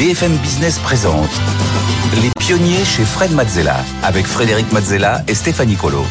BFM 0.00 0.34
Business 0.38 0.78
présente 0.78 1.28
Les 2.22 2.30
pionniers 2.38 2.86
chez 2.86 3.04
Fred 3.04 3.32
Mazzella 3.32 3.84
avec 4.02 4.24
Frédéric 4.24 4.72
Mazzella 4.72 5.22
et 5.28 5.34
Stéphanie 5.34 5.76
Colo. 5.76 6.06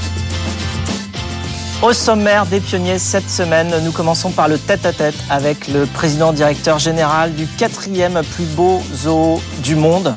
Au 1.81 1.91
sommaire 1.91 2.45
des 2.45 2.59
pionniers 2.59 2.99
cette 2.99 3.27
semaine, 3.27 3.73
nous 3.83 3.91
commençons 3.91 4.29
par 4.29 4.47
le 4.47 4.59
tête-à-tête 4.59 5.15
avec 5.31 5.67
le 5.69 5.87
président 5.87 6.33
directeur 6.33 6.77
général 6.77 7.33
du 7.33 7.47
quatrième 7.47 8.21
plus 8.35 8.45
beau 8.45 8.79
zoo 8.93 9.41
du 9.63 9.73
monde, 9.73 10.15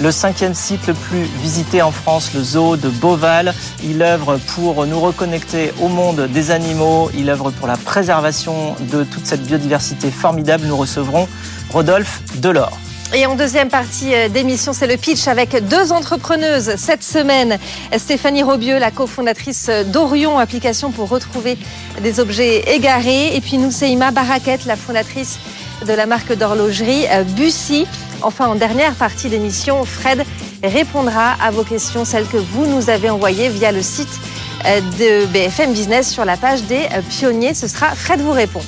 le 0.00 0.10
cinquième 0.10 0.54
site 0.54 0.88
le 0.88 0.94
plus 0.94 1.22
visité 1.40 1.80
en 1.80 1.92
France, 1.92 2.34
le 2.34 2.42
zoo 2.42 2.76
de 2.76 2.88
Beauval. 2.88 3.54
Il 3.84 4.02
œuvre 4.02 4.40
pour 4.56 4.84
nous 4.84 4.98
reconnecter 4.98 5.72
au 5.80 5.86
monde 5.86 6.22
des 6.22 6.50
animaux, 6.50 7.08
il 7.16 7.30
œuvre 7.30 7.52
pour 7.52 7.68
la 7.68 7.76
préservation 7.76 8.74
de 8.80 9.04
toute 9.04 9.26
cette 9.26 9.44
biodiversité 9.44 10.10
formidable. 10.10 10.64
Nous 10.66 10.76
recevrons 10.76 11.28
Rodolphe 11.70 12.20
Delors. 12.40 12.76
Et 13.14 13.26
en 13.26 13.34
deuxième 13.34 13.68
partie 13.68 14.14
euh, 14.14 14.30
d'émission, 14.30 14.72
c'est 14.72 14.86
le 14.86 14.96
pitch 14.96 15.28
avec 15.28 15.68
deux 15.68 15.92
entrepreneuses 15.92 16.76
cette 16.76 17.02
semaine. 17.02 17.58
Stéphanie 17.94 18.42
Robieux, 18.42 18.78
la 18.78 18.90
cofondatrice 18.90 19.68
d'Orion, 19.86 20.38
application 20.38 20.90
pour 20.92 21.10
retrouver 21.10 21.58
des 22.02 22.20
objets 22.20 22.60
égarés. 22.74 23.36
Et 23.36 23.42
puis 23.42 23.58
Nousseima 23.58 24.12
Baraket, 24.12 24.64
la 24.64 24.76
fondatrice 24.76 25.40
de 25.86 25.92
la 25.92 26.06
marque 26.06 26.32
d'horlogerie 26.32 27.04
euh, 27.10 27.22
Bussy. 27.22 27.86
Enfin, 28.22 28.46
en 28.46 28.54
dernière 28.54 28.94
partie 28.94 29.28
d'émission, 29.28 29.84
Fred 29.84 30.24
répondra 30.64 31.32
à 31.42 31.50
vos 31.50 31.64
questions, 31.64 32.06
celles 32.06 32.26
que 32.26 32.38
vous 32.38 32.64
nous 32.64 32.88
avez 32.88 33.10
envoyées 33.10 33.50
via 33.50 33.72
le 33.72 33.82
site 33.82 34.20
euh, 34.64 34.80
de 34.98 35.26
BFM 35.26 35.74
Business 35.74 36.10
sur 36.10 36.24
la 36.24 36.38
page 36.38 36.62
des 36.62 36.88
pionniers. 37.10 37.52
Ce 37.52 37.68
sera 37.68 37.94
Fred 37.94 38.22
vous 38.22 38.32
répond. 38.32 38.62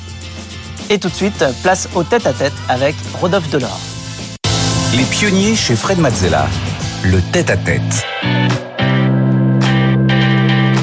Et 0.91 0.99
tout 0.99 1.09
de 1.09 1.15
suite, 1.15 1.43
place 1.63 1.89
au 1.95 2.03
tête-à-tête 2.03 2.53
avec 2.69 2.93
Rodolphe 3.19 3.49
Delors. 3.49 3.94
Les 4.97 5.03
pionniers 5.03 5.55
chez 5.55 5.75
Fred 5.75 5.99
Mazzella, 5.99 6.47
le 7.03 7.19
tête-à-tête. 7.33 8.05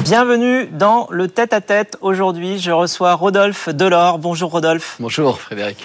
Bienvenue 0.03 0.67
dans 0.67 1.07
le 1.09 1.27
tête-à-tête. 1.27 1.97
Aujourd'hui, 1.99 2.59
je 2.59 2.69
reçois 2.69 3.15
Rodolphe 3.15 3.69
Delors. 3.69 4.19
Bonjour 4.19 4.51
Rodolphe. 4.51 4.97
Bonjour 4.99 5.41
Frédéric. 5.41 5.79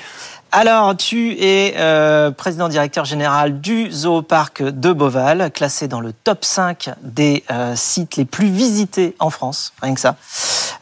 Alors, 0.53 0.95
tu 0.95 1.39
es 1.41 1.77
euh, 1.79 2.31
président 2.31 2.69
directeur 2.69 3.07
général 3.07 3.63
du 3.63 3.91
Zooparc 3.91 4.63
de 4.63 4.93
Beauval, 4.93 5.51
classé 5.51 5.89
dans 5.89 6.01
le 6.01 6.13
top 6.13 6.45
5 6.45 6.91
des 7.03 7.45
euh, 7.51 7.75
sites 7.77 8.17
les 8.17 8.27
plus 8.27 8.49
visités 8.49 9.17
en 9.21 9.31
France, 9.31 9.73
rien 9.81 9.95
que 9.95 10.01
ça. 10.01 10.17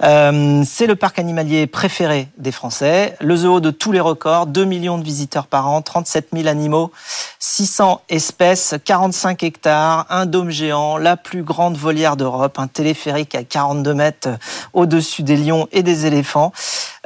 Euh, 0.02 0.62
c'est 0.66 0.86
le 0.86 0.97
parc 0.97 1.19
animalier 1.19 1.66
préféré 1.66 2.28
des 2.39 2.52
Français, 2.52 3.16
le 3.20 3.36
zoo 3.36 3.61
de 3.61 3.70
tous 3.70 3.92
les 3.92 4.00
records, 4.00 4.47
2 4.47 4.64
millions 4.64 4.98
de 4.98 5.05
visiteurs 5.05 5.47
par 5.47 5.69
an, 5.69 5.83
37 5.83 6.28
000 6.34 6.48
animaux, 6.48 6.92
600 7.38 8.03
espèces, 8.08 8.75
45 8.84 9.42
hectares, 9.42 10.06
un 10.11 10.27
dôme 10.27 10.50
géant, 10.50 10.98
la 10.98 11.16
plus 11.16 11.42
grande 11.42 11.77
volière 11.77 12.16
d'Europe, 12.16 12.58
un 12.58 12.66
téléphérique 12.66 13.34
à 13.34 13.44
42 13.44 13.94
mètres 13.94 14.28
au-dessus 14.72 15.22
des 15.22 15.36
lions 15.36 15.69
et 15.72 15.83
des 15.83 16.06
éléphants. 16.06 16.53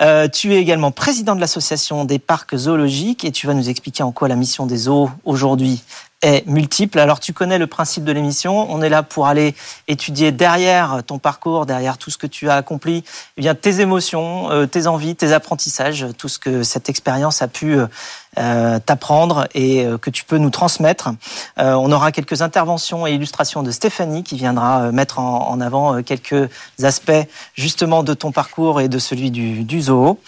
Euh, 0.00 0.28
tu 0.28 0.54
es 0.54 0.56
également 0.56 0.90
président 0.90 1.34
de 1.34 1.40
l'association 1.40 2.04
des 2.04 2.18
parcs 2.18 2.56
zoologiques 2.56 3.24
et 3.24 3.30
tu 3.30 3.46
vas 3.46 3.54
nous 3.54 3.68
expliquer 3.68 4.02
en 4.02 4.12
quoi 4.12 4.28
la 4.28 4.36
mission 4.36 4.66
des 4.66 4.76
zoos 4.76 5.10
aujourd'hui 5.24 5.82
est 6.22 6.46
multiple. 6.46 6.98
Alors 6.98 7.20
tu 7.20 7.32
connais 7.32 7.58
le 7.58 7.66
principe 7.66 8.04
de 8.04 8.12
l'émission, 8.12 8.70
on 8.70 8.82
est 8.82 8.88
là 8.88 9.02
pour 9.02 9.26
aller 9.26 9.54
étudier 9.88 10.32
derrière 10.32 11.02
ton 11.06 11.18
parcours, 11.18 11.66
derrière 11.66 11.98
tout 11.98 12.10
ce 12.10 12.18
que 12.18 12.26
tu 12.26 12.50
as 12.50 12.56
accompli, 12.56 13.04
eh 13.36 13.40
bien 13.40 13.54
tes 13.54 13.80
émotions, 13.80 14.50
euh, 14.50 14.66
tes 14.66 14.86
envies, 14.86 15.16
tes 15.16 15.32
apprentissages, 15.32 16.06
tout 16.18 16.28
ce 16.28 16.38
que 16.38 16.62
cette 16.62 16.88
expérience 16.88 17.42
a 17.42 17.48
pu 17.48 17.74
euh, 17.74 17.86
t'apprendre 18.36 19.48
et 19.54 19.84
euh, 19.84 19.98
que 19.98 20.10
tu 20.10 20.24
peux 20.24 20.38
nous 20.38 20.50
transmettre. 20.50 21.10
Euh, 21.58 21.72
on 21.74 21.90
aura 21.90 22.12
quelques 22.12 22.42
interventions 22.42 23.06
et 23.06 23.12
illustrations 23.12 23.62
de 23.62 23.70
Stéphanie 23.70 24.22
qui 24.22 24.36
viendra 24.36 24.92
mettre 24.92 25.18
en, 25.18 25.60
avant 25.60 26.02
quelques 26.02 26.48
aspects 26.82 27.10
justement 27.54 28.02
de 28.02 28.14
ton 28.14 28.32
parcours 28.32 28.80
et 28.80 28.88
de 28.88 28.98
celui 28.98 29.30
du, 29.30 29.82
zoo. 29.82 30.18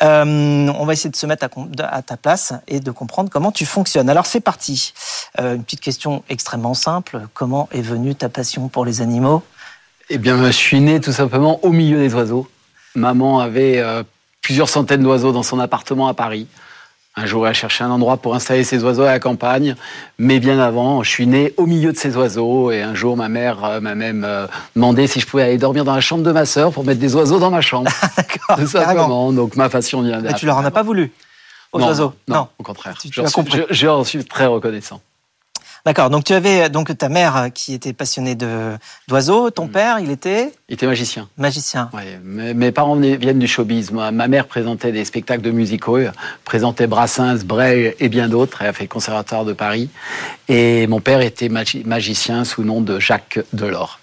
on 0.00 0.84
va 0.84 0.92
essayer 0.92 1.10
de 1.10 1.16
se 1.16 1.26
mettre 1.26 1.48
à, 1.78 2.02
ta 2.02 2.16
place 2.16 2.52
et 2.66 2.80
de 2.80 2.90
comprendre 2.90 3.30
comment 3.30 3.52
tu 3.52 3.64
fonctionnes. 3.64 4.10
Alors 4.10 4.26
c'est 4.26 4.40
parti. 4.40 4.92
une 5.38 5.62
petite 5.62 5.80
question 5.80 6.22
extrêmement 6.28 6.74
simple. 6.74 7.22
Comment 7.32 7.68
est 7.72 7.80
venue 7.80 8.14
ta 8.14 8.28
passion 8.28 8.68
pour 8.68 8.84
les 8.84 9.00
animaux? 9.00 9.42
Eh 10.10 10.18
bien, 10.18 10.44
je 10.44 10.50
suis 10.50 10.80
né 10.80 11.00
tout 11.00 11.12
simplement 11.12 11.64
au 11.64 11.70
milieu 11.70 11.98
des 11.98 12.12
oiseaux. 12.14 12.48
Maman 12.94 13.40
avait 13.40 13.82
plusieurs 14.42 14.68
centaines 14.68 15.02
d'oiseaux 15.02 15.32
dans 15.32 15.44
son 15.44 15.58
appartement 15.58 16.08
à 16.08 16.14
Paris. 16.14 16.48
Un 17.14 17.26
jour, 17.26 17.46
elle 17.46 17.54
cherché 17.54 17.84
un 17.84 17.90
endroit 17.90 18.16
pour 18.16 18.34
installer 18.34 18.64
ses 18.64 18.82
oiseaux 18.84 19.02
à 19.02 19.12
la 19.12 19.18
campagne, 19.20 19.76
mais 20.16 20.40
bien 20.40 20.58
avant, 20.58 21.02
je 21.02 21.10
suis 21.10 21.26
né 21.26 21.52
au 21.58 21.66
milieu 21.66 21.92
de 21.92 21.98
ces 21.98 22.16
oiseaux 22.16 22.70
et 22.70 22.80
un 22.80 22.94
jour, 22.94 23.18
ma 23.18 23.28
mère 23.28 23.62
euh, 23.64 23.80
m'a 23.80 23.94
même 23.94 24.24
euh, 24.24 24.46
demandé 24.74 25.06
si 25.06 25.20
je 25.20 25.26
pouvais 25.26 25.42
aller 25.42 25.58
dormir 25.58 25.84
dans 25.84 25.94
la 25.94 26.00
chambre 26.00 26.24
de 26.24 26.32
ma 26.32 26.46
sœur 26.46 26.72
pour 26.72 26.84
mettre 26.84 27.00
des 27.00 27.14
oiseaux 27.14 27.38
dans 27.38 27.50
ma 27.50 27.60
chambre. 27.60 27.90
D'accord. 28.16 28.56
Tout 28.56 28.66
simplement. 28.66 29.30
Donc 29.30 29.56
ma 29.56 29.68
passion 29.68 30.00
vient. 30.00 30.20
Mais 30.20 30.32
tu 30.32 30.46
leur 30.46 30.56
en 30.56 30.64
as 30.64 30.70
pas 30.70 30.82
voulu 30.82 31.12
aux 31.72 31.80
non, 31.80 31.88
oiseaux? 31.88 32.14
non, 32.28 32.36
non, 32.36 32.48
au 32.58 32.62
contraire. 32.62 32.96
Tu, 32.98 33.08
je, 33.12 33.26
suis, 33.26 33.42
je, 33.68 33.74
je 33.74 34.04
suis 34.04 34.24
très 34.24 34.46
reconnaissant. 34.46 35.02
D'accord. 35.84 36.10
Donc 36.10 36.24
tu 36.24 36.32
avais 36.32 36.70
donc 36.70 36.96
ta 36.96 37.08
mère 37.08 37.48
qui 37.52 37.74
était 37.74 37.92
passionnée 37.92 38.34
de 38.34 38.76
d'oiseaux. 39.08 39.50
Ton 39.50 39.66
père, 39.66 39.98
il 39.98 40.10
était 40.10 40.52
Il 40.68 40.74
était 40.74 40.86
magicien. 40.86 41.28
Magicien. 41.36 41.90
Ouais, 41.92 42.20
mes, 42.22 42.54
mes 42.54 42.70
parents 42.70 42.96
viennent 42.96 43.40
du 43.40 43.48
showbiz. 43.48 43.90
Moi, 43.90 44.10
ma 44.12 44.28
mère 44.28 44.46
présentait 44.46 44.92
des 44.92 45.04
spectacles 45.04 45.42
de 45.42 45.50
musicaux, 45.50 45.98
présentait 46.44 46.86
Brassens, 46.86 47.44
Brel 47.44 47.94
et 47.98 48.08
bien 48.08 48.28
d'autres. 48.28 48.62
Elle 48.62 48.68
a 48.68 48.72
fait 48.72 48.84
le 48.84 48.88
conservatoire 48.88 49.44
de 49.44 49.52
Paris. 49.52 49.90
Et 50.48 50.86
mon 50.86 51.00
père 51.00 51.20
était 51.20 51.48
magi 51.48 51.82
magicien 51.84 52.44
sous 52.44 52.62
le 52.62 52.68
nom 52.68 52.80
de 52.80 53.00
Jacques 53.00 53.40
Delors. 53.52 53.98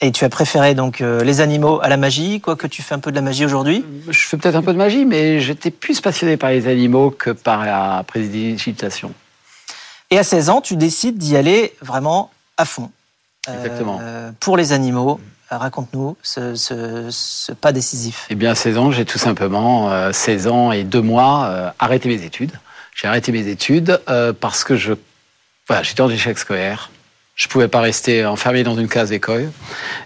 Et 0.00 0.10
tu 0.10 0.24
as 0.24 0.28
préféré 0.28 0.74
donc 0.74 1.00
euh, 1.00 1.22
les 1.22 1.40
animaux 1.40 1.78
à 1.80 1.88
la 1.88 1.96
magie, 1.96 2.40
quoique 2.40 2.66
tu 2.66 2.82
fais 2.82 2.94
un 2.94 2.98
peu 2.98 3.12
de 3.12 3.16
la 3.16 3.22
magie 3.22 3.44
aujourd'hui? 3.44 3.84
Je 4.08 4.18
fais 4.18 4.36
peut-être 4.36 4.56
un 4.56 4.62
peu 4.62 4.72
de 4.72 4.78
magie, 4.78 5.04
mais 5.04 5.38
j'étais 5.38 5.70
plus 5.70 6.00
passionné 6.00 6.36
par 6.36 6.50
les 6.50 6.66
animaux 6.66 7.10
que 7.10 7.30
par 7.30 7.64
la 7.64 8.02
prédigitation. 8.04 9.14
Et 10.12 10.18
à 10.18 10.24
16 10.24 10.50
ans, 10.50 10.60
tu 10.60 10.76
décides 10.76 11.16
d'y 11.16 11.38
aller 11.38 11.72
vraiment 11.80 12.30
à 12.58 12.66
fond. 12.66 12.90
Exactement. 13.48 13.98
Euh, 14.02 14.30
pour 14.40 14.58
les 14.58 14.72
animaux, 14.72 15.18
raconte-nous 15.48 16.18
ce, 16.22 16.54
ce, 16.54 17.08
ce, 17.10 17.52
pas 17.52 17.72
décisif. 17.72 18.26
Eh 18.28 18.34
bien, 18.34 18.50
à 18.50 18.54
16 18.54 18.76
ans, 18.76 18.90
j'ai 18.90 19.06
tout 19.06 19.16
simplement, 19.16 19.90
euh, 19.90 20.12
16 20.12 20.48
ans 20.48 20.70
et 20.70 20.84
2 20.84 21.00
mois, 21.00 21.46
euh, 21.46 21.70
arrêté 21.78 22.10
mes 22.10 22.22
études. 22.24 22.52
J'ai 22.94 23.08
arrêté 23.08 23.32
mes 23.32 23.48
études 23.48 24.02
euh, 24.10 24.34
parce 24.38 24.64
que 24.64 24.76
je, 24.76 24.92
voilà, 25.66 25.82
j'étais 25.82 26.02
en 26.02 26.10
échec 26.10 26.36
scolaire. 26.36 26.90
Je 27.34 27.48
pouvais 27.48 27.68
pas 27.68 27.80
rester 27.80 28.26
enfermé 28.26 28.62
dans 28.62 28.76
une 28.76 28.88
case 28.88 29.08
d'école 29.08 29.50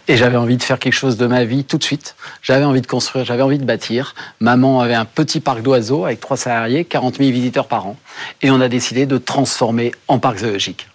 et 0.06 0.16
j'avais 0.16 0.36
envie 0.36 0.56
de 0.56 0.62
faire 0.62 0.78
quelque 0.78 0.92
chose 0.92 1.16
de 1.16 1.26
ma 1.26 1.44
vie 1.44 1.64
tout 1.64 1.76
de 1.76 1.82
suite. 1.82 2.14
J'avais 2.40 2.64
envie 2.64 2.80
de 2.80 2.86
construire, 2.86 3.24
j'avais 3.24 3.42
envie 3.42 3.58
de 3.58 3.64
bâtir. 3.64 4.14
Maman 4.38 4.80
avait 4.80 4.94
un 4.94 5.04
petit 5.04 5.40
parc 5.40 5.62
d'oiseaux 5.62 6.04
avec 6.04 6.20
trois 6.20 6.36
salariés, 6.36 6.84
40 6.84 7.16
000 7.16 7.30
visiteurs 7.30 7.66
par 7.66 7.86
an 7.88 7.96
et 8.42 8.50
on 8.50 8.60
a 8.60 8.68
décidé 8.68 9.06
de 9.06 9.18
transformer 9.18 9.92
en 10.06 10.20
parc 10.20 10.38
zoologique 10.38 10.88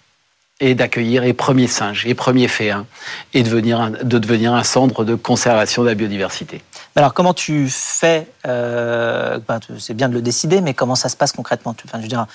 et 0.60 0.74
d'accueillir 0.74 1.22
les 1.22 1.34
premiers 1.34 1.66
singes, 1.66 2.04
les 2.04 2.14
premiers 2.14 2.48
féins 2.48 2.86
et 3.34 3.42
de 3.42 3.48
devenir 3.48 3.80
un, 3.80 3.90
de 3.90 4.18
devenir 4.18 4.54
un 4.54 4.64
centre 4.64 5.04
de 5.04 5.16
conservation 5.16 5.82
de 5.82 5.88
la 5.88 5.94
biodiversité. 5.94 6.62
Alors 6.94 7.12
comment 7.14 7.34
tu 7.34 7.68
fais 7.68 8.28
euh, 8.46 9.38
ben, 9.46 9.58
C'est 9.78 9.94
bien 9.94 10.08
de 10.08 10.14
le 10.14 10.22
décider, 10.22 10.60
mais 10.60 10.72
comment 10.72 10.94
ça 10.94 11.08
se 11.08 11.16
passe 11.16 11.32
concrètement? 11.32 11.74
Enfin, 11.84 11.98
je 11.98 12.02
veux 12.02 12.08
dire, 12.08 12.26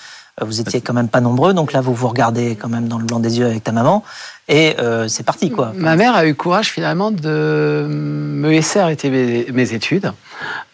vous 0.44 0.60
étiez 0.60 0.80
quand 0.80 0.94
même 0.94 1.08
pas 1.08 1.20
nombreux, 1.20 1.54
donc 1.54 1.72
là 1.72 1.80
vous 1.80 1.94
vous 1.94 2.08
regardez 2.08 2.56
quand 2.56 2.68
même 2.68 2.88
dans 2.88 2.98
le 2.98 3.04
blanc 3.04 3.20
des 3.20 3.38
yeux 3.38 3.46
avec 3.46 3.64
ta 3.64 3.72
maman, 3.72 4.04
et 4.48 4.76
euh, 4.78 5.08
c'est 5.08 5.24
parti 5.24 5.50
quoi. 5.50 5.72
Ma 5.76 5.94
mère 5.94 6.14
a 6.14 6.26
eu 6.26 6.34
courage 6.34 6.70
finalement 6.70 7.10
de 7.10 7.86
me 7.86 8.48
laisser 8.50 8.78
arrêter 8.78 9.10
mes, 9.10 9.46
mes 9.52 9.74
études. 9.74 10.12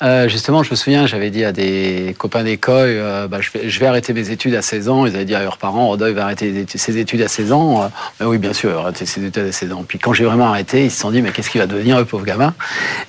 Euh, 0.02 0.28
justement, 0.28 0.62
je 0.62 0.70
me 0.70 0.76
souviens, 0.76 1.06
j'avais 1.06 1.30
dit 1.30 1.44
à 1.44 1.50
des 1.50 2.14
copains 2.18 2.44
d'école, 2.44 2.88
euh, 2.90 3.26
bah, 3.26 3.38
je, 3.40 3.50
vais, 3.50 3.70
je, 3.70 3.80
vais, 3.80 3.86
arrêter 3.86 4.12
mes 4.12 4.30
études 4.30 4.54
à 4.54 4.62
16 4.62 4.88
ans. 4.90 5.06
Ils 5.06 5.16
avaient 5.16 5.24
dit 5.24 5.34
à 5.34 5.42
leurs 5.42 5.56
parents, 5.56 5.88
Rodolphe 5.88 6.14
va 6.14 6.24
arrêter 6.24 6.66
ses 6.68 6.98
études 6.98 7.22
à 7.22 7.28
16 7.28 7.52
ans. 7.52 7.90
Ben 8.20 8.26
oui, 8.26 8.38
bien 8.38 8.52
sûr, 8.52 8.70
il 8.70 8.74
va 8.74 8.80
arrêter 8.80 9.06
ses 9.06 9.24
études 9.24 9.46
à 9.46 9.52
16 9.52 9.72
ans. 9.72 9.84
Puis 9.86 9.98
quand 9.98 10.12
j'ai 10.12 10.24
vraiment 10.24 10.48
arrêté, 10.48 10.84
ils 10.84 10.90
se 10.90 11.00
sont 11.00 11.10
dit, 11.10 11.22
mais 11.22 11.30
qu'est-ce 11.30 11.50
qu'il 11.50 11.60
va 11.60 11.66
devenir, 11.66 11.98
le 11.98 12.04
pauvre 12.04 12.24
gamin? 12.24 12.54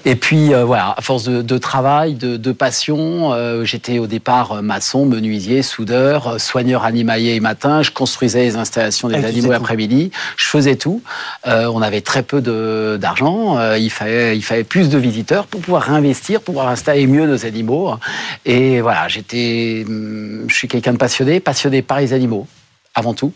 Et 0.06 0.16
puis 0.16 0.54
voilà, 0.54 0.96
à 0.98 1.02
force 1.02 1.26
de, 1.26 1.42
de 1.42 1.58
travail, 1.58 2.14
de, 2.14 2.38
de 2.38 2.52
passion, 2.52 3.34
j'étais 3.64 4.00
au 4.00 4.08
départ 4.08 4.64
maçon, 4.64 5.06
menuisier, 5.06 5.62
soudeur, 5.62 6.40
soigneur 6.40 6.86
animalier 6.86 7.40
matin. 7.40 7.84
Je 7.84 7.92
construisais 7.92 8.44
les 8.44 8.56
installations 8.56 9.10
des 9.10 9.16
Ah, 9.24 9.28
animaux 9.28 9.52
l'après-midi. 9.52 10.12
Je 10.38 10.55
faisais 10.56 10.76
tout. 10.76 11.02
Euh, 11.48 11.66
on 11.74 11.82
avait 11.82 12.02
très 12.02 12.24
peu 12.24 12.42
d'argent. 12.98 13.58
Euh, 13.58 13.78
il, 13.78 13.90
fallait, 13.90 14.38
il 14.38 14.42
fallait 14.44 14.64
plus 14.64 14.90
de 14.90 14.98
visiteurs 14.98 15.48
pour 15.48 15.62
pouvoir 15.62 15.84
réinvestir, 15.84 16.40
pour 16.42 16.54
pouvoir 16.54 16.70
installer 16.70 17.08
mieux 17.08 17.28
nos 17.28 17.46
animaux. 17.46 17.96
Et 18.46 18.82
voilà, 18.82 19.08
j'étais, 19.08 19.86
je 20.48 20.54
suis 20.54 20.68
quelqu'un 20.68 20.94
de 20.94 20.98
passionné, 20.98 21.40
passionné 21.40 21.82
par 21.82 22.00
les 22.00 22.14
animaux, 22.14 22.48
avant 22.94 23.14
tout 23.14 23.34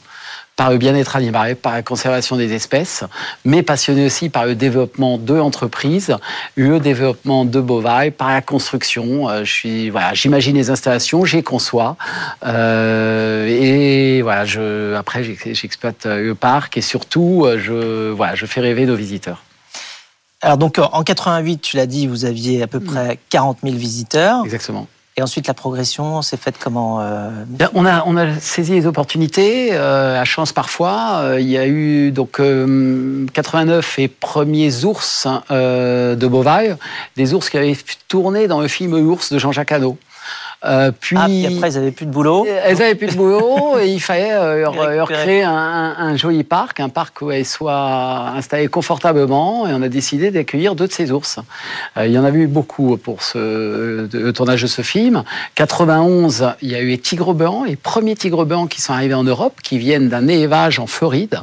par 0.60 0.72
le 0.72 0.78
bien-être 0.78 1.16
animal, 1.16 1.56
par 1.56 1.72
la 1.72 1.84
conservation 1.84 2.36
des 2.36 2.52
espèces, 2.52 3.06
mais 3.46 3.64
passionné 3.64 4.06
aussi 4.06 4.28
par 4.28 4.46
le 4.46 4.56
développement 4.56 5.18
de 5.18 5.34
l'entreprise, 5.34 6.18
le 6.56 6.82
développement 6.82 7.46
de 7.46 7.62
Bovaille, 7.62 8.12
par 8.12 8.28
la 8.28 8.42
construction. 8.42 9.30
Euh, 9.30 9.46
je 9.46 9.54
suis, 9.54 9.90
voilà, 9.90 10.14
j'imagine 10.14 10.58
les 10.58 10.70
installations, 10.70 11.24
j'y 11.24 11.44
conçois, 11.44 11.96
euh, 12.46 13.48
et 13.48 14.22
voilà, 14.22 14.44
je, 14.44 14.96
après 14.96 15.24
j'exploite 15.24 16.06
le 16.06 16.36
parc 16.36 16.76
et 16.76 16.82
surtout, 16.82 17.48
je, 17.58 18.10
voilà, 18.10 18.36
je 18.36 18.46
fais 18.46 18.60
rêver 18.60 18.86
nos 18.86 18.98
visiteurs. 18.98 19.44
Alors 20.42 20.58
donc 20.58 20.78
en 20.78 21.04
88, 21.04 21.62
tu 21.62 21.78
l'as 21.78 21.86
dit, 21.86 22.06
vous 22.06 22.26
aviez 22.26 22.62
à 22.64 22.68
peu 22.68 22.82
près 22.82 23.18
40 23.30 23.60
000 23.64 23.78
visiteurs. 23.78 24.44
Exactement. 24.44 24.90
Et 25.19 25.21
ensuite, 25.21 25.48
la 25.48 25.54
progression 25.54 26.21
s'est 26.21 26.38
faite 26.38 26.56
comment 26.63 27.01
euh 27.01 27.30
on, 27.74 27.86
a, 27.86 28.06
on 28.06 28.16
a 28.16 28.39
saisi 28.39 28.71
les 28.71 28.88
opportunités, 28.88 29.71
euh, 29.74 30.18
à 30.18 30.24
chance 30.24 30.54
parfois. 30.54 31.19
Euh, 31.24 31.42
il 31.42 31.50
y 31.50 31.57
a 31.57 31.68
eu 31.68 32.12
donc 32.12 32.42
89 33.33 33.98
les 33.98 34.07
premiers 34.07 34.86
ours 34.86 35.27
de 35.50 36.25
Beauvais, 36.25 36.74
des 37.18 37.33
ours 37.33 37.50
qui 37.50 37.57
avaient 37.57 37.75
tourné 38.07 38.48
dans 38.48 38.62
le 38.62 38.69
film 38.69 38.94
Ours 38.94 39.33
de 39.33 39.39
Jean-Jacques 39.39 39.74
Hano. 39.74 39.98
Euh, 40.66 40.92
puis, 40.92 41.16
ah, 41.18 41.26
puis 41.26 41.46
après, 41.46 41.72
ils 41.72 41.76
n'avaient 41.76 41.92
plus 41.92 42.06
de 42.06 42.12
boulot. 42.12 42.46
Elles 42.46 42.78
n'avaient 42.78 42.96
plus 42.96 43.08
de 43.08 43.16
boulot 43.16 43.80
et 43.80 43.88
il 43.88 44.02
fallait 44.02 44.34
euh, 44.34 44.70
leur, 44.96 45.08
créer 45.08 45.44
un, 45.44 45.54
un, 45.54 46.18
joli 46.18 46.44
parc, 46.44 46.82
un 46.82 46.90
parc 46.90 47.22
où 47.22 47.32
elles 47.32 47.46
soient 47.46 48.34
installées 48.36 48.68
confortablement. 48.68 49.68
Et 49.68 49.74
on 49.74 49.82
a 49.82 49.88
décidé 49.88 50.32
d'accueillir 50.32 50.76
deux 50.76 50.88
de 50.88 50.92
ces 50.92 51.12
ours. 51.12 51.40
Euh, 51.98 52.08
il 52.08 52.12
y 52.12 52.20
en 52.20 52.26
avait 52.26 52.40
eu 52.40 52.48
beaucoup 52.48 52.98
pour 52.98 53.24
ce, 53.24 54.10
le 54.12 54.34
tournage 54.34 54.62
de 54.62 54.68
ce 54.68 54.82
film. 54.82 55.24
91, 55.56 56.54
il 56.62 56.72
y 56.72 56.76
a 56.76 56.82
eu 56.82 56.90
les 56.90 56.98
tigres 56.98 57.34
blancs, 57.34 57.66
les 57.66 57.78
premiers 57.78 58.16
tigres 58.16 58.46
blancs 58.46 58.70
qui 58.70 58.82
sont 58.82 58.92
arrivés 58.92 59.14
en 59.14 59.24
Europe, 59.24 59.62
qui 59.64 59.78
viennent 59.78 60.10
d'un 60.10 60.28
élevage 60.28 60.80
en 60.80 60.88
Floride. 60.88 61.40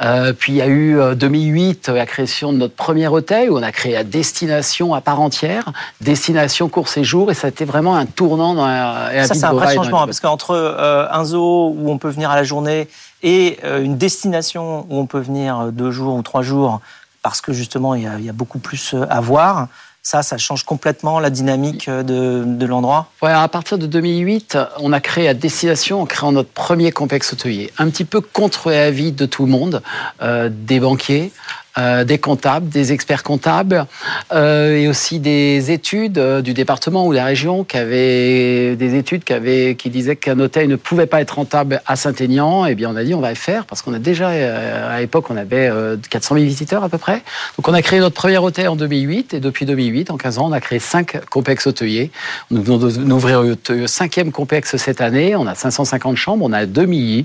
Euh, 0.00 0.32
puis 0.32 0.52
il 0.52 0.56
y 0.56 0.62
a 0.62 0.68
eu 0.68 0.96
2008 1.16 1.88
la 1.88 2.06
création 2.06 2.52
de 2.52 2.58
notre 2.58 2.74
premier 2.74 3.08
hôtel 3.08 3.50
où 3.50 3.58
on 3.58 3.62
a 3.62 3.72
créé 3.72 3.94
la 3.94 4.04
destination 4.04 4.94
à 4.94 5.00
part 5.00 5.20
entière, 5.20 5.72
destination 6.00 6.68
court 6.68 6.88
séjour, 6.88 7.32
et 7.32 7.34
ça 7.34 7.48
a 7.48 7.50
été 7.50 7.64
vraiment 7.64 7.96
un 7.96 8.06
tournant 8.06 8.43
ça, 8.52 9.34
c'est 9.34 9.44
un 9.44 9.52
vrai 9.52 9.74
changement, 9.74 10.04
parce 10.04 10.20
qu'entre 10.20 10.50
euh, 10.50 11.06
un 11.10 11.24
zoo 11.24 11.74
où 11.76 11.90
on 11.90 11.98
peut 11.98 12.08
venir 12.08 12.30
à 12.30 12.36
la 12.36 12.44
journée 12.44 12.88
et 13.22 13.58
euh, 13.64 13.82
une 13.82 13.96
destination 13.96 14.86
où 14.90 14.98
on 14.98 15.06
peut 15.06 15.20
venir 15.20 15.58
euh, 15.58 15.70
deux 15.70 15.90
jours 15.90 16.16
ou 16.16 16.22
trois 16.22 16.42
jours, 16.42 16.80
parce 17.22 17.40
que 17.40 17.52
justement, 17.52 17.94
il 17.94 18.02
y 18.02 18.28
a, 18.28 18.32
beaucoup 18.32 18.58
plus 18.58 18.94
à 19.08 19.20
voir, 19.20 19.68
ça, 20.02 20.22
ça 20.22 20.36
change 20.36 20.64
complètement 20.64 21.18
la 21.20 21.30
dynamique 21.30 21.88
de, 21.88 22.66
l'endroit 22.66 23.06
ouais, 23.22 23.32
À 23.32 23.48
partir 23.48 23.78
de 23.78 23.86
2008, 23.86 24.58
on 24.80 24.92
a 24.92 25.00
créé 25.00 25.28
à 25.28 25.32
destination 25.32 26.02
en 26.02 26.06
créant 26.06 26.32
notre 26.32 26.50
premier 26.50 26.92
complexe 26.92 27.32
hôtelier. 27.32 27.72
Un 27.78 27.88
petit 27.88 28.04
peu 28.04 28.20
contre 28.20 28.70
l'avis 28.70 29.12
de 29.12 29.24
tout 29.24 29.46
le 29.46 29.50
monde, 29.50 29.82
des 30.20 30.80
banquiers, 30.80 31.32
euh, 31.76 32.04
des 32.04 32.18
comptables, 32.18 32.68
des 32.68 32.92
experts 32.92 33.24
comptables 33.24 33.86
euh, 34.32 34.76
et 34.76 34.86
aussi 34.86 35.18
des 35.18 35.72
études 35.72 36.18
euh, 36.18 36.40
du 36.40 36.54
département 36.54 37.04
ou 37.04 37.10
de 37.10 37.16
la 37.16 37.24
région 37.24 37.64
qui 37.64 37.76
avaient 37.76 38.76
des 38.76 38.94
études 38.94 39.24
qui, 39.24 39.90
disaient 39.90 40.14
qu'un 40.14 40.38
hôtel 40.38 40.68
ne 40.68 40.76
pouvait 40.76 41.06
pas 41.06 41.20
être 41.20 41.32
rentable 41.32 41.82
à 41.84 41.96
Saint-Aignan. 41.96 42.64
Et 42.64 42.72
eh 42.72 42.74
bien, 42.76 42.90
on 42.90 42.96
a 42.96 43.02
dit 43.02 43.12
on 43.12 43.20
va 43.20 43.30
le 43.30 43.34
faire 43.34 43.64
parce 43.66 43.82
qu'on 43.82 43.92
a 43.92 43.98
déjà 43.98 44.28
à 44.28 45.00
l'époque 45.00 45.30
on 45.30 45.36
avait 45.36 45.68
400 46.10 46.36
000 46.36 46.46
visiteurs 46.46 46.84
à 46.84 46.88
peu 46.88 46.98
près. 46.98 47.22
Donc 47.58 47.66
on 47.66 47.74
a 47.74 47.82
créé 47.82 47.98
notre 47.98 48.14
premier 48.14 48.38
hôtel 48.38 48.68
en 48.68 48.76
2008 48.76 49.34
et 49.34 49.40
depuis 49.40 49.66
2008, 49.66 50.12
en 50.12 50.16
15 50.16 50.38
ans, 50.38 50.46
on 50.46 50.52
a 50.52 50.60
créé 50.60 50.78
cinq 50.78 51.28
complexes 51.28 51.66
hôteliers. 51.66 52.12
Nous 52.52 52.62
venons 52.62 52.78
d'ouvrir 52.78 53.42
le 53.42 53.86
cinquième 53.88 54.30
complexe 54.30 54.76
cette 54.76 55.00
année. 55.00 55.34
On 55.34 55.48
a 55.48 55.56
550 55.56 56.16
chambres, 56.16 56.44
on 56.44 56.52
a 56.52 56.66
2000 56.66 57.24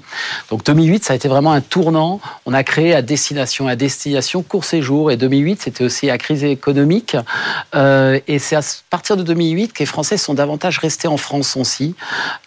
Donc 0.50 0.63
2008, 0.63 1.06
ça 1.06 1.13
a 1.13 1.16
été 1.16 1.28
vraiment 1.28 1.51
un 1.51 1.62
tournant. 1.62 2.19
On 2.48 2.54
a 2.54 2.63
créé 2.63 2.96
à 2.96 3.04
destination 3.04 3.68
à 3.68 3.75
destination 3.75 4.38
court 4.41 4.65
séjour. 4.65 5.12
Et 5.12 5.18
2008, 5.18 5.62
c'était 5.62 5.83
aussi 5.83 6.07
la 6.07 6.18
crise 6.18 6.44
économique. 6.44 7.15
Euh, 7.75 8.19
et 8.27 8.39
c'est 8.39 8.56
à 8.56 8.62
partir 8.89 9.18
de 9.18 9.24
2008 9.24 9.74
que 9.74 9.80
les 9.80 9.86
Français 9.86 10.18
sont 10.18 10.33
davantage 10.33 10.77
restés 10.80 11.07
en 11.07 11.18
France 11.18 11.57
aussi. 11.57 11.95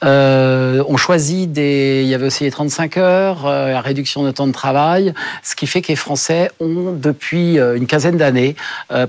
Euh, 0.05 0.83
on 0.89 0.97
choisit 0.97 1.51
des. 1.51 2.03
Il 2.03 2.09
y 2.09 2.15
avait 2.15 2.27
aussi 2.27 2.45
les 2.45 2.51
35 2.51 2.97
heures, 2.97 3.47
euh, 3.47 3.73
la 3.73 3.81
réduction 3.81 4.23
de 4.23 4.31
temps 4.31 4.47
de 4.47 4.53
travail, 4.53 5.15
ce 5.43 5.55
qui 5.55 5.67
fait 5.67 5.83
que 5.83 5.89
les 5.89 5.97
Français 5.97 6.51
ont, 6.61 6.93
depuis 6.93 7.57
une 7.57 7.87
quinzaine 7.87 8.17
d'années, 8.17 8.57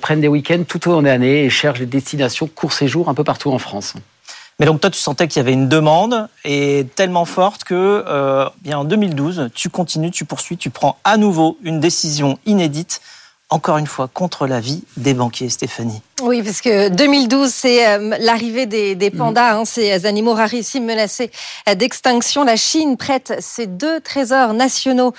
prennent 0.01 0.21
des 0.21 0.27
week-ends 0.27 0.63
tout 0.67 0.87
au 0.89 0.93
long 0.93 1.01
de 1.01 1.07
l'année 1.07 1.45
et 1.45 1.49
cherchent 1.49 1.79
des 1.79 1.85
destinations 1.85 2.47
court 2.47 2.73
séjour 2.73 3.09
un 3.09 3.13
peu 3.13 3.23
partout 3.23 3.51
en 3.51 3.59
France. 3.59 3.95
Mais 4.63 4.67
donc 4.67 4.79
toi, 4.79 4.89
tu 4.89 4.97
sentais 4.97 5.27
qu'il 5.27 5.41
y 5.41 5.43
avait 5.43 5.51
une 5.51 5.67
demande 5.67 6.29
et 6.45 6.87
tellement 6.95 7.25
forte 7.25 7.65
que, 7.65 8.05
euh, 8.07 8.47
bien 8.61 8.77
en 8.77 8.85
2012, 8.85 9.49
tu 9.53 9.69
continues, 9.69 10.09
tu 10.09 10.23
poursuis, 10.23 10.55
tu 10.55 10.69
prends 10.69 10.97
à 11.03 11.17
nouveau 11.17 11.57
une 11.63 11.81
décision 11.81 12.39
inédite, 12.45 13.01
encore 13.49 13.77
une 13.77 13.87
fois 13.87 14.07
contre 14.07 14.47
l'avis 14.47 14.85
des 14.95 15.13
banquiers, 15.13 15.49
Stéphanie. 15.49 16.01
Oui, 16.21 16.43
parce 16.43 16.61
que 16.61 16.89
2012, 16.89 17.49
c'est 17.51 17.87
euh, 17.87 18.15
l'arrivée 18.19 18.67
des, 18.67 18.93
des, 18.93 19.09
pandas, 19.09 19.55
hein, 19.55 19.65
ces 19.65 20.05
animaux 20.05 20.33
rarissimes 20.33 20.85
menacés 20.85 21.31
euh, 21.67 21.73
d'extinction. 21.73 22.43
La 22.43 22.55
Chine 22.55 22.97
prête 22.97 23.33
ses 23.39 23.65
deux 23.65 23.99
trésors 23.99 24.53
nationaux 24.53 25.13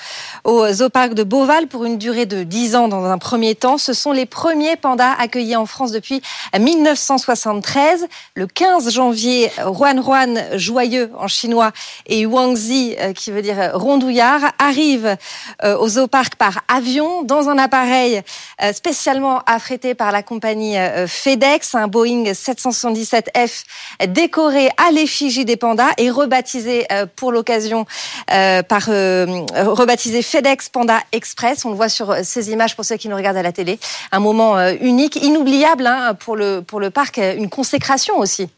au 0.44 0.68
zooparc 0.72 1.14
de 1.14 1.24
Beauval 1.24 1.66
pour 1.66 1.84
une 1.84 1.98
durée 1.98 2.26
de 2.26 2.44
10 2.44 2.76
ans 2.76 2.86
dans 2.86 3.04
un 3.06 3.18
premier 3.18 3.56
temps. 3.56 3.76
Ce 3.76 3.92
sont 3.92 4.12
les 4.12 4.24
premiers 4.24 4.76
pandas 4.76 5.14
accueillis 5.18 5.56
en 5.56 5.66
France 5.66 5.90
depuis 5.90 6.22
1973. 6.56 8.06
Le 8.36 8.46
15 8.46 8.92
janvier, 8.92 9.50
Juan 9.72 10.00
Juan, 10.00 10.44
joyeux 10.54 11.10
en 11.18 11.26
chinois, 11.26 11.72
et 12.06 12.24
Wangzi, 12.24 12.94
euh, 13.00 13.12
qui 13.12 13.32
veut 13.32 13.42
dire 13.42 13.72
rondouillard, 13.74 14.52
arrivent 14.60 15.16
au 15.64 15.88
zooparc 15.88 16.36
par 16.36 16.60
avion 16.68 17.22
dans 17.22 17.48
un 17.48 17.58
appareil 17.58 18.22
spécialement 18.72 19.40
affrété 19.46 19.94
par 19.94 20.12
la 20.12 20.22
compagnie 20.22 20.78
euh, 20.83 20.83
FedEx, 21.06 21.74
un 21.74 21.88
Boeing 21.88 22.24
777F 22.24 23.64
décoré 24.08 24.68
à 24.76 24.90
l'effigie 24.92 25.44
des 25.44 25.56
pandas 25.56 25.90
et 25.98 26.10
rebaptisé 26.10 26.86
euh, 26.92 27.06
pour 27.14 27.32
l'occasion 27.32 27.86
euh, 28.32 28.62
par 28.62 28.86
rebaptisé 28.86 30.22
FedEx 30.22 30.68
Panda 30.68 30.98
Express. 31.12 31.64
On 31.64 31.70
le 31.70 31.76
voit 31.76 31.88
sur 31.88 32.14
ces 32.22 32.50
images 32.50 32.76
pour 32.76 32.84
ceux 32.84 32.96
qui 32.96 33.08
nous 33.08 33.16
regardent 33.16 33.36
à 33.36 33.42
la 33.42 33.52
télé. 33.52 33.78
Un 34.12 34.20
moment 34.20 34.58
unique, 34.80 35.16
inoubliable 35.16 35.86
hein, 35.86 36.14
pour 36.14 36.36
le 36.36 36.62
pour 36.62 36.80
le 36.80 36.90
parc, 36.90 37.18
une 37.18 37.48
consécration 37.48 38.18
aussi. 38.18 38.48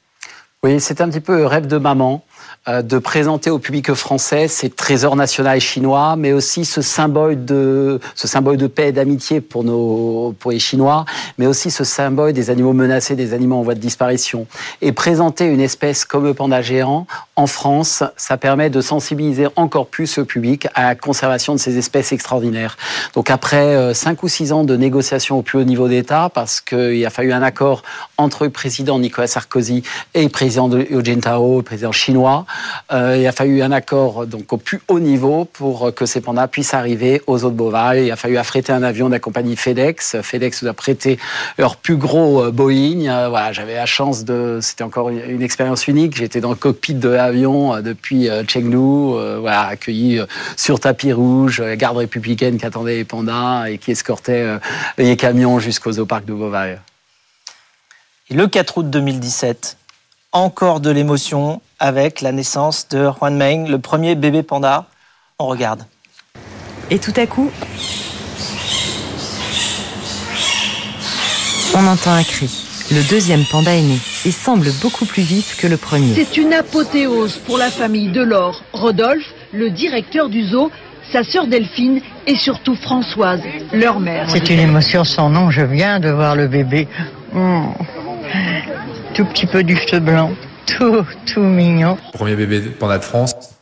Oui, 0.62 0.80
c'est 0.80 1.00
un 1.00 1.08
petit 1.08 1.20
peu 1.20 1.46
rêve 1.46 1.66
de 1.66 1.78
maman. 1.78 2.24
Euh, 2.68 2.82
de 2.82 2.98
présenter 2.98 3.48
au 3.48 3.60
public 3.60 3.94
français 3.94 4.48
ces 4.48 4.70
trésors 4.70 5.14
nationaux 5.14 5.60
chinois, 5.60 6.16
mais 6.16 6.32
aussi 6.32 6.64
ce 6.64 6.82
symbole 6.82 7.44
de, 7.44 8.00
ce 8.16 8.26
symbole 8.26 8.56
de 8.56 8.66
paix 8.66 8.88
et 8.88 8.92
d'amitié 8.92 9.40
pour, 9.40 9.62
nos, 9.62 10.34
pour 10.40 10.50
les 10.50 10.58
Chinois, 10.58 11.04
mais 11.38 11.46
aussi 11.46 11.70
ce 11.70 11.84
symbole 11.84 12.32
des 12.32 12.50
animaux 12.50 12.72
menacés, 12.72 13.14
des 13.14 13.34
animaux 13.34 13.54
en 13.54 13.62
voie 13.62 13.76
de 13.76 13.80
disparition. 13.80 14.48
Et 14.82 14.90
présenter 14.90 15.44
une 15.44 15.60
espèce 15.60 16.04
comme 16.04 16.24
le 16.24 16.34
panda 16.34 16.60
géant 16.60 17.06
en 17.36 17.46
France, 17.46 18.02
ça 18.16 18.36
permet 18.36 18.68
de 18.68 18.80
sensibiliser 18.80 19.46
encore 19.54 19.86
plus 19.86 20.18
le 20.18 20.24
public 20.24 20.66
à 20.74 20.86
la 20.86 20.94
conservation 20.96 21.54
de 21.54 21.60
ces 21.60 21.78
espèces 21.78 22.10
extraordinaires. 22.10 22.76
Donc 23.14 23.30
après 23.30 23.94
5 23.94 24.10
euh, 24.10 24.16
ou 24.22 24.28
6 24.28 24.52
ans 24.52 24.64
de 24.64 24.74
négociations 24.76 25.38
au 25.38 25.42
plus 25.42 25.60
haut 25.60 25.64
niveau 25.64 25.86
d'État, 25.86 26.30
parce 26.34 26.60
qu'il 26.60 27.06
a 27.06 27.10
fallu 27.10 27.32
un 27.32 27.42
accord 27.42 27.84
entre 28.18 28.42
le 28.42 28.50
président 28.50 28.98
Nicolas 28.98 29.28
Sarkozy 29.28 29.84
et 30.14 30.24
le 30.24 30.30
président 30.30 30.68
de 30.68 30.80
Hu 30.80 31.04
Jintao, 31.04 31.58
le 31.58 31.62
président 31.62 31.92
chinois, 31.92 32.44
euh, 32.92 33.16
il 33.18 33.26
a 33.26 33.32
fallu 33.32 33.62
un 33.62 33.72
accord 33.72 34.26
donc 34.26 34.52
au 34.52 34.56
plus 34.56 34.80
haut 34.88 35.00
niveau 35.00 35.44
pour 35.44 35.94
que 35.94 36.06
ces 36.06 36.20
pandas 36.20 36.48
puissent 36.48 36.74
arriver 36.74 37.22
aux 37.26 37.44
eaux 37.44 37.50
de 37.50 37.56
Beauvais. 37.56 38.06
Il 38.06 38.10
a 38.10 38.16
fallu 38.16 38.38
affréter 38.38 38.72
un 38.72 38.82
avion 38.82 39.06
de 39.06 39.12
la 39.12 39.18
compagnie 39.18 39.56
FedEx. 39.56 40.16
FedEx 40.22 40.62
nous 40.62 40.68
a 40.68 40.74
prêté 40.74 41.18
leur 41.58 41.76
plus 41.76 41.96
gros 41.96 42.44
euh, 42.44 42.50
Boeing. 42.50 43.06
Euh, 43.06 43.28
voilà, 43.28 43.52
j'avais 43.52 43.74
la 43.74 43.86
chance 43.86 44.24
de, 44.24 44.58
c'était 44.60 44.84
encore 44.84 45.10
une, 45.10 45.42
expérience 45.42 45.86
unique. 45.88 46.16
J'étais 46.16 46.40
dans 46.40 46.50
le 46.50 46.56
cockpit 46.56 46.94
de 46.94 47.08
l'avion 47.08 47.80
depuis 47.80 48.28
Chengdu, 48.48 49.16
accueilli 49.46 50.20
sur 50.56 50.80
tapis 50.80 51.12
rouge, 51.12 51.60
la 51.60 51.76
garde 51.76 51.98
républicaine 51.98 52.58
qui 52.58 52.66
attendait 52.66 52.96
les 52.96 53.04
pandas 53.04 53.66
et 53.68 53.78
qui 53.78 53.92
escortait 53.92 54.58
les 54.98 55.16
camions 55.16 55.60
jusqu'aux 55.60 55.92
zoo 55.92 56.06
parcs 56.06 56.24
de 56.24 56.32
Beauvais. 56.32 56.78
Et 58.28 58.34
le 58.34 58.48
4 58.48 58.78
août 58.78 58.90
2017, 58.90 59.76
encore 60.32 60.80
de 60.80 60.90
l'émotion 60.90 61.60
avec 61.78 62.20
la 62.20 62.32
naissance 62.32 62.88
de 62.88 63.08
Juan 63.10 63.36
Meng, 63.36 63.68
le 63.68 63.78
premier 63.78 64.14
bébé 64.14 64.42
panda. 64.42 64.86
On 65.38 65.46
regarde. 65.46 65.84
Et 66.90 66.98
tout 66.98 67.12
à 67.16 67.26
coup, 67.26 67.50
on 71.74 71.86
entend 71.86 72.12
un 72.12 72.22
cri. 72.22 72.50
Le 72.92 73.02
deuxième 73.08 73.44
panda 73.44 73.74
est 73.74 73.82
né 73.82 73.98
et 74.24 74.30
semble 74.30 74.70
beaucoup 74.80 75.06
plus 75.06 75.22
vif 75.22 75.56
que 75.60 75.66
le 75.66 75.76
premier. 75.76 76.14
C'est 76.14 76.36
une 76.36 76.52
apothéose 76.52 77.38
pour 77.44 77.58
la 77.58 77.70
famille 77.70 78.08
Delors. 78.12 78.62
Rodolphe, 78.72 79.34
le 79.52 79.70
directeur 79.70 80.28
du 80.28 80.44
zoo, 80.44 80.70
sa 81.12 81.24
sœur 81.24 81.48
Delphine 81.48 82.00
et 82.26 82.36
surtout 82.36 82.76
Françoise, 82.76 83.40
leur 83.72 83.98
mère. 83.98 84.30
C'est 84.30 84.50
une 84.50 84.60
émotion 84.60 85.04
sans 85.04 85.28
nom. 85.28 85.50
Je 85.50 85.62
viens 85.62 85.98
de 85.98 86.10
voir 86.10 86.36
le 86.36 86.46
bébé. 86.46 86.86
Hmm. 87.32 87.70
Tout 89.16 89.24
petit 89.24 89.46
peu 89.46 89.64
du 89.64 89.74
cheveu 89.76 90.00
blanc 90.00 90.32
tout, 90.66 91.06
tout 91.26 91.40
mignon. 91.40 91.96
Premier 92.12 92.36
bébé 92.36 92.60
panda 92.60 92.98
de 92.98 93.04
France. 93.04 93.55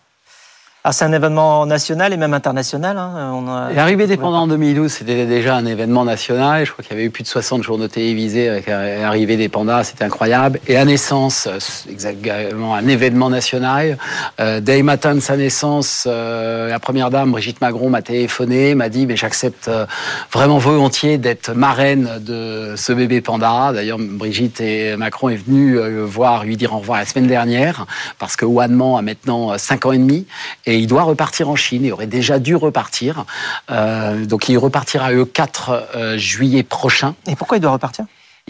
Alors 0.87 0.93
c'est 0.93 1.07
un 1.07 1.15
événement 1.15 1.65
national 1.65 2.13
et 2.13 2.19
même 2.19 2.35
international. 2.35 2.99
Hein. 2.99 3.71
L'arrivée 3.75 4.07
des 4.07 4.19
pandas 4.19 4.37
en 4.37 4.47
2012, 4.47 4.93
c'était 4.93 5.25
déjà 5.25 5.57
un 5.57 5.65
événement 5.65 6.05
national. 6.05 6.67
Je 6.67 6.73
crois 6.73 6.85
qu'il 6.85 6.93
y 6.93 6.97
avait 6.99 7.07
eu 7.07 7.11
plus 7.11 7.23
de 7.23 7.29
60 7.29 7.63
journaux 7.63 7.89
télévisés 7.89 8.51
avec 8.51 8.67
l'arrivée 8.67 9.39
des 9.39 9.49
pandas, 9.49 9.85
c'était 9.85 10.05
incroyable. 10.05 10.61
Et 10.69 10.77
à 10.77 10.85
naissance, 10.85 11.49
exactement 11.91 12.75
un 12.75 12.87
événement 12.87 13.31
national. 13.31 13.97
Euh, 14.41 14.61
dès 14.61 14.77
le 14.77 14.83
matin 14.83 15.15
de 15.15 15.21
sa 15.21 15.39
naissance, 15.39 16.07
euh, 16.07 16.69
la 16.69 16.79
première 16.79 17.09
dame, 17.09 17.31
Brigitte 17.31 17.63
Magron, 17.63 17.89
m'a 17.89 18.03
téléphoné, 18.03 18.75
m'a 18.75 18.91
dit 18.91 19.07
mais 19.07 19.17
j'accepte 19.17 19.69
euh, 19.69 19.87
vraiment 20.35 20.59
volontiers 20.59 21.17
d'être 21.17 21.55
marraine 21.55 22.19
de 22.21 22.75
ce 22.77 22.93
bébé 22.93 23.23
panda. 23.23 23.73
D'ailleurs, 23.73 23.97
Brigitte 23.99 24.61
et 24.61 24.99
Macron 24.99 25.31
est 25.31 25.43
venu 25.43 25.77
le 25.77 26.05
voir, 26.05 26.45
lui 26.45 26.59
dire 26.59 26.75
au 26.75 26.81
revoir 26.81 26.99
la 26.99 27.07
semaine 27.07 27.27
dernière, 27.27 27.87
parce 28.19 28.37
que 28.37 28.45
Wanman 28.45 28.99
a 28.99 29.01
maintenant 29.01 29.57
5 29.57 29.87
ans 29.87 29.93
et 29.93 29.99
demi. 29.99 30.27
Et 30.67 30.74
et 30.75 30.79
il 30.79 30.87
doit 30.87 31.05
repartir 31.05 31.49
en 31.49 31.57
Chine. 31.57 31.85
Il 31.85 31.93
aurait 31.93 32.07
déjà 32.07 32.39
dû 32.39 32.57
repartir. 32.57 33.25
Euh, 33.71 34.27
donc 34.27 34.49
il 34.49 34.59
repartira 34.59 35.13
le 35.13 35.25
4 35.25 35.89
euh, 35.95 36.19
juillet 36.19 36.65
prochain. 36.65 37.15
Et 37.29 37.37
pourquoi 37.37 37.59
il 37.59 37.61
doit 37.61 37.73
repartir? 37.73 38.07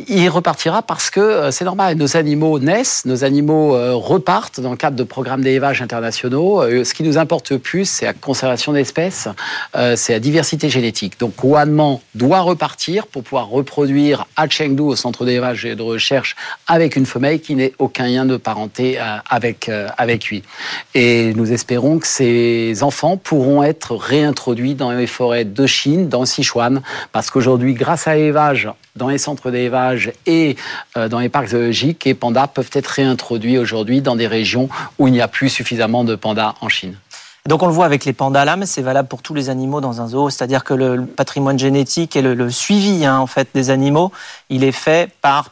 Il 0.09 0.29
repartira 0.29 0.83
parce 0.83 1.09
que 1.09 1.21
euh, 1.21 1.51
c'est 1.51 1.65
normal, 1.65 1.97
nos 1.97 2.17
animaux 2.17 2.59
naissent, 2.59 3.05
nos 3.05 3.25
animaux 3.25 3.75
euh, 3.75 3.95
repartent 3.95 4.61
dans 4.61 4.71
le 4.71 4.77
cadre 4.77 4.97
de 4.97 5.05
programmes 5.05 5.43
d'élevage 5.43 5.83
internationaux. 5.83 6.63
Euh, 6.63 6.85
ce 6.85 6.95
qui 6.95 7.05
nous 7.05 7.17
importe 7.17 7.51
le 7.51 7.59
plus, 7.59 7.89
c'est 7.89 8.05
la 8.05 8.13
conservation 8.13 8.73
d'espèces, 8.73 9.29
c'est 9.97 10.13
la 10.13 10.19
diversité 10.21 10.69
génétique. 10.69 11.19
Donc 11.21 11.43
Wanman 11.43 12.01
doit 12.15 12.41
repartir 12.41 13.07
pour 13.07 13.23
pouvoir 13.23 13.49
reproduire 13.49 14.27
à 14.37 14.49
Chengdu, 14.49 14.83
au 14.83 14.97
centre 14.97 15.25
d'élevage 15.25 15.65
et 15.65 15.75
de 15.75 15.83
recherche, 15.83 16.37
avec 16.67 16.97
une 16.97 17.07
femelle 17.07 17.41
qui 17.41 17.55
n'ait 17.55 17.73
aucun 17.79 18.07
lien 18.07 18.25
de 18.25 18.37
parenté 18.37 18.99
avec, 19.29 19.71
avec 19.99 20.27
lui. 20.27 20.43
Et 20.95 21.33
nous 21.35 21.53
espérons 21.53 21.99
que 21.99 22.07
ces 22.07 22.83
enfants 22.83 23.17
pourront 23.17 23.63
être 23.63 23.95
réintroduits 23.95 24.75
dans 24.75 24.91
les 24.91 25.07
forêts 25.07 25.45
de 25.45 25.67
Chine, 25.67 26.09
dans 26.09 26.25
Sichuan, 26.25 26.83
parce 27.13 27.31
qu'aujourd'hui, 27.31 27.75
grâce 27.75 28.07
à 28.07 28.15
l'élevage, 28.15 28.69
dans 28.97 29.09
les 29.09 29.19
centres 29.19 29.51
d'élevage 29.51 30.13
et 30.27 30.57
euh, 30.97 31.09
dans 31.09 31.19
les 31.19 31.29
parcs 31.29 31.49
zoologiques, 31.49 32.05
les 32.05 32.15
pandas 32.15 32.47
peuvent 32.47 32.71
être 32.73 32.87
réintroduits 32.87 33.59
aujourd'hui 33.59 34.01
dans 34.01 34.17
des 34.17 34.27
régions 34.27 34.69
où 34.99 35.09
il 35.09 35.13
n'y 35.13 35.21
a 35.21 35.29
plus 35.29 35.49
suffisamment 35.49 36.05
de 36.05 36.15
pandas 36.15 36.55
en 36.61 36.69
Chine. 36.69 36.97
Donc 37.47 37.63
on 37.63 37.67
le 37.67 37.73
voit 37.73 37.85
avec 37.85 38.07
les 38.07 38.15
pandas 38.15 38.45
là, 38.47 38.57
mais 38.57 38.65
c'est 38.65 38.81
valable 38.81 39.09
pour 39.09 39.21
tous 39.21 39.35
les 39.35 39.51
animaux 39.51 39.83
dans 39.83 40.01
un 40.01 40.09
zoo. 40.09 40.31
C'est-à-dire 40.31 40.65
que 40.65 40.73
le 40.73 41.05
patrimoine 41.05 41.59
génétique 41.59 42.17
et 42.17 42.23
le, 42.23 42.51
suivi 42.51 43.05
hein, 43.05 43.19
en 43.19 43.27
fait 43.27 43.49
des 43.55 43.69
animaux, 43.69 44.13
il 44.49 44.65
est 44.65 44.73
fait 44.73 45.11
par 45.21 45.51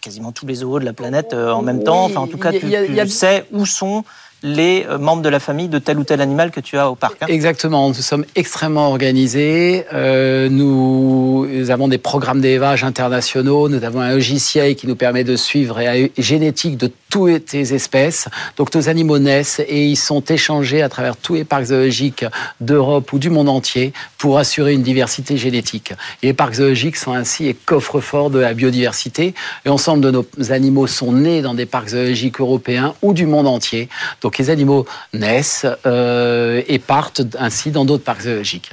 quasiment 0.00 0.30
tous 0.30 0.46
les 0.46 0.56
zoos 0.56 0.78
de 0.78 0.84
la 0.84 0.92
planète 0.92 1.32
euh, 1.32 1.50
en 1.50 1.62
même 1.62 1.82
temps. 1.82 2.04
Enfin, 2.04 2.20
en 2.20 2.26
tout 2.26 2.38
cas, 2.38 2.52
tu, 2.52 2.60
tu 2.60 3.08
sais 3.08 3.46
où 3.50 3.66
sont 3.66 4.04
les 4.44 4.84
euh, 4.88 4.98
membres 4.98 5.22
de 5.22 5.28
la 5.30 5.40
famille 5.40 5.68
de 5.68 5.78
tel 5.78 5.98
ou 5.98 6.04
tel 6.04 6.20
animal 6.20 6.50
que 6.50 6.60
tu 6.60 6.76
as 6.76 6.90
au 6.90 6.94
parc. 6.94 7.22
Hein. 7.22 7.26
Exactement, 7.28 7.88
nous 7.88 7.94
sommes 7.94 8.26
extrêmement 8.36 8.88
organisés. 8.88 9.86
Euh, 9.92 10.48
nous, 10.50 11.48
avons 11.70 11.88
des 11.88 11.98
programmes 11.98 12.42
d'élevage 12.42 12.84
internationaux. 12.84 13.70
Nous 13.70 13.82
avons 13.82 14.00
un 14.00 14.10
logiciel 14.10 14.76
qui 14.76 14.86
nous 14.86 14.96
permet 14.96 15.24
de 15.24 15.34
suivre 15.34 15.80
la 15.80 15.94
génétique 16.18 16.76
de 16.76 16.90
toutes 17.08 17.52
les 17.52 17.72
espèces. 17.74 18.28
Donc 18.56 18.74
nos 18.74 18.88
animaux 18.88 19.18
naissent 19.18 19.60
et 19.66 19.86
ils 19.86 19.96
sont 19.96 20.22
échangés 20.24 20.82
à 20.82 20.88
travers 20.88 21.16
tous 21.16 21.34
les 21.34 21.44
parcs 21.44 21.66
zoologiques 21.66 22.26
d'Europe 22.60 23.12
ou 23.12 23.18
du 23.18 23.30
monde 23.30 23.48
entier 23.48 23.92
pour 24.18 24.36
assurer 24.36 24.74
une 24.74 24.82
diversité 24.82 25.36
génétique. 25.38 25.92
Et 26.22 26.26
les 26.26 26.32
parcs 26.34 26.54
zoologiques 26.54 26.96
sont 26.96 27.12
ainsi 27.12 27.44
les 27.44 27.54
coffres-forts 27.54 28.30
de 28.30 28.40
la 28.40 28.52
biodiversité. 28.52 29.32
Et 29.64 29.68
ensemble 29.70 30.02
de 30.02 30.10
nos 30.10 30.52
animaux 30.52 30.86
sont 30.86 31.12
nés 31.12 31.40
dans 31.40 31.54
des 31.54 31.66
parcs 31.66 31.90
zoologiques 31.90 32.40
européens 32.40 32.94
ou 33.00 33.14
du 33.14 33.26
monde 33.26 33.46
entier. 33.46 33.88
Donc 34.20 34.33
les 34.38 34.50
animaux 34.50 34.86
naissent 35.12 35.66
euh, 35.86 36.62
et 36.66 36.78
partent 36.78 37.22
ainsi 37.38 37.70
dans 37.70 37.84
d'autres 37.84 38.04
parcs 38.04 38.22
zoologiques. 38.22 38.72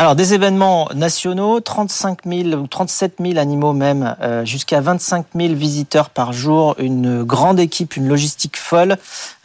Alors 0.00 0.14
des 0.14 0.32
événements 0.32 0.88
nationaux, 0.94 1.58
35 1.58 2.18
000 2.24 2.48
ou 2.50 2.68
37 2.68 3.14
000 3.18 3.36
animaux 3.36 3.72
même, 3.72 4.14
euh, 4.22 4.44
jusqu'à 4.44 4.80
25 4.80 5.26
000 5.34 5.54
visiteurs 5.54 6.10
par 6.10 6.32
jour, 6.32 6.76
une 6.78 7.24
grande 7.24 7.58
équipe, 7.58 7.96
une 7.96 8.06
logistique 8.06 8.56
folle. 8.56 8.96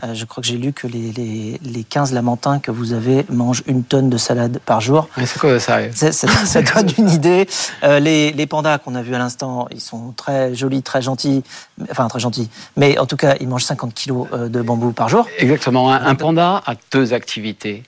Euh, 0.04 0.14
je 0.14 0.26
crois 0.26 0.44
que 0.44 0.48
j'ai 0.48 0.58
lu 0.58 0.72
que 0.72 0.86
les, 0.86 1.12
les, 1.12 1.60
les, 1.64 1.84
15 1.84 2.14
lamentins 2.14 2.60
que 2.60 2.70
vous 2.70 2.94
avez 2.94 3.26
mangent 3.30 3.64
une 3.66 3.84
tonne 3.84 4.12
de 4.12 4.18
salade 4.18 4.60
par 4.64 4.80
jour. 4.80 5.10
Mais 5.18 5.26
c'est 5.26 5.40
quoi 5.40 5.60
ça 5.60 5.80
Ça 5.92 6.62
donne 6.62 6.92
une 7.00 7.10
idée. 7.12 7.48
Euh, 7.84 8.00
les, 8.00 8.32
les, 8.32 8.46
pandas 8.46 8.78
qu'on 8.78 8.94
a 8.94 9.02
vus 9.02 9.16
à 9.16 9.18
l'instant, 9.18 9.68
ils 9.72 9.82
sont 9.82 10.14
très 10.16 10.54
jolis, 10.54 10.84
très 10.84 11.02
gentils, 11.02 11.42
enfin 11.90 12.08
très 12.08 12.20
gentils, 12.20 12.52
mais 12.78 13.00
en 13.00 13.08
tout 13.08 13.18
cas 13.18 13.38
ils 13.40 13.48
mangent 13.48 13.66
50 13.66 13.96
kilos 13.96 14.28
de 14.32 14.62
bambou 14.62 14.92
par 14.92 15.10
jour. 15.10 15.26
Exactement. 15.40 15.92
Un, 15.92 16.06
un 16.06 16.14
panda 16.14 16.62
a 16.64 16.76
deux 16.92 17.12
activités. 17.12 17.82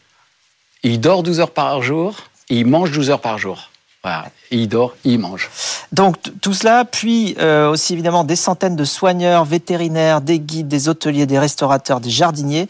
Il 0.82 1.00
dort 1.00 1.22
12 1.22 1.42
heures 1.42 1.52
par 1.52 1.84
jour 1.84 2.16
il 2.50 2.66
mange 2.66 2.92
12 2.92 3.10
heures 3.10 3.22
par 3.22 3.38
jour. 3.38 3.70
Voilà. 4.04 4.26
il 4.52 4.70
dort, 4.70 4.96
il 5.04 5.18
mange. 5.18 5.50
Donc 5.92 6.18
tout 6.40 6.54
cela, 6.54 6.86
puis 6.86 7.36
euh, 7.40 7.68
aussi 7.72 7.94
évidemment 7.94 8.24
des 8.24 8.36
centaines 8.36 8.76
de 8.76 8.86
soigneurs, 8.86 9.46
vétérinaires, 9.46 10.22
des 10.22 10.40
guides, 10.40 10.68
des 10.68 10.90
hôteliers, 10.90 11.26
des 11.26 11.40
restaurateurs, 11.40 12.00
des 12.00 12.12
jardiniers. 12.12 12.68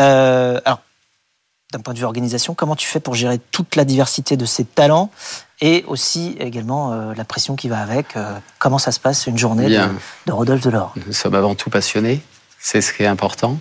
Euh, 0.00 0.60
alors, 0.64 0.80
d'un 1.72 1.78
point 1.78 1.94
de 1.94 2.00
vue 2.00 2.04
organisation, 2.04 2.54
comment 2.54 2.74
tu 2.74 2.88
fais 2.88 2.98
pour 2.98 3.14
gérer 3.14 3.38
toute 3.52 3.76
la 3.76 3.84
diversité 3.84 4.36
de 4.36 4.44
ces 4.44 4.64
talents 4.64 5.12
et 5.60 5.84
aussi 5.86 6.36
également 6.40 6.92
euh, 6.92 7.14
la 7.16 7.24
pression 7.24 7.54
qui 7.54 7.68
va 7.68 7.78
avec 7.78 8.16
Comment 8.58 8.78
ça 8.78 8.90
se 8.90 8.98
passe 8.98 9.28
une 9.28 9.38
journée 9.38 9.68
de, 9.68 9.88
de 10.26 10.32
Rodolphe 10.32 10.62
Delors? 10.62 10.94
Nous 11.06 11.12
sommes 11.12 11.36
avant 11.36 11.54
tout 11.54 11.70
passionnés 11.70 12.22
c'est 12.64 12.80
ce 12.80 12.92
qui 12.92 13.02
est 13.02 13.06
important. 13.06 13.58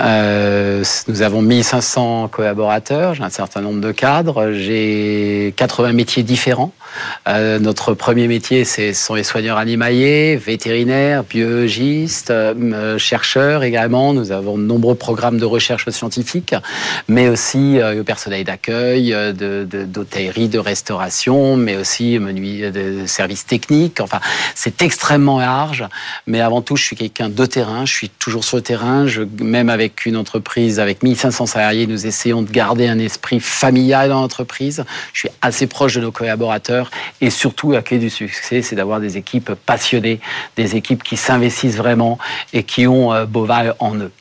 Euh, 0.00 0.82
nous 1.06 1.22
avons 1.22 1.42
1500 1.42 2.26
collaborateurs, 2.26 3.14
j'ai 3.14 3.22
un 3.22 3.30
certain 3.30 3.60
nombre 3.60 3.80
de 3.80 3.92
cadres, 3.92 4.50
j'ai 4.50 5.54
80 5.56 5.92
métiers 5.92 6.24
différents. 6.24 6.72
Euh, 7.28 7.58
notre 7.58 7.94
premier 7.94 8.28
métier, 8.28 8.64
ce 8.64 8.92
sont 8.92 9.14
les 9.14 9.24
soigneurs 9.24 9.58
animaliers, 9.58 10.36
vétérinaires, 10.36 11.24
biologistes, 11.24 12.30
euh, 12.30 12.98
chercheurs 12.98 13.62
également. 13.62 14.12
Nous 14.12 14.32
avons 14.32 14.58
de 14.58 14.62
nombreux 14.62 14.94
programmes 14.94 15.38
de 15.38 15.44
recherche 15.44 15.88
scientifique, 15.90 16.54
mais 17.08 17.28
aussi 17.28 17.78
euh, 17.78 17.94
le 17.94 18.04
personnel 18.04 18.44
d'accueil, 18.44 19.14
d'hôtellerie, 19.34 20.48
de, 20.48 20.52
de, 20.52 20.58
restauration, 20.58 21.56
mais 21.56 21.76
aussi 21.76 22.18
de 22.18 23.06
services 23.06 23.46
techniques. 23.46 24.00
Enfin, 24.00 24.20
c'est 24.54 24.82
extrêmement 24.82 25.38
large, 25.38 25.84
mais 26.26 26.40
avant 26.40 26.62
tout, 26.62 26.76
je 26.76 26.84
suis 26.84 26.96
quelqu'un 26.96 27.28
de 27.28 27.46
terrain, 27.46 27.86
je 27.86 27.92
suis 27.92 28.08
toujours 28.08 28.44
sur 28.44 28.56
le 28.56 28.62
terrain. 28.62 29.06
Même 29.40 29.68
avec 29.68 30.06
une 30.06 30.16
entreprise 30.16 30.80
avec 30.80 31.02
1500 31.02 31.46
salariés, 31.46 31.86
nous 31.86 32.06
essayons 32.06 32.42
de 32.42 32.50
garder 32.50 32.88
un 32.88 32.98
esprit 32.98 33.40
familial 33.40 34.08
dans 34.08 34.20
l'entreprise. 34.20 34.84
Je 35.12 35.20
suis 35.20 35.28
assez 35.40 35.66
proche 35.66 35.94
de 35.94 36.00
nos 36.00 36.12
collaborateurs 36.12 36.81
et 37.20 37.30
surtout, 37.30 37.70
la 37.70 37.82
clé 37.82 37.98
du 37.98 38.10
succès, 38.10 38.62
c'est 38.62 38.76
d'avoir 38.76 39.00
des 39.00 39.16
équipes 39.16 39.52
passionnées, 39.54 40.20
des 40.56 40.76
équipes 40.76 41.02
qui 41.02 41.16
s'investissent 41.16 41.76
vraiment 41.76 42.18
et 42.52 42.62
qui 42.64 42.86
ont 42.86 43.12
euh, 43.12 43.26
Boval 43.26 43.74
en 43.78 43.96
eux. 43.96 44.12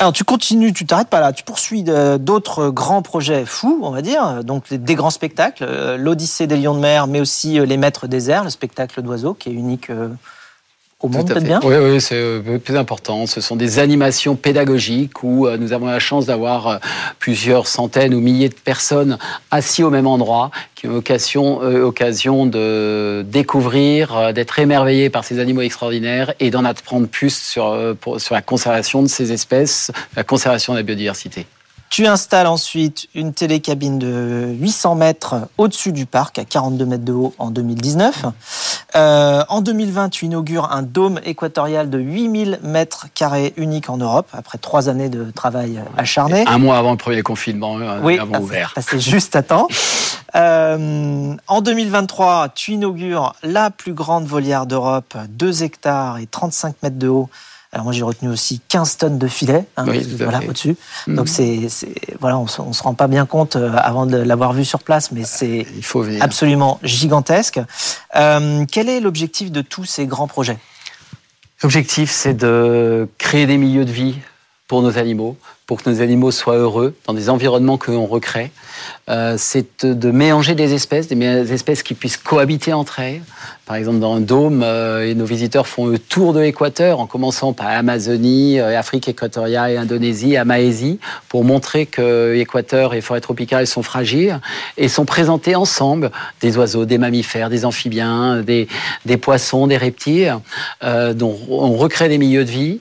Alors 0.00 0.12
tu 0.12 0.22
continues, 0.22 0.72
tu 0.72 0.86
t'arrêtes 0.86 1.08
pas 1.08 1.18
là, 1.18 1.32
tu 1.32 1.42
poursuis 1.42 1.82
d'autres 1.82 2.68
grands 2.68 3.02
projets 3.02 3.44
fous, 3.44 3.80
on 3.82 3.90
va 3.90 4.00
dire, 4.00 4.44
donc 4.44 4.72
des 4.72 4.94
grands 4.94 5.10
spectacles, 5.10 5.64
euh, 5.68 5.96
l'Odyssée 5.96 6.46
des 6.46 6.56
lions 6.56 6.76
de 6.76 6.80
mer, 6.80 7.08
mais 7.08 7.20
aussi 7.20 7.58
euh, 7.58 7.66
les 7.66 7.76
Maîtres 7.76 8.06
des 8.06 8.30
airs, 8.30 8.44
le 8.44 8.50
spectacle 8.50 9.02
d'oiseaux 9.02 9.34
qui 9.34 9.48
est 9.48 9.52
unique 9.52 9.90
au 11.00 11.08
monde, 11.08 11.28
peut-être 11.28 11.44
bien 11.44 11.60
Oui, 11.62 11.76
oui 11.76 12.00
c'est 12.00 12.16
euh, 12.16 12.58
plus 12.58 12.76
important. 12.76 13.26
Ce 13.26 13.40
sont 13.40 13.54
des 13.54 13.78
animations 13.78 14.34
pédagogiques 14.34 15.22
où 15.22 15.46
euh, 15.46 15.56
nous 15.56 15.72
avons 15.72 15.86
la 15.86 16.00
chance 16.00 16.26
d'avoir 16.26 16.66
euh, 16.66 16.76
plusieurs 17.20 17.68
centaines 17.68 18.14
ou 18.14 18.20
milliers 18.20 18.48
de 18.48 18.54
personnes 18.54 19.16
assis 19.52 19.84
au 19.84 19.90
même 19.90 20.08
endroit 20.08 20.50
qui 20.74 20.88
ont 20.88 20.96
occasion, 20.96 21.58
occasion 21.58 22.46
de 22.46 23.24
découvrir, 23.28 24.32
d'être 24.32 24.58
émerveillés 24.58 25.10
par 25.10 25.24
ces 25.24 25.40
animaux 25.40 25.62
extraordinaires 25.62 26.34
et 26.38 26.50
d'en 26.50 26.64
apprendre 26.64 27.08
plus 27.08 27.36
sur, 27.36 27.76
sur 28.18 28.34
la 28.34 28.42
conservation 28.42 29.02
de 29.02 29.08
ces 29.08 29.32
espèces, 29.32 29.90
la 30.14 30.22
conservation 30.22 30.74
de 30.74 30.78
la 30.78 30.84
biodiversité. 30.84 31.46
Tu 31.90 32.06
installes 32.06 32.46
ensuite 32.46 33.08
une 33.14 33.32
télécabine 33.32 33.98
de 33.98 34.54
800 34.60 34.94
mètres 34.94 35.36
au-dessus 35.56 35.92
du 35.92 36.06
parc, 36.06 36.38
à 36.38 36.44
42 36.44 36.84
mètres 36.84 37.04
de 37.04 37.12
haut 37.12 37.34
en 37.38 37.50
2019. 37.50 38.26
Euh, 38.94 39.42
en 39.48 39.60
2020, 39.60 40.08
tu 40.10 40.26
inaugures 40.26 40.70
un 40.72 40.82
dôme 40.82 41.20
équatorial 41.24 41.90
de 41.90 41.98
8000 41.98 42.60
mètres 42.62 43.06
carrés 43.14 43.54
unique 43.56 43.90
en 43.90 43.96
Europe, 43.96 44.28
après 44.32 44.58
trois 44.58 44.88
années 44.88 45.08
de 45.08 45.30
travail 45.30 45.80
acharné. 45.96 46.44
Un 46.46 46.58
mois 46.58 46.78
avant 46.78 46.92
le 46.92 46.98
premier 46.98 47.22
confinement, 47.22 47.78
euh, 47.78 48.00
oui, 48.02 48.18
avons 48.18 48.40
ouvert. 48.40 48.74
C'est 48.80 49.00
juste 49.00 49.34
à 49.36 49.42
temps. 49.42 49.68
Euh, 50.34 51.34
en 51.46 51.60
2023, 51.60 52.50
tu 52.54 52.72
inaugures 52.72 53.34
la 53.42 53.70
plus 53.70 53.94
grande 53.94 54.26
volière 54.26 54.66
d'Europe, 54.66 55.16
2 55.30 55.62
hectares 55.62 56.18
et 56.18 56.26
35 56.26 56.76
mètres 56.82 56.98
de 56.98 57.08
haut, 57.08 57.30
alors 57.72 57.84
moi 57.84 57.92
j'ai 57.92 58.02
retenu 58.02 58.30
aussi 58.30 58.60
15 58.68 58.96
tonnes 58.96 59.18
de 59.18 59.28
filets 59.28 59.66
hein, 59.76 59.84
voilà, 60.18 60.40
au-dessus. 60.48 60.76
Mhm. 61.06 61.16
Donc 61.16 61.28
c'est, 61.28 61.68
voilà, 62.18 62.38
on, 62.38 62.44
ne 62.44 62.72
se 62.72 62.82
rend 62.82 62.94
pas 62.94 63.08
bien 63.08 63.26
compte 63.26 63.56
euh, 63.56 63.72
avant 63.76 64.06
de 64.06 64.16
l'avoir 64.16 64.52
vu 64.54 64.64
sur 64.64 64.82
place, 64.82 65.12
mais 65.12 65.24
c'est 65.24 65.66
absolument 66.20 66.80
gigantesque. 66.82 67.60
Euh, 68.16 68.64
quel 68.70 68.88
est 68.88 69.00
l'objectif 69.00 69.52
de 69.52 69.60
tous 69.60 69.84
ces 69.84 70.06
grands 70.06 70.28
projets? 70.28 70.58
L'objectif, 71.62 72.10
c'est 72.10 72.34
de 72.34 73.08
créer 73.18 73.46
des 73.46 73.58
milieux 73.58 73.84
de 73.84 73.92
vie 73.92 74.16
pour 74.66 74.80
nos 74.82 74.96
animaux, 74.96 75.36
pour 75.68 75.82
que 75.82 75.90
nos 75.90 76.00
animaux 76.00 76.30
soient 76.30 76.56
heureux 76.56 76.94
dans 77.06 77.12
des 77.12 77.28
environnements 77.28 77.76
que 77.76 77.92
l'on 77.92 78.06
recrée. 78.06 78.50
Euh, 79.10 79.34
c'est 79.36 79.84
de 79.84 80.10
mélanger 80.10 80.54
des 80.54 80.72
espèces, 80.72 81.08
des 81.08 81.52
espèces 81.52 81.82
qui 81.82 81.92
puissent 81.92 82.16
cohabiter 82.16 82.72
entre 82.72 83.00
elles. 83.00 83.20
Par 83.66 83.76
exemple, 83.76 83.98
dans 83.98 84.14
un 84.14 84.20
dôme, 84.20 84.62
euh, 84.64 85.12
nos 85.12 85.26
visiteurs 85.26 85.66
font 85.66 85.84
le 85.84 85.98
tour 85.98 86.32
de 86.32 86.40
l'équateur 86.40 87.00
en 87.00 87.06
commençant 87.06 87.52
par 87.52 87.66
Amazonie, 87.68 88.58
euh, 88.58 88.78
Afrique 88.78 89.08
équatoriale 89.08 89.76
Indonésie, 89.76 90.38
à 90.38 90.46
Malaisie, 90.46 91.00
pour 91.28 91.44
montrer 91.44 91.84
que 91.84 92.32
l'équateur 92.34 92.94
et 92.94 92.96
les 92.96 93.02
forêts 93.02 93.20
tropicales 93.20 93.66
sont 93.66 93.82
fragiles 93.82 94.40
et 94.78 94.88
sont 94.88 95.04
présentés 95.04 95.54
ensemble 95.54 96.10
des 96.40 96.56
oiseaux, 96.56 96.86
des 96.86 96.96
mammifères, 96.96 97.50
des 97.50 97.66
amphibiens, 97.66 98.40
des, 98.40 98.68
des 99.04 99.18
poissons, 99.18 99.66
des 99.66 99.76
reptiles, 99.76 100.34
euh, 100.82 101.12
dont 101.12 101.38
on 101.50 101.76
recrée 101.76 102.08
des 102.08 102.16
milieux 102.16 102.46
de 102.46 102.50
vie. 102.50 102.80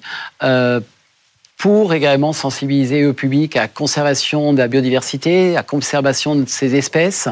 Euh, 1.57 1.67
pour 1.67 1.93
également 1.93 2.33
sensibiliser 2.33 3.01
le 3.01 3.13
public 3.13 3.55
à 3.55 3.61
la 3.61 3.67
conservation 3.67 4.53
de 4.53 4.57
la 4.57 4.67
biodiversité, 4.67 5.51
à 5.51 5.55
la 5.55 5.63
conservation 5.63 6.35
de 6.35 6.45
ces 6.47 6.75
espèces, 6.75 7.27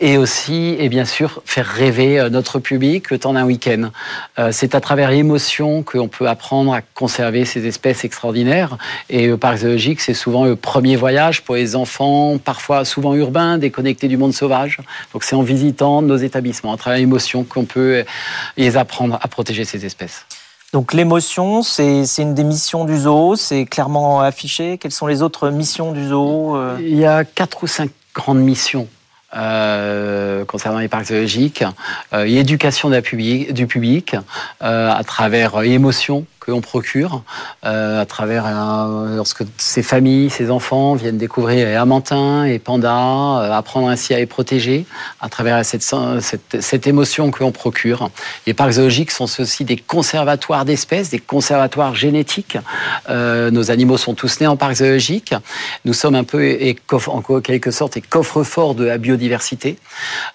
et 0.00 0.16
aussi, 0.16 0.76
et 0.78 0.88
bien 0.88 1.04
sûr, 1.04 1.42
faire 1.44 1.66
rêver 1.66 2.18
euh, 2.18 2.30
notre 2.30 2.58
public 2.60 3.10
le 3.10 3.18
temps 3.18 3.34
d'un 3.34 3.44
week-end. 3.44 3.90
Euh, 4.38 4.50
c'est 4.52 4.74
à 4.74 4.80
travers 4.80 5.10
l'émotion 5.10 5.82
qu'on 5.82 6.08
peut 6.08 6.28
apprendre 6.28 6.72
à 6.72 6.80
conserver 6.80 7.44
ces 7.44 7.66
espèces 7.66 8.04
extraordinaires. 8.04 8.78
Et 9.10 9.26
le 9.26 9.36
parc 9.36 9.58
zoologique, 9.58 10.00
c'est 10.00 10.14
souvent 10.14 10.44
le 10.44 10.56
premier 10.56 10.96
voyage 10.96 11.42
pour 11.42 11.56
les 11.56 11.76
enfants, 11.76 12.38
parfois 12.38 12.84
souvent 12.84 13.14
urbains, 13.14 13.58
déconnectés 13.58 14.08
du 14.08 14.16
monde 14.16 14.34
sauvage. 14.34 14.78
Donc 15.12 15.24
c'est 15.24 15.36
en 15.36 15.42
visitant 15.42 16.00
nos 16.00 16.16
établissements, 16.16 16.72
à 16.72 16.76
travers 16.76 16.98
l'émotion, 16.98 17.44
qu'on 17.44 17.64
peut 17.64 18.04
les 18.56 18.76
apprendre 18.76 19.18
à 19.20 19.28
protéger 19.28 19.64
ces 19.64 19.84
espèces. 19.84 20.24
Donc 20.74 20.92
l'émotion, 20.92 21.62
c'est 21.62 22.04
une 22.18 22.34
des 22.34 22.42
missions 22.42 22.84
du 22.84 22.98
zoo, 22.98 23.36
c'est 23.36 23.64
clairement 23.64 24.22
affiché. 24.22 24.76
Quelles 24.76 24.90
sont 24.90 25.06
les 25.06 25.22
autres 25.22 25.50
missions 25.50 25.92
du 25.92 26.08
zoo 26.08 26.56
euh 26.56 26.76
Il 26.80 26.96
y 26.96 27.06
a 27.06 27.24
quatre 27.24 27.62
ou 27.62 27.68
cinq 27.68 27.92
grandes 28.12 28.40
missions 28.40 28.88
euh, 29.36 30.44
concernant 30.44 30.80
les 30.80 30.88
parcs 30.88 31.04
zoologiques. 31.04 31.62
Euh, 32.12 32.24
L'éducation 32.24 32.90
du 32.90 33.66
public 33.68 34.16
à 34.58 35.00
travers 35.06 35.60
l'émotion, 35.60 36.26
que 36.44 36.52
procure 36.64 37.22
euh, 37.64 38.00
à 38.00 38.06
travers 38.06 38.46
lorsque 39.14 39.44
ces 39.58 39.82
familles, 39.82 40.30
ces 40.30 40.50
enfants 40.50 40.94
viennent 40.94 41.18
découvrir 41.18 41.66
les 41.66 41.74
amantins 41.74 42.44
et 42.44 42.58
pandas, 42.58 43.42
euh, 43.42 43.52
apprendre 43.52 43.88
ainsi 43.88 44.14
à 44.14 44.18
les 44.18 44.26
protéger 44.26 44.86
à 45.20 45.28
travers 45.28 45.64
cette, 45.64 45.82
cette, 45.82 46.60
cette 46.60 46.86
émotion 46.86 47.30
que 47.30 47.42
l'on 47.42 47.52
procure. 47.52 48.10
Les 48.46 48.54
parcs 48.54 48.72
zoologiques 48.72 49.10
sont 49.10 49.28
aussi 49.38 49.64
des 49.64 49.76
conservatoires 49.76 50.64
d'espèces, 50.64 51.10
des 51.10 51.18
conservatoires 51.18 51.94
génétiques. 51.94 52.58
Euh, 53.08 53.50
nos 53.50 53.70
animaux 53.70 53.96
sont 53.96 54.14
tous 54.14 54.40
nés 54.40 54.46
en 54.46 54.56
parc 54.56 54.76
zoologique. 54.76 55.34
Nous 55.84 55.92
sommes 55.92 56.14
un 56.14 56.24
peu, 56.24 56.44
et, 56.44 56.76
en 57.06 57.40
quelque 57.40 57.70
sorte, 57.70 57.94
les 57.94 58.02
coffres-forts 58.02 58.74
de 58.74 58.84
la 58.84 58.98
biodiversité. 58.98 59.78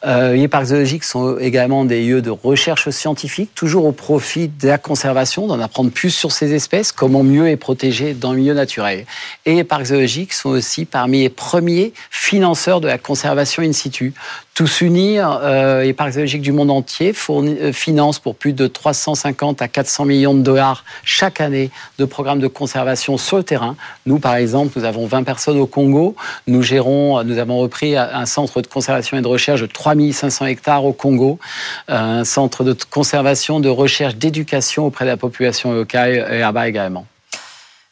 Les 0.05 0.47
parcs 0.47 0.67
zoologiques 0.67 1.03
sont 1.03 1.37
également 1.37 1.85
des 1.85 2.05
lieux 2.05 2.21
de 2.21 2.29
recherche 2.29 2.89
scientifique, 2.89 3.51
toujours 3.55 3.85
au 3.85 3.91
profit 3.91 4.47
de 4.47 4.67
la 4.67 4.77
conservation, 4.77 5.47
d'en 5.47 5.59
apprendre 5.59 5.91
plus 5.91 5.98
sur 6.07 6.31
ces 6.31 6.53
espèces, 6.53 6.93
comment 6.93 7.23
mieux 7.23 7.45
les 7.45 7.57
protéger 7.57 8.13
dans 8.13 8.31
le 8.31 8.39
milieu 8.39 8.53
naturel. 8.53 9.05
Et 9.45 9.55
les 9.55 9.63
parcs 9.65 9.87
zoologiques 9.87 10.33
sont 10.33 10.49
aussi 10.49 10.85
parmi 10.85 11.21
les 11.21 11.29
premiers 11.29 11.93
financeurs 12.09 12.79
de 12.79 12.87
la 12.87 12.97
conservation 12.97 13.63
in 13.63 13.73
situ. 13.73 14.13
Tous 14.55 14.81
unis, 14.81 15.19
euh, 15.19 15.83
les 15.83 15.93
parcs 15.93 16.11
zoologiques 16.13 16.41
du 16.41 16.51
monde 16.51 16.69
entier 16.69 17.13
euh, 17.29 17.71
financent 17.71 18.19
pour 18.19 18.35
plus 18.35 18.51
de 18.51 18.67
350 18.67 19.61
à 19.61 19.67
400 19.69 20.05
millions 20.05 20.33
de 20.33 20.41
dollars 20.41 20.83
chaque 21.05 21.39
année 21.39 21.71
de 21.97 22.05
programmes 22.05 22.39
de 22.39 22.47
conservation 22.47 23.17
sur 23.17 23.37
le 23.37 23.43
terrain. 23.43 23.77
Nous, 24.05 24.19
par 24.19 24.35
exemple, 24.35 24.77
nous 24.77 24.83
avons 24.83 25.05
20 25.05 25.23
personnes 25.23 25.57
au 25.57 25.65
Congo. 25.65 26.15
Nous 26.47 26.61
gérons, 26.61 27.23
nous 27.23 27.37
avons 27.37 27.57
repris 27.59 27.95
un 27.95 28.25
centre 28.25 28.61
de 28.61 28.67
conservation 28.67 29.17
et 29.17 29.21
de 29.21 29.27
recherche 29.27 29.61
de 29.61 29.65
3500 29.65 30.45
hectares 30.47 30.83
au 30.83 30.91
Congo, 30.91 31.39
un 31.87 32.25
centre 32.25 32.63
de 32.65 32.75
conservation, 32.89 33.61
de 33.61 33.69
recherche, 33.69 34.15
d'éducation 34.15 34.85
auprès 34.85 35.05
de 35.05 35.09
la 35.09 35.17
population 35.17 35.71
locale 35.71 36.27
et 36.31 36.39
là-bas 36.39 36.67
également 36.67 37.05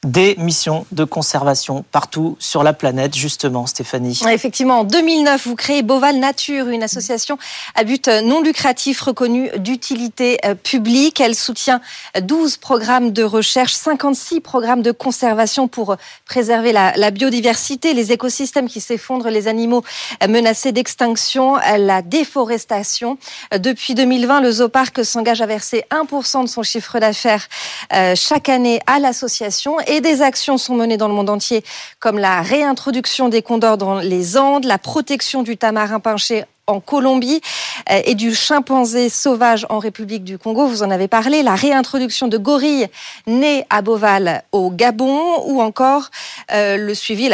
des 0.05 0.35
missions 0.37 0.85
de 0.91 1.03
conservation 1.03 1.83
partout 1.91 2.37
sur 2.39 2.61
la 2.61 2.73
planète, 2.73 3.15
justement, 3.15 3.65
Stéphanie. 3.65 4.19
Effectivement, 4.29 4.81
en 4.81 4.83
2009, 4.83 5.47
vous 5.47 5.55
créez 5.55 5.81
Boval 5.81 6.17
Nature, 6.17 6.69
une 6.69 6.83
association 6.83 7.39
à 7.73 7.83
but 7.83 8.07
non 8.07 8.41
lucratif 8.41 9.01
reconnue 9.01 9.49
d'utilité 9.57 10.37
euh, 10.45 10.53
publique. 10.53 11.19
Elle 11.19 11.33
soutient 11.33 11.81
12 12.21 12.57
programmes 12.57 13.11
de 13.11 13.23
recherche, 13.23 13.73
56 13.73 14.39
programmes 14.41 14.83
de 14.83 14.91
conservation 14.91 15.67
pour 15.67 15.97
préserver 16.25 16.73
la, 16.73 17.09
biodiversité, 17.09 17.95
les 17.95 18.11
écosystèmes 18.11 18.67
qui 18.67 18.81
s'effondrent, 18.81 19.29
les 19.29 19.47
animaux 19.47 19.83
menacés 20.29 20.73
d'extinction, 20.73 21.55
la 21.55 22.03
déforestation. 22.03 23.17
Depuis 23.57 23.95
2020, 23.95 24.41
le 24.41 24.51
Zooparc 24.51 25.03
s'engage 25.03 25.41
à 25.41 25.47
verser 25.47 25.85
1% 25.89 26.43
de 26.43 26.47
son 26.47 26.61
chiffre 26.61 26.99
d'affaires 26.99 27.47
euh, 27.93 28.13
chaque 28.15 28.49
année 28.49 28.79
à 28.85 28.99
l'association 28.99 29.77
et 29.87 30.01
des 30.01 30.21
actions 30.21 30.57
sont 30.57 30.75
menées 30.75 30.97
dans 30.97 31.07
le 31.07 31.13
monde 31.13 31.29
entier, 31.29 31.63
comme 31.99 32.19
la 32.19 32.41
réintroduction 32.41 33.29
des 33.29 33.41
condors 33.41 33.77
dans 33.77 33.99
les 33.99 34.37
Andes, 34.37 34.65
la 34.65 34.77
protection 34.77 35.43
du 35.43 35.57
tamarin 35.57 35.99
pinché 35.99 36.45
en 36.67 36.79
Colombie 36.79 37.41
euh, 37.89 38.01
et 38.05 38.15
du 38.15 38.35
chimpanzé 38.35 39.09
sauvage 39.09 39.65
en 39.69 39.79
République 39.79 40.23
du 40.23 40.37
Congo, 40.37 40.67
vous 40.67 40.83
en 40.83 40.91
avez 40.91 41.07
parlé, 41.07 41.41
la 41.41 41.55
réintroduction 41.55 42.27
de 42.27 42.37
gorilles 42.37 42.87
nés 43.25 43.65
à 43.69 43.81
Boval 43.81 44.43
au 44.51 44.69
Gabon 44.69 45.41
ou 45.45 45.61
encore 45.61 46.09
euh, 46.51 46.77
le 46.77 46.93
suivi 46.93 47.25
et 47.25 47.29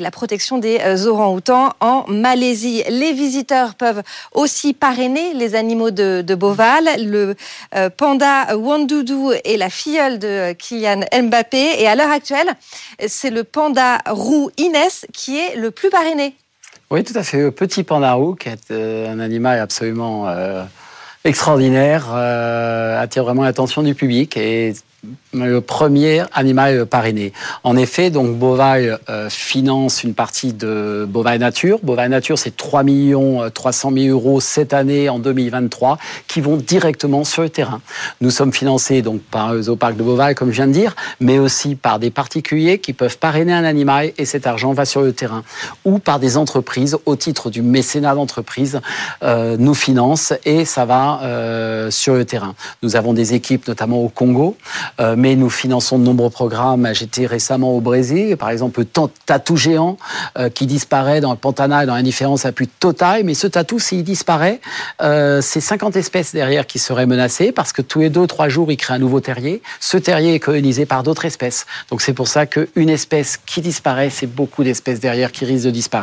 la, 0.00 0.10
protection, 0.10 0.58
des 0.58 0.80
euh, 0.80 1.06
orang-outans 1.06 1.72
en 1.80 2.04
Malaisie. 2.08 2.82
Les 2.88 3.12
visiteurs 3.12 3.74
peuvent 3.74 4.02
aussi 4.32 4.72
parrainer 4.74 5.34
les 5.34 5.54
animaux 5.54 5.90
de, 5.90 6.22
de 6.26 6.34
Boval. 6.34 6.88
Le 6.98 7.36
euh, 7.74 7.90
panda 7.90 8.56
Wandoudou 8.56 9.32
est 9.44 9.56
la 9.56 9.70
filleule 9.70 10.18
de 10.18 10.52
Kylian 10.52 11.00
Mbappé 11.22 11.80
et 11.80 11.86
à 11.86 11.94
l'heure 11.94 12.10
actuelle, 12.10 12.52
c'est 13.06 13.30
le 13.30 13.44
panda 13.44 13.98
roux 14.06 14.50
Inès 14.56 15.06
qui 15.12 15.38
est 15.38 15.56
le 15.56 15.70
plus 15.70 15.90
parrainé. 15.90 16.34
Oui, 16.92 17.04
tout 17.04 17.16
à 17.16 17.22
fait. 17.22 17.38
Le 17.38 17.50
petit 17.50 17.84
pandarou, 17.84 18.34
qui 18.34 18.50
est 18.50 18.70
euh, 18.70 19.10
un 19.10 19.18
animal 19.18 19.58
absolument 19.60 20.28
euh, 20.28 20.62
extraordinaire, 21.24 22.10
euh, 22.12 23.00
attire 23.00 23.24
vraiment 23.24 23.44
l'attention 23.44 23.82
du 23.82 23.94
public 23.94 24.36
le 25.34 25.60
premier 25.60 26.22
animal 26.32 26.86
parrainé. 26.86 27.32
En 27.64 27.76
effet, 27.76 28.10
donc 28.10 28.36
Bovaille 28.36 28.96
euh, 29.08 29.28
finance 29.28 30.04
une 30.04 30.14
partie 30.14 30.52
de 30.52 31.06
Bovaille 31.08 31.40
Nature. 31.40 31.80
Bovaille 31.82 32.10
Nature, 32.10 32.38
c'est 32.38 32.56
3 32.56 32.84
millions 32.84 33.50
300 33.50 33.92
000 33.92 34.06
euros 34.08 34.40
cette 34.40 34.72
année 34.72 35.08
en 35.08 35.18
2023 35.18 35.98
qui 36.28 36.40
vont 36.40 36.56
directement 36.56 37.24
sur 37.24 37.42
le 37.42 37.48
terrain. 37.48 37.80
Nous 38.20 38.30
sommes 38.30 38.52
financés 38.52 39.02
donc 39.02 39.22
par 39.22 39.54
le 39.54 39.62
Zooparc 39.62 39.96
de 39.96 40.04
Bovaille, 40.04 40.36
comme 40.36 40.50
je 40.50 40.56
viens 40.56 40.68
de 40.68 40.72
dire, 40.72 40.94
mais 41.18 41.40
aussi 41.40 41.74
par 41.74 41.98
des 41.98 42.10
particuliers 42.10 42.78
qui 42.78 42.92
peuvent 42.92 43.18
parrainer 43.18 43.52
un 43.52 43.64
animal 43.64 44.12
et 44.18 44.24
cet 44.24 44.46
argent 44.46 44.72
va 44.72 44.84
sur 44.84 45.02
le 45.02 45.12
terrain. 45.12 45.42
Ou 45.84 45.98
par 45.98 46.20
des 46.20 46.36
entreprises 46.36 46.96
au 47.06 47.16
titre 47.16 47.50
du 47.50 47.62
mécénat 47.62 48.14
d'entreprise 48.14 48.80
euh, 49.24 49.56
nous 49.58 49.74
financent 49.74 50.32
et 50.44 50.64
ça 50.64 50.84
va 50.84 51.20
euh, 51.22 51.90
sur 51.90 52.14
le 52.14 52.24
terrain. 52.24 52.54
Nous 52.82 52.94
avons 52.94 53.14
des 53.14 53.34
équipes 53.34 53.66
notamment 53.66 53.98
au 53.98 54.08
Congo 54.08 54.56
euh, 55.00 55.14
mais 55.16 55.36
nous 55.36 55.50
finançons 55.50 55.98
de 55.98 56.04
nombreux 56.04 56.30
programmes. 56.30 56.88
J'étais 56.92 57.26
récemment 57.26 57.74
au 57.76 57.80
Brésil, 57.80 58.36
par 58.36 58.50
exemple, 58.50 58.80
le 58.80 58.86
tatou 59.26 59.56
géant 59.56 59.96
euh, 60.38 60.48
qui 60.48 60.66
disparaît 60.66 61.20
dans 61.20 61.32
le 61.32 61.38
Pantanal 61.38 61.86
dans 61.86 61.94
l'indifférence 61.94 62.44
à 62.44 62.52
plus 62.52 62.68
totale. 62.68 63.24
Mais 63.24 63.34
ce 63.34 63.46
tatou, 63.46 63.78
s'il 63.78 64.04
disparaît, 64.04 64.60
euh, 65.00 65.40
c'est 65.40 65.60
50 65.60 65.96
espèces 65.96 66.32
derrière 66.32 66.66
qui 66.66 66.78
seraient 66.78 67.06
menacées 67.06 67.52
parce 67.52 67.72
que 67.72 67.82
tous 67.82 68.00
les 68.00 68.10
deux, 68.10 68.26
trois 68.26 68.48
jours, 68.48 68.70
il 68.70 68.76
crée 68.76 68.94
un 68.94 68.98
nouveau 68.98 69.20
terrier. 69.20 69.62
Ce 69.80 69.96
terrier 69.96 70.34
est 70.34 70.40
colonisé 70.40 70.86
par 70.86 71.02
d'autres 71.02 71.24
espèces. 71.24 71.66
Donc 71.90 72.02
c'est 72.02 72.14
pour 72.14 72.28
ça 72.28 72.46
qu'une 72.46 72.90
espèce 72.90 73.38
qui 73.38 73.60
disparaît, 73.60 74.10
c'est 74.10 74.26
beaucoup 74.26 74.64
d'espèces 74.64 75.00
derrière 75.00 75.32
qui 75.32 75.44
risquent 75.44 75.66
de 75.66 75.70
disparaître. 75.70 76.02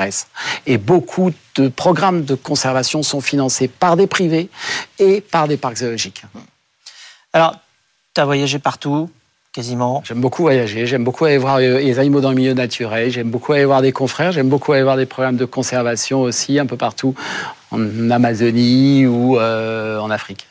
Et 0.65 0.77
beaucoup 0.77 1.31
de 1.55 1.67
programmes 1.67 2.23
de 2.23 2.35
conservation 2.35 3.03
sont 3.03 3.21
financés 3.21 3.67
par 3.67 3.97
des 3.97 4.07
privés 4.07 4.49
et 4.97 5.21
par 5.21 5.47
des 5.47 5.57
parcs 5.57 5.77
zoologiques. 5.77 6.23
Alors, 7.33 7.55
tu 8.19 8.23
as 8.23 8.25
voyagé 8.25 8.59
partout, 8.59 9.09
quasiment. 9.53 10.03
J'aime 10.05 10.19
beaucoup 10.19 10.41
voyager, 10.41 10.85
j'aime 10.85 11.05
beaucoup 11.05 11.23
aller 11.23 11.37
voir 11.37 11.59
les 11.59 11.99
animaux 11.99 12.19
dans 12.19 12.31
le 12.31 12.35
milieu 12.35 12.53
naturel, 12.53 13.09
j'aime 13.09 13.29
beaucoup 13.29 13.53
aller 13.53 13.63
voir 13.63 13.81
des 13.81 13.93
confrères, 13.93 14.33
j'aime 14.33 14.49
beaucoup 14.49 14.73
aller 14.73 14.83
voir 14.83 14.97
des 14.97 15.05
programmes 15.05 15.37
de 15.37 15.45
conservation 15.45 16.21
aussi, 16.21 16.59
un 16.59 16.65
peu 16.65 16.75
partout, 16.75 17.15
en 17.71 18.11
Amazonie 18.11 19.07
ou 19.07 19.39
euh, 19.39 19.99
en 19.99 20.09
Afrique. 20.11 20.47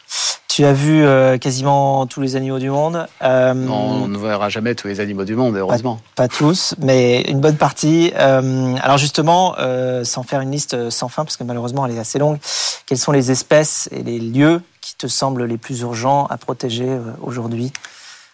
Tu 0.48 0.64
as 0.64 0.72
vu 0.72 1.04
euh, 1.04 1.37
quasiment 1.37 2.07
tous 2.07 2.22
les 2.22 2.37
animaux 2.37 2.59
du 2.59 2.70
monde. 2.70 3.07
Euh, 3.20 3.52
non, 3.52 4.04
on 4.04 4.09
ne 4.09 4.16
verra 4.16 4.48
jamais 4.48 4.74
tous 4.74 4.88
les 4.88 5.00
animaux 5.00 5.24
du 5.24 5.37
monde, 5.37 5.54
heureusement. 5.54 6.00
Pas, 6.16 6.26
pas 6.26 6.35
tous, 6.35 6.74
mais 6.78 7.20
une 7.28 7.40
bonne 7.40 7.59
partie. 7.59 8.12
Euh, 8.16 8.76
alors 8.81 8.96
justement, 8.96 9.57
euh, 9.59 10.04
sans 10.04 10.22
faire 10.22 10.40
une 10.40 10.52
liste 10.52 10.88
sans 10.88 11.09
fin, 11.09 11.24
parce 11.24 11.37
que 11.37 11.44
malheureusement 11.44 11.85
elle 11.85 11.96
est 11.96 12.00
assez 12.00 12.18
longue, 12.18 12.38
quelles 12.87 12.96
sont 12.96 13.12
les 13.12 13.31
espèces 13.31 13.90
et 13.92 14.02
les 14.02 14.18
lieux 14.18 14.62
qui 14.88 14.96
te 14.96 15.07
semblent 15.07 15.44
les 15.44 15.59
plus 15.59 15.81
urgents 15.81 16.24
à 16.29 16.38
protéger 16.38 16.88
euh, 16.88 17.12
aujourd'hui 17.20 17.74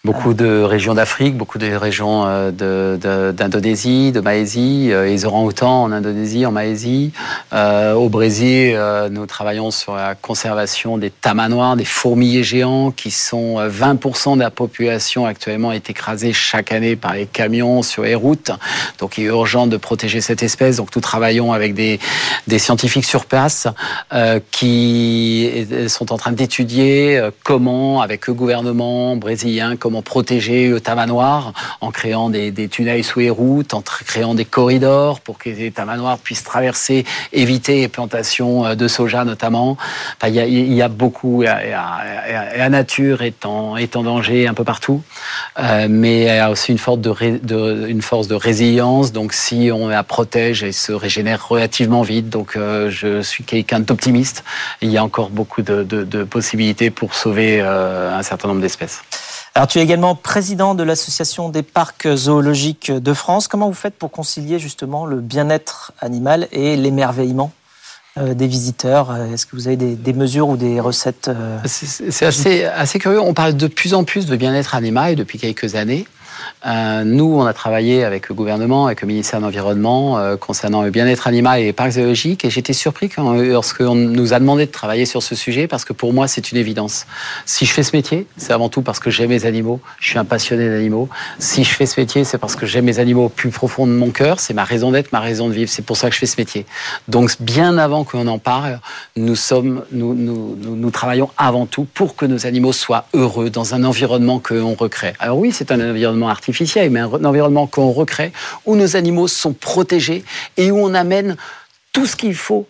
Beaucoup 0.04 0.34
de 0.34 0.60
régions 0.60 0.92
d'Afrique, 0.92 1.34
beaucoup 1.34 1.56
de 1.56 1.72
régions 1.74 2.24
euh, 2.26 3.32
d'Indonésie, 3.32 4.12
de, 4.12 4.20
Malaisie, 4.20 4.90
euh, 4.92 5.06
les 5.06 5.24
orang-outans 5.24 5.84
en 5.84 5.92
Indonésie, 5.92 6.44
en 6.44 6.52
Malaisie. 6.52 7.10
Euh, 7.54 7.94
au 7.94 8.10
Brésil, 8.10 8.78
nous 9.10 9.24
travaillons 9.24 9.70
sur 9.70 9.94
la 9.94 10.14
conservation 10.14 10.98
des 10.98 11.08
tamanoirs, 11.08 11.76
des 11.76 11.86
fourmiliers 11.86 12.42
géants, 12.42 12.90
qui 12.90 13.10
sont 13.10 13.58
euh, 13.58 13.70
20% 13.70 14.34
de 14.34 14.40
la 14.40 14.50
population 14.50 15.24
actuellement 15.24 15.72
est 15.72 15.88
écrasée 15.88 16.34
chaque 16.34 16.70
année 16.70 16.96
par 16.96 17.14
les 17.14 17.24
camions 17.24 17.80
sur 17.80 18.02
les 18.02 18.14
routes. 18.14 18.50
Donc 18.98 19.16
il 19.16 19.24
est 19.24 19.28
urgent 19.28 19.66
de 19.66 19.78
protéger 19.78 20.20
cette 20.20 20.42
espèce. 20.42 20.76
Donc 20.76 20.94
nous 20.94 21.00
travaillons 21.00 21.54
avec 21.54 21.72
des, 21.72 21.98
scientifiques 22.58 23.06
sur 23.06 23.24
place 23.24 23.68
qui 24.50 25.66
sont 25.88 26.12
en 26.12 26.18
train 26.18 26.32
d'étudier 26.32 27.30
comment, 27.42 28.02
avec 28.02 28.26
le 28.26 28.34
gouvernement 28.34 29.16
brésilien, 29.16 29.76
comment 29.76 29.93
protéger 30.02 30.68
le 30.68 30.80
tamanoir 30.80 31.52
en 31.80 31.90
créant 31.90 32.30
des, 32.30 32.68
tunnels 32.68 33.04
sous 33.04 33.20
les 33.20 33.30
routes, 33.30 33.74
en 33.74 33.82
créant 33.82 34.34
des 34.34 34.44
corridors 34.44 35.20
pour 35.20 35.38
que 35.38 35.50
les 35.50 35.70
tamanoirs 35.70 36.18
puissent 36.18 36.44
traverser, 36.44 37.04
éviter 37.32 37.80
les 37.80 37.88
plantations 37.88 38.66
euh, 38.66 38.74
de 38.74 38.88
soja 38.88 39.24
notamment. 39.24 39.76
Il, 40.26 40.34
y 40.34 40.40
a, 40.40 40.46
il 40.46 40.88
beaucoup, 40.88 41.42
il 41.42 41.48
il 41.48 42.58
la 42.58 42.68
nature 42.68 43.22
est 43.22 43.46
en, 43.46 43.76
en 43.76 44.02
danger 44.02 44.46
un 44.46 44.54
peu 44.54 44.64
partout, 44.64 45.02
euh, 45.58 45.86
mais 45.90 46.22
elle 46.22 46.40
a 46.40 46.50
aussi 46.50 46.72
une 46.72 46.78
force 46.78 46.98
de, 48.28 48.34
résilience. 48.34 49.12
Donc 49.12 49.32
si 49.32 49.70
on 49.72 49.88
la 49.88 50.02
protège, 50.02 50.62
elle 50.62 50.74
se 50.74 50.92
régénère 50.92 51.48
relativement 51.48 52.02
vite. 52.02 52.28
Donc 52.28 52.56
euh, 52.56 52.90
je 52.90 53.22
suis 53.22 53.44
quelqu'un 53.44 53.80
d'optimiste. 53.80 54.44
Il 54.80 54.90
y 54.90 54.98
a 54.98 55.04
encore 55.04 55.30
beaucoup 55.30 55.62
de, 55.62 56.24
possibilités 56.24 56.90
pour 56.90 57.14
sauver 57.14 57.60
un 57.60 58.22
certain 58.22 58.48
nombre 58.48 58.60
d'espèces. 58.60 59.02
Alors, 59.56 59.68
tu 59.68 59.78
es 59.78 59.82
également 59.82 60.16
président 60.16 60.74
de 60.74 60.82
l'Association 60.82 61.48
des 61.48 61.62
parcs 61.62 62.12
zoologiques 62.16 62.90
de 62.90 63.14
France. 63.14 63.46
Comment 63.46 63.68
vous 63.68 63.74
faites 63.74 63.94
pour 63.94 64.10
concilier 64.10 64.58
justement 64.58 65.06
le 65.06 65.20
bien-être 65.20 65.92
animal 66.00 66.48
et 66.50 66.76
l'émerveillement 66.76 67.52
euh, 68.18 68.34
des 68.34 68.48
visiteurs? 68.48 69.12
Euh, 69.12 69.32
Est-ce 69.32 69.46
que 69.46 69.54
vous 69.54 69.68
avez 69.68 69.76
des, 69.76 70.12
mesures 70.12 70.48
ou 70.48 70.56
des 70.56 70.80
recettes 70.80 71.28
euh, 71.28 71.60
C'est 71.66 72.10
c'est 72.10 72.26
assez, 72.26 72.64
assez 72.64 72.98
curieux. 72.98 73.20
On 73.20 73.32
parle 73.32 73.56
de 73.56 73.68
plus 73.68 73.94
en 73.94 74.02
plus 74.02 74.26
de 74.26 74.34
bien-être 74.34 74.74
animal 74.74 75.14
depuis 75.14 75.38
quelques 75.38 75.76
années. 75.76 76.04
Euh, 76.66 77.04
nous, 77.04 77.38
on 77.38 77.44
a 77.44 77.52
travaillé 77.52 78.04
avec 78.04 78.28
le 78.28 78.34
gouvernement, 78.34 78.86
avec 78.86 79.02
le 79.02 79.08
ministère 79.08 79.40
de 79.40 79.44
l'Environnement, 79.44 80.18
euh, 80.18 80.36
concernant 80.36 80.82
le 80.82 80.90
bien-être 80.90 81.26
animal 81.26 81.60
et 81.60 81.64
les 81.64 81.72
parcs 81.72 81.92
zoologiques. 81.92 82.44
Et 82.44 82.50
j'étais 82.50 82.72
surpris 82.72 83.08
quand, 83.08 83.32
lorsqu'on 83.32 83.94
nous 83.94 84.32
a 84.32 84.38
demandé 84.38 84.66
de 84.66 84.70
travailler 84.70 85.06
sur 85.06 85.22
ce 85.22 85.34
sujet, 85.34 85.66
parce 85.66 85.84
que 85.84 85.92
pour 85.92 86.12
moi, 86.12 86.28
c'est 86.28 86.52
une 86.52 86.58
évidence. 86.58 87.06
Si 87.44 87.66
je 87.66 87.72
fais 87.72 87.82
ce 87.82 87.94
métier, 87.94 88.26
c'est 88.36 88.52
avant 88.52 88.68
tout 88.68 88.82
parce 88.82 88.98
que 89.00 89.10
j'aime 89.10 89.30
les 89.30 89.46
animaux. 89.46 89.80
Je 90.00 90.10
suis 90.10 90.18
un 90.18 90.24
passionné 90.24 90.68
d'animaux. 90.68 91.08
Si 91.38 91.64
je 91.64 91.74
fais 91.74 91.86
ce 91.86 92.00
métier, 92.00 92.24
c'est 92.24 92.38
parce 92.38 92.56
que 92.56 92.66
j'aime 92.66 92.86
les 92.86 93.00
animaux 93.00 93.26
au 93.26 93.28
plus 93.28 93.50
profond 93.50 93.86
de 93.86 93.92
mon 93.92 94.10
cœur. 94.10 94.40
C'est 94.40 94.54
ma 94.54 94.64
raison 94.64 94.90
d'être, 94.90 95.12
ma 95.12 95.20
raison 95.20 95.48
de 95.48 95.54
vivre. 95.54 95.70
C'est 95.70 95.84
pour 95.84 95.96
ça 95.96 96.08
que 96.08 96.14
je 96.14 96.20
fais 96.20 96.26
ce 96.26 96.40
métier. 96.40 96.66
Donc, 97.08 97.30
bien 97.40 97.78
avant 97.78 98.04
qu'on 98.04 98.26
en 98.26 98.38
parle, 98.38 98.80
nous, 99.16 99.36
nous 99.92 100.90
travaillons 100.90 101.30
avant 101.36 101.66
tout 101.66 101.86
pour 101.94 102.16
que 102.16 102.26
nos 102.26 102.46
animaux 102.46 102.72
soient 102.72 103.06
heureux 103.14 103.50
dans 103.50 103.74
un 103.74 103.84
environnement 103.84 104.38
que 104.38 104.54
l'on 104.54 104.74
recrée. 104.74 105.14
Alors 105.18 105.38
oui, 105.38 105.52
c'est 105.52 105.72
un 105.72 105.90
environnement 105.90 106.23
artificiel, 106.28 106.90
mais 106.90 107.00
un 107.00 107.24
environnement 107.24 107.66
qu'on 107.66 107.90
recrée 107.90 108.32
où 108.66 108.76
nos 108.76 108.96
animaux 108.96 109.28
sont 109.28 109.52
protégés 109.52 110.24
et 110.56 110.70
où 110.70 110.78
on 110.78 110.94
amène 110.94 111.36
tout 111.92 112.06
ce 112.06 112.16
qu'il 112.16 112.34
faut 112.34 112.66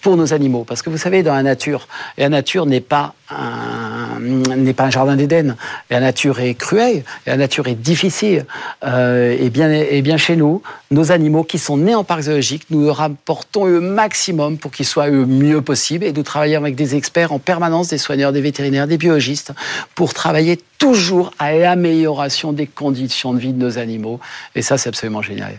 pour 0.00 0.16
nos 0.16 0.32
animaux. 0.32 0.64
Parce 0.64 0.82
que 0.82 0.90
vous 0.90 0.98
savez, 0.98 1.22
dans 1.22 1.34
la 1.34 1.42
nature, 1.42 1.86
la 2.18 2.28
nature 2.28 2.66
n'est 2.66 2.80
pas 2.80 3.14
un, 3.30 3.83
n'est 4.24 4.72
pas 4.72 4.84
un 4.84 4.90
jardin 4.90 5.16
d'Éden. 5.16 5.56
La 5.90 6.00
nature 6.00 6.40
est 6.40 6.54
cruelle, 6.54 7.04
la 7.26 7.36
nature 7.36 7.66
est 7.68 7.74
difficile. 7.74 8.46
Euh, 8.84 9.36
et, 9.38 9.50
bien, 9.50 9.70
et 9.70 10.02
bien 10.02 10.16
chez 10.16 10.36
nous, 10.36 10.62
nos 10.90 11.12
animaux 11.12 11.44
qui 11.44 11.58
sont 11.58 11.76
nés 11.76 11.94
en 11.94 12.04
parc 12.04 12.22
zoologique, 12.22 12.66
nous 12.70 12.84
leur 12.84 13.00
apportons 13.00 13.64
le 13.64 13.80
maximum 13.80 14.58
pour 14.58 14.70
qu'ils 14.72 14.86
soient 14.86 15.08
le 15.08 15.26
mieux 15.26 15.62
possible. 15.62 16.04
Et 16.04 16.12
nous 16.12 16.22
travaillons 16.22 16.60
avec 16.60 16.74
des 16.74 16.94
experts 16.96 17.32
en 17.32 17.38
permanence, 17.38 17.88
des 17.88 17.98
soigneurs, 17.98 18.32
des 18.32 18.40
vétérinaires, 18.40 18.86
des 18.86 18.98
biologistes, 18.98 19.52
pour 19.94 20.14
travailler 20.14 20.60
toujours 20.78 21.32
à 21.38 21.52
l'amélioration 21.52 22.52
des 22.52 22.66
conditions 22.66 23.34
de 23.34 23.38
vie 23.38 23.52
de 23.52 23.58
nos 23.58 23.78
animaux. 23.78 24.20
Et 24.54 24.62
ça, 24.62 24.78
c'est 24.78 24.88
absolument 24.88 25.22
génial. 25.22 25.58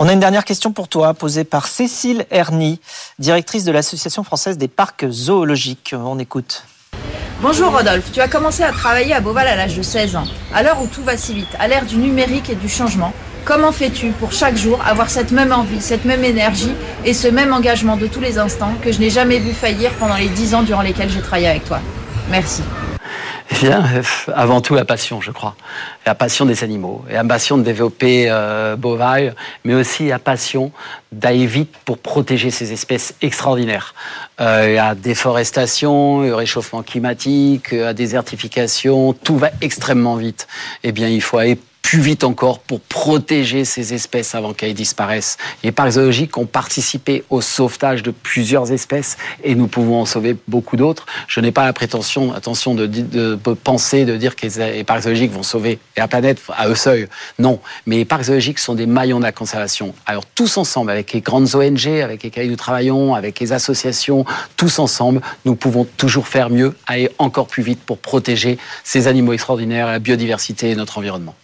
On 0.00 0.06
a 0.06 0.12
une 0.12 0.20
dernière 0.20 0.44
question 0.44 0.72
pour 0.72 0.86
toi, 0.86 1.12
posée 1.12 1.42
par 1.42 1.66
Cécile 1.66 2.24
Herny, 2.30 2.78
directrice 3.18 3.64
de 3.64 3.72
l'Association 3.72 4.22
française 4.22 4.56
des 4.56 4.68
parcs 4.68 5.10
zoologiques. 5.10 5.92
On 5.92 6.20
écoute. 6.20 6.62
Bonjour 7.40 7.70
Rodolphe, 7.70 8.10
tu 8.10 8.20
as 8.20 8.26
commencé 8.26 8.64
à 8.64 8.72
travailler 8.72 9.14
à 9.14 9.20
Beauval 9.20 9.46
à 9.46 9.54
l'âge 9.54 9.76
de 9.76 9.82
16 9.82 10.16
ans. 10.16 10.24
À 10.52 10.64
l'heure 10.64 10.82
où 10.82 10.88
tout 10.88 11.04
va 11.04 11.16
si 11.16 11.34
vite, 11.34 11.46
à 11.60 11.68
l'ère 11.68 11.86
du 11.86 11.96
numérique 11.96 12.50
et 12.50 12.56
du 12.56 12.68
changement, 12.68 13.12
comment 13.44 13.70
fais-tu 13.70 14.08
pour 14.10 14.32
chaque 14.32 14.56
jour 14.56 14.80
avoir 14.84 15.08
cette 15.08 15.30
même 15.30 15.52
envie, 15.52 15.80
cette 15.80 16.04
même 16.04 16.24
énergie 16.24 16.72
et 17.04 17.14
ce 17.14 17.28
même 17.28 17.52
engagement 17.52 17.96
de 17.96 18.08
tous 18.08 18.20
les 18.20 18.38
instants 18.38 18.72
que 18.82 18.90
je 18.90 18.98
n'ai 18.98 19.10
jamais 19.10 19.38
vu 19.38 19.52
faillir 19.52 19.92
pendant 20.00 20.16
les 20.16 20.28
10 20.28 20.54
ans 20.56 20.62
durant 20.62 20.82
lesquels 20.82 21.10
j'ai 21.10 21.20
travaillé 21.20 21.46
avec 21.46 21.64
toi? 21.64 21.78
Merci. 22.28 22.62
Eh 23.50 23.54
bien, 23.56 23.82
euh, 23.94 24.02
avant 24.34 24.60
tout 24.60 24.74
la 24.74 24.84
passion, 24.84 25.20
je 25.20 25.30
crois. 25.30 25.56
La 26.04 26.14
passion 26.14 26.44
des 26.44 26.64
animaux, 26.64 27.04
et 27.08 27.14
la 27.14 27.24
passion 27.24 27.56
de 27.56 27.62
développer 27.62 28.26
euh, 28.28 28.76
mais 29.64 29.74
aussi 29.74 30.08
la 30.08 30.18
passion 30.18 30.70
d'aller 31.12 31.46
vite 31.46 31.74
pour 31.84 31.98
protéger 31.98 32.50
ces 32.50 32.72
espèces 32.72 33.14
extraordinaires. 33.22 33.94
Euh, 34.40 34.74
la 34.74 34.94
déforestation, 34.94 36.22
le 36.22 36.34
réchauffement 36.34 36.82
climatique, 36.82 37.72
la 37.72 37.94
désertification, 37.94 39.14
tout 39.14 39.38
va 39.38 39.50
extrêmement 39.60 40.16
vite. 40.16 40.46
Eh 40.82 40.92
bien, 40.92 41.08
il 41.08 41.22
faut 41.22 41.38
aller 41.38 41.58
plus 41.88 42.00
vite 42.00 42.22
encore 42.22 42.58
pour 42.58 42.80
protéger 42.80 43.64
ces 43.64 43.94
espèces 43.94 44.34
avant 44.34 44.52
qu'elles 44.52 44.74
disparaissent. 44.74 45.38
Les 45.64 45.72
parcs 45.72 45.92
zoologiques 45.92 46.36
ont 46.36 46.44
participé 46.44 47.24
au 47.30 47.40
sauvetage 47.40 48.02
de 48.02 48.10
plusieurs 48.10 48.72
espèces 48.72 49.16
et 49.42 49.54
nous 49.54 49.68
pouvons 49.68 50.02
en 50.02 50.04
sauver 50.04 50.36
beaucoup 50.48 50.76
d'autres. 50.76 51.06
Je 51.28 51.40
n'ai 51.40 51.50
pas 51.50 51.64
la 51.64 51.72
prétention, 51.72 52.34
attention, 52.34 52.74
de, 52.74 53.36
penser, 53.64 54.04
de 54.04 54.18
dire 54.18 54.36
que 54.36 54.46
les 54.58 54.84
parcs 54.84 55.04
zoologiques 55.04 55.32
vont 55.32 55.42
sauver 55.42 55.78
la 55.96 56.08
planète 56.08 56.42
à 56.58 56.68
eux 56.68 56.74
seuls. 56.74 57.08
Non, 57.38 57.58
mais 57.86 57.96
les 57.96 58.04
parcs 58.04 58.24
zoologiques 58.24 58.58
sont 58.58 58.74
des 58.74 58.84
maillons 58.84 59.18
de 59.18 59.24
la 59.24 59.32
conservation. 59.32 59.94
Alors 60.04 60.26
tous 60.26 60.58
ensemble, 60.58 60.90
avec 60.90 61.14
les 61.14 61.22
grandes 61.22 61.54
ONG, 61.54 61.86
avec 61.86 62.22
lesquelles 62.22 62.50
nous 62.50 62.56
travaillons, 62.56 63.14
avec 63.14 63.40
les 63.40 63.54
associations, 63.54 64.26
tous 64.58 64.78
ensemble, 64.78 65.22
nous 65.46 65.54
pouvons 65.54 65.86
toujours 65.96 66.28
faire 66.28 66.50
mieux, 66.50 66.76
aller 66.86 67.08
encore 67.16 67.46
plus 67.46 67.62
vite 67.62 67.80
pour 67.80 67.96
protéger 67.96 68.58
ces 68.84 69.06
animaux 69.06 69.32
extraordinaires, 69.32 69.86
la 69.86 70.00
biodiversité 70.00 70.68
et 70.68 70.74
notre 70.74 70.98
environnement. 70.98 71.34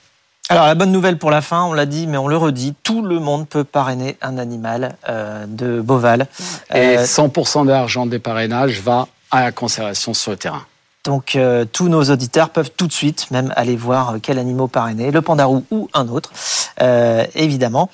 Alors 0.51 0.67
la 0.67 0.75
bonne 0.75 0.93
nouvelle 0.93 1.19
pour 1.19 1.31
la 1.31 1.41
fin, 1.41 1.65
on 1.65 1.73
l'a 1.73 1.87
dit, 1.87 2.07
mais 2.07 2.19
on 2.19 2.29
le 2.29 2.37
redit, 2.37 2.75
tout 2.83 3.03
le 3.03 3.19
monde 3.19 3.49
peut 3.49 3.65
parrainer 3.65 4.19
un 4.21 4.37
animal 4.37 4.97
euh, 5.09 5.47
de 5.49 5.81
Beauval. 5.81 6.27
Et 6.75 6.97
100% 6.97 7.65
de 7.65 7.71
l'argent 7.71 8.05
des 8.05 8.19
parrainages 8.19 8.81
va 8.81 9.09
à 9.31 9.43
la 9.43 9.53
conservation 9.53 10.13
sur 10.13 10.33
le 10.33 10.37
terrain. 10.37 10.67
Donc 11.05 11.37
euh, 11.37 11.67
tous 11.71 11.89
nos 11.89 12.05
auditeurs 12.05 12.49
peuvent 12.49 12.71
tout 12.75 12.87
de 12.87 12.93
suite 12.93 13.31
même 13.31 13.53
aller 13.57 13.77
voir 13.77 14.17
quel 14.23 14.39
animal 14.39 14.69
parrainer, 14.69 15.11
le 15.11 15.21
pandarou 15.21 15.65
ou 15.71 15.89
un 15.93 16.09
autre, 16.09 16.33
euh, 16.81 17.27
évidemment. 17.35 17.91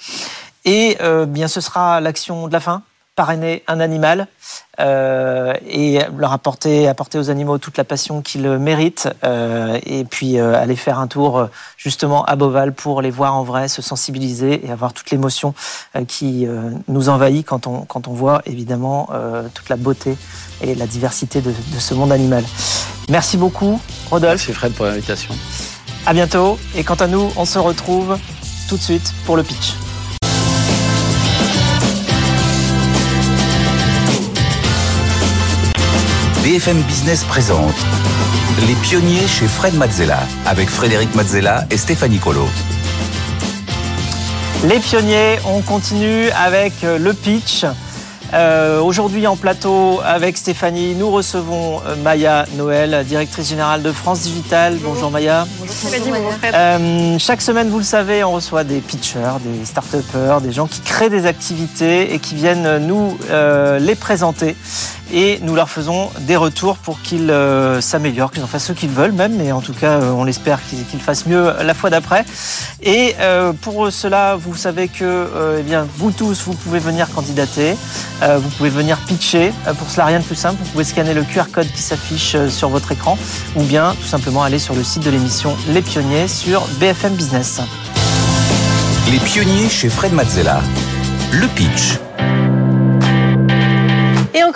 Et 0.65 0.97
euh, 1.01 1.27
bien 1.27 1.49
ce 1.49 1.61
sera 1.61 2.01
l'action 2.01 2.47
de 2.47 2.53
la 2.53 2.61
fin, 2.61 2.83
parrainer 3.21 3.63
un 3.67 3.81
animal 3.81 4.29
euh, 4.81 5.53
et 5.69 5.99
leur 6.17 6.33
apporter, 6.33 6.89
apporter 6.89 7.19
aux 7.19 7.29
animaux 7.29 7.59
toute 7.59 7.77
la 7.77 7.85
passion 7.85 8.23
qu'ils 8.23 8.49
méritent 8.49 9.11
euh, 9.25 9.79
et 9.85 10.05
puis 10.05 10.39
euh, 10.39 10.55
aller 10.55 10.75
faire 10.75 10.99
un 10.99 11.07
tour 11.07 11.51
justement 11.77 12.25
à 12.25 12.35
Beauval 12.35 12.73
pour 12.73 13.03
les 13.03 13.11
voir 13.11 13.37
en 13.37 13.45
vrai, 13.45 13.69
se 13.69 13.83
sensibiliser 13.83 14.65
et 14.65 14.71
avoir 14.71 14.95
toute 14.95 15.11
l'émotion 15.11 15.53
qui 16.09 16.47
nous 16.89 17.11
envahit 17.11 17.45
quand 17.47 17.67
on, 17.67 17.83
quand 17.83 18.09
on 18.09 18.15
voit 18.15 18.41
évidemment 18.47 19.11
toute 19.53 19.69
la 19.69 19.77
beauté 19.77 20.17
et 20.63 20.75
la 20.75 20.87
diversité 20.87 21.43
de, 21.43 21.51
de, 21.51 21.79
ce 21.79 21.93
monde 21.93 22.13
animal. 22.13 22.43
Merci 23.11 23.37
beaucoup 23.37 23.79
Rodolphe. 24.11 24.49
Merci 24.49 24.53
Fred 24.55 24.73
pour 24.73 24.87
l'invitation. 24.87 25.35
À 26.07 26.15
bientôt 26.15 26.59
et 26.75 26.85
quant 26.85 26.95
à 26.95 27.07
nous, 27.07 27.31
on 27.37 27.45
se 27.45 27.59
retrouve 27.59 28.17
tout 28.71 28.79
de 28.79 28.83
suite 28.83 29.13
pour 29.27 29.37
le 29.37 29.43
pitch. 29.43 29.75
BFM 36.43 36.81
Business 36.85 37.23
présente 37.25 37.75
Les 38.67 38.75
pionniers 38.77 39.27
chez 39.29 39.47
Fred 39.47 39.75
Mazzella 39.75 40.21
avec 40.47 40.71
Frédéric 40.71 41.15
Mazzella 41.15 41.67
et 41.71 41.77
Stéphanie 41.77 42.19
Colo. 42.19 42.47
Les 44.65 44.79
pionniers, 44.79 45.39
on 45.45 45.61
continue 45.61 46.31
avec 46.31 46.73
le 46.83 47.13
pitch. 47.13 47.67
Euh, 48.33 48.81
Aujourd'hui 48.81 49.27
en 49.27 49.37
plateau 49.37 50.01
avec 50.05 50.39
Stéphanie, 50.39 50.95
nous 50.95 51.11
recevons 51.11 51.81
Maya 52.03 52.47
Noël, 52.57 53.05
directrice 53.05 53.49
générale 53.49 53.83
de 53.83 53.93
France 53.93 54.21
Digital. 54.21 54.75
Bonjour, 54.75 54.95
Bonjour 54.95 55.11
Maya. 55.11 55.47
Bonjour, 55.59 56.15
euh, 56.55 57.19
chaque 57.19 57.43
semaine, 57.43 57.69
vous 57.69 57.79
le 57.79 57.85
savez, 57.85 58.23
on 58.25 58.33
reçoit 58.33 58.65
des 58.65 58.79
pitchers, 58.79 59.39
des 59.41 59.67
start-upers, 59.67 60.41
des 60.41 60.53
gens 60.53 60.67
qui 60.67 60.81
créent 60.81 61.11
des 61.11 61.27
activités 61.27 62.15
et 62.15 62.19
qui 62.19 62.35
viennent 62.35 62.79
nous 62.79 63.19
euh, 63.31 63.79
les 63.79 63.95
présenter. 63.95 64.57
Et 65.13 65.39
nous 65.43 65.55
leur 65.55 65.71
faisons 65.71 66.11
des 66.21 66.37
retours 66.37 66.77
pour 66.77 67.01
qu'ils 67.01 67.31
euh, 67.31 67.81
s'améliorent, 67.81 68.31
qu'ils 68.31 68.43
en 68.43 68.47
fassent 68.47 68.67
ce 68.67 68.73
qu'ils 68.73 68.91
veulent 68.91 69.13
même, 69.13 69.37
mais 69.37 69.53
en 69.53 69.61
tout 69.61 69.73
cas, 69.73 70.01
euh, 70.01 70.11
on 70.13 70.25
l'espère 70.25 70.61
qu'ils 70.63 71.01
fassent 71.01 71.27
mieux 71.27 71.53
la 71.63 71.75
fois 71.75 71.91
d'après. 71.91 72.25
Et 72.83 73.15
euh, 73.21 73.53
pour 73.53 73.93
cela, 73.93 74.37
vous 74.37 74.55
savez 74.55 74.89
que 74.89 75.29
eh 75.59 75.63
bien, 75.63 75.87
vous 75.97 76.11
tous, 76.11 76.45
vous 76.45 76.55
pouvez 76.55 76.79
venir 76.79 77.09
candidater, 77.11 77.75
vous 78.23 78.49
pouvez 78.57 78.71
venir 78.71 78.99
pitcher. 79.07 79.53
Pour 79.79 79.91
cela, 79.91 80.07
rien 80.07 80.21
de 80.21 80.25
plus 80.25 80.37
simple, 80.37 80.57
vous 80.63 80.71
pouvez 80.71 80.85
scanner 80.85 81.15
le 81.15 81.23
QR 81.23 81.45
code 81.53 81.69
qui 81.69 81.83
s'affiche 81.83 82.37
sur 82.49 82.69
votre 82.69 82.93
écran 82.93 83.19
ou 83.57 83.63
bien 83.63 83.95
tout 84.01 84.07
simplement 84.07 84.43
aller 84.43 84.59
sur 84.59 84.75
le 84.75 84.85
site 84.85 85.05
de 85.05 85.11
l'émission 85.11 85.57
Les 85.69 85.83
Pionniers 85.83 86.29
sur 86.29 86.67
BFM 86.79 87.15
Business. 87.15 87.61
Les 89.11 89.19
pionniers 89.19 89.69
chez 89.69 89.89
Fred 89.89 90.13
Mazzella. 90.13 90.61
Le 91.33 91.49
pitch. 91.49 92.10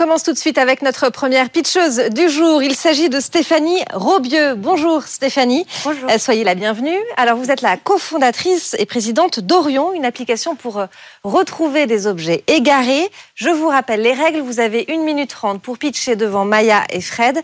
Commence 0.05 0.23
tout 0.23 0.35
de 0.35 0.39
suite 0.39 0.59
avec 0.59 0.83
notre 0.83 1.09
première 1.09 1.49
pitcheuse 1.49 1.97
du 2.11 2.29
jour. 2.29 2.63
Il 2.63 2.75
s'agit 2.75 3.09
de 3.09 3.21
Stéphanie 3.21 3.83
Robieux. 3.95 4.55
Bonjour 4.55 5.03
Stéphanie. 5.05 5.67
Bonjour. 5.83 6.11
Euh, 6.11 6.19
Soyez 6.19 6.45
la 6.45 6.55
bienvenue. 6.55 6.99
Alors 7.17 7.39
vous 7.39 7.51
êtes 7.51 7.63
la 7.63 7.79
cofondatrice 7.79 8.77
et 8.79 8.85
présidente 8.85 9.41
d'Orion, 9.41 9.95
une 9.95 10.05
application 10.05 10.57
pour 10.57 10.79
euh, 10.79 10.87
retrouver 11.23 11.87
des 11.87 12.07
objets 12.07 12.45
égarés. 12.49 13.11
Je 13.35 13.49
vous 13.49 13.69
rappelle 13.69 14.03
les 14.03 14.13
règles. 14.13 14.41
Vous 14.41 14.61
avez 14.61 14.85
une 14.89 15.05
minute 15.05 15.31
trente 15.31 15.63
pour 15.63 15.79
pitcher 15.79 16.17
devant 16.17 16.45
Maya 16.45 16.85
et 16.91 17.01
Fred. 17.01 17.41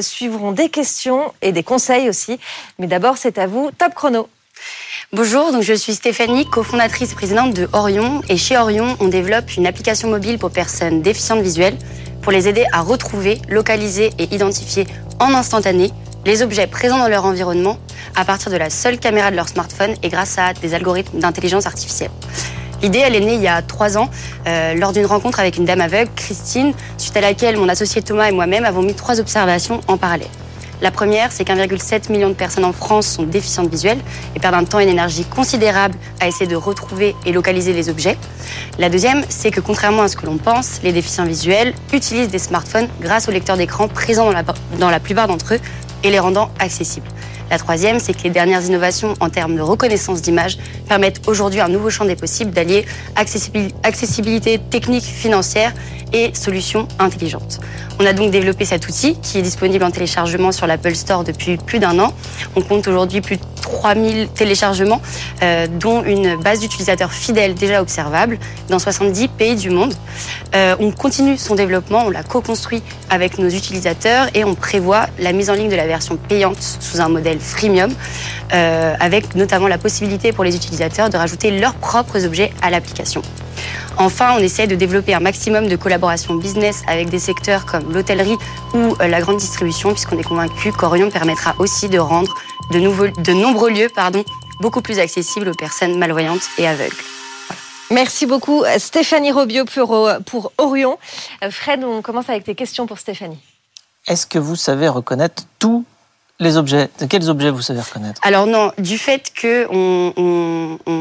Suivront 0.00 0.52
des 0.52 0.68
questions 0.68 1.34
et 1.42 1.50
des 1.50 1.64
conseils 1.64 2.08
aussi. 2.08 2.38
Mais 2.78 2.86
d'abord 2.86 3.16
c'est 3.16 3.38
à 3.38 3.48
vous. 3.48 3.72
Top 3.76 3.92
chrono. 3.92 4.28
Bonjour, 5.12 5.52
donc 5.52 5.62
je 5.62 5.74
suis 5.74 5.94
Stéphanie, 5.94 6.46
cofondatrice 6.46 7.12
et 7.12 7.14
présidente 7.14 7.54
de 7.54 7.68
Orion. 7.72 8.22
Et 8.28 8.36
chez 8.36 8.56
Orion, 8.56 8.96
on 9.00 9.08
développe 9.08 9.54
une 9.56 9.66
application 9.66 10.08
mobile 10.08 10.38
pour 10.38 10.50
personnes 10.50 11.02
déficientes 11.02 11.42
visuelles 11.42 11.76
pour 12.22 12.32
les 12.32 12.48
aider 12.48 12.64
à 12.72 12.80
retrouver, 12.80 13.40
localiser 13.48 14.10
et 14.18 14.34
identifier 14.34 14.86
en 15.20 15.34
instantané 15.34 15.92
les 16.24 16.42
objets 16.42 16.66
présents 16.66 16.98
dans 16.98 17.08
leur 17.08 17.26
environnement 17.26 17.78
à 18.16 18.24
partir 18.24 18.50
de 18.50 18.56
la 18.56 18.70
seule 18.70 18.98
caméra 18.98 19.30
de 19.30 19.36
leur 19.36 19.48
smartphone 19.48 19.94
et 20.02 20.08
grâce 20.08 20.38
à 20.38 20.54
des 20.54 20.74
algorithmes 20.74 21.18
d'intelligence 21.18 21.66
artificielle. 21.66 22.10
L'idée, 22.82 23.00
elle 23.00 23.14
est 23.14 23.20
née 23.20 23.34
il 23.34 23.42
y 23.42 23.48
a 23.48 23.60
trois 23.62 23.98
ans, 23.98 24.08
euh, 24.46 24.74
lors 24.74 24.92
d'une 24.92 25.06
rencontre 25.06 25.38
avec 25.38 25.58
une 25.58 25.64
dame 25.64 25.82
aveugle, 25.82 26.10
Christine, 26.16 26.72
suite 26.96 27.16
à 27.16 27.20
laquelle 27.20 27.56
mon 27.56 27.68
associé 27.68 28.02
Thomas 28.02 28.28
et 28.28 28.32
moi-même 28.32 28.64
avons 28.64 28.82
mis 28.82 28.94
trois 28.94 29.20
observations 29.20 29.80
en 29.86 29.96
parallèle. 29.96 30.28
La 30.82 30.90
première, 30.90 31.30
c'est 31.32 31.44
qu'1,7 31.44 32.10
million 32.10 32.28
de 32.28 32.34
personnes 32.34 32.64
en 32.64 32.72
France 32.72 33.06
sont 33.06 33.22
déficientes 33.22 33.70
visuelles 33.70 34.00
et 34.34 34.40
perdent 34.40 34.56
un 34.56 34.64
temps 34.64 34.80
et 34.80 34.82
une 34.82 34.88
énergie 34.88 35.24
considérable 35.24 35.94
à 36.20 36.26
essayer 36.26 36.46
de 36.46 36.56
retrouver 36.56 37.14
et 37.24 37.32
localiser 37.32 37.72
les 37.72 37.88
objets. 37.88 38.18
La 38.78 38.88
deuxième, 38.88 39.24
c'est 39.28 39.50
que 39.50 39.60
contrairement 39.60 40.02
à 40.02 40.08
ce 40.08 40.16
que 40.16 40.26
l'on 40.26 40.36
pense, 40.36 40.80
les 40.82 40.92
déficients 40.92 41.24
visuels 41.24 41.74
utilisent 41.92 42.28
des 42.28 42.38
smartphones 42.38 42.88
grâce 43.00 43.28
au 43.28 43.30
lecteur 43.30 43.56
d'écran 43.56 43.88
présent 43.88 44.30
dans 44.78 44.90
la, 44.90 45.00
plupart 45.00 45.28
d'entre 45.28 45.54
eux 45.54 45.60
et 46.02 46.10
les 46.10 46.18
rendant 46.18 46.50
accessibles. 46.58 47.06
La 47.50 47.58
troisième, 47.58 48.00
c'est 48.00 48.14
que 48.14 48.22
les 48.24 48.30
dernières 48.30 48.64
innovations 48.64 49.14
en 49.20 49.28
termes 49.28 49.54
de 49.54 49.60
reconnaissance 49.60 50.22
d'image 50.22 50.58
permettent 50.88 51.28
aujourd'hui 51.28 51.60
un 51.60 51.68
nouveau 51.68 51.90
champ 51.90 52.04
des 52.04 52.16
possibles 52.16 52.50
d'allier 52.50 52.84
accessibil- 53.16 53.70
accessibilité 53.82 54.58
technique, 54.58 55.04
financière 55.04 55.72
et 56.12 56.34
solutions 56.34 56.88
intelligentes. 56.98 57.60
On 58.00 58.06
a 58.06 58.12
donc 58.12 58.32
développé 58.32 58.64
cet 58.64 58.88
outil 58.88 59.16
qui 59.20 59.38
est 59.38 59.42
disponible 59.42 59.84
en 59.84 59.90
téléchargement 59.90 60.50
sur 60.50 60.66
l'Apple 60.66 60.96
Store 60.96 61.22
depuis 61.22 61.56
plus 61.56 61.78
d'un 61.78 61.98
an. 62.00 62.12
On 62.56 62.60
compte 62.60 62.88
aujourd'hui 62.88 63.20
plus 63.20 63.36
de 63.36 63.42
3000 63.62 64.28
téléchargements, 64.28 65.00
euh, 65.42 65.66
dont 65.68 66.02
une 66.02 66.36
base 66.36 66.58
d'utilisateurs 66.58 67.12
fidèles 67.12 67.54
déjà 67.54 67.80
observable 67.80 68.38
dans 68.68 68.80
70 68.80 69.28
pays 69.28 69.54
du 69.54 69.70
monde. 69.70 69.94
Euh, 70.56 70.74
on 70.80 70.90
continue 70.90 71.38
son 71.38 71.54
développement, 71.54 72.04
on 72.06 72.10
l'a 72.10 72.24
co-construit 72.24 72.82
avec 73.10 73.38
nos 73.38 73.48
utilisateurs 73.48 74.26
et 74.34 74.44
on 74.44 74.54
prévoit 74.54 75.06
la 75.20 75.32
mise 75.32 75.48
en 75.48 75.54
ligne 75.54 75.70
de 75.70 75.76
la 75.76 75.86
version 75.86 76.16
payante 76.16 76.60
sous 76.80 77.00
un 77.00 77.08
modèle 77.08 77.38
freemium, 77.38 77.92
euh, 78.52 78.94
avec 78.98 79.36
notamment 79.36 79.68
la 79.68 79.78
possibilité 79.78 80.32
pour 80.32 80.42
les 80.42 80.56
utilisateurs 80.56 81.10
de 81.10 81.16
rajouter 81.16 81.52
leurs 81.58 81.74
propres 81.74 82.26
objets 82.26 82.52
à 82.60 82.70
l'application. 82.70 83.22
Enfin, 83.96 84.34
on 84.36 84.38
essaie 84.38 84.66
de 84.66 84.74
développer 84.74 85.14
un 85.14 85.20
maximum 85.20 85.68
de 85.68 85.76
collaboration 85.76 86.34
business 86.34 86.82
avec 86.86 87.08
des 87.08 87.18
secteurs 87.18 87.66
comme 87.66 87.92
l'hôtellerie 87.92 88.36
ou 88.74 88.96
euh, 89.00 89.06
la 89.06 89.20
grande 89.20 89.38
distribution, 89.38 89.92
puisqu'on 89.92 90.18
est 90.18 90.24
convaincu 90.24 90.72
qu'Orion 90.72 91.10
permettra 91.10 91.54
aussi 91.58 91.88
de 91.88 91.98
rendre 91.98 92.34
de, 92.72 92.78
nouveaux, 92.78 93.08
de 93.08 93.32
nombreux 93.32 93.70
lieux 93.70 93.88
pardon, 93.94 94.24
beaucoup 94.60 94.82
plus 94.82 94.98
accessibles 94.98 95.48
aux 95.48 95.54
personnes 95.54 95.98
malvoyantes 95.98 96.48
et 96.58 96.66
aveugles. 96.66 96.96
Merci 97.90 98.26
beaucoup 98.26 98.64
Stéphanie 98.78 99.30
Robieux 99.30 99.64
pour, 99.64 100.08
pour 100.26 100.52
Orion. 100.58 100.98
Euh, 101.42 101.50
Fred, 101.50 101.84
on 101.84 102.02
commence 102.02 102.28
avec 102.28 102.44
tes 102.44 102.54
questions 102.54 102.86
pour 102.86 102.98
Stéphanie. 102.98 103.38
Est-ce 104.06 104.26
que 104.26 104.38
vous 104.38 104.56
savez 104.56 104.88
reconnaître 104.88 105.44
tous 105.58 105.84
quels 107.08 107.30
objets 107.30 107.50
vous 107.50 107.62
savez 107.62 107.80
reconnaître? 107.80 108.20
Alors 108.24 108.46
non, 108.46 108.72
du 108.78 108.98
fait 108.98 109.32
que 109.34 109.66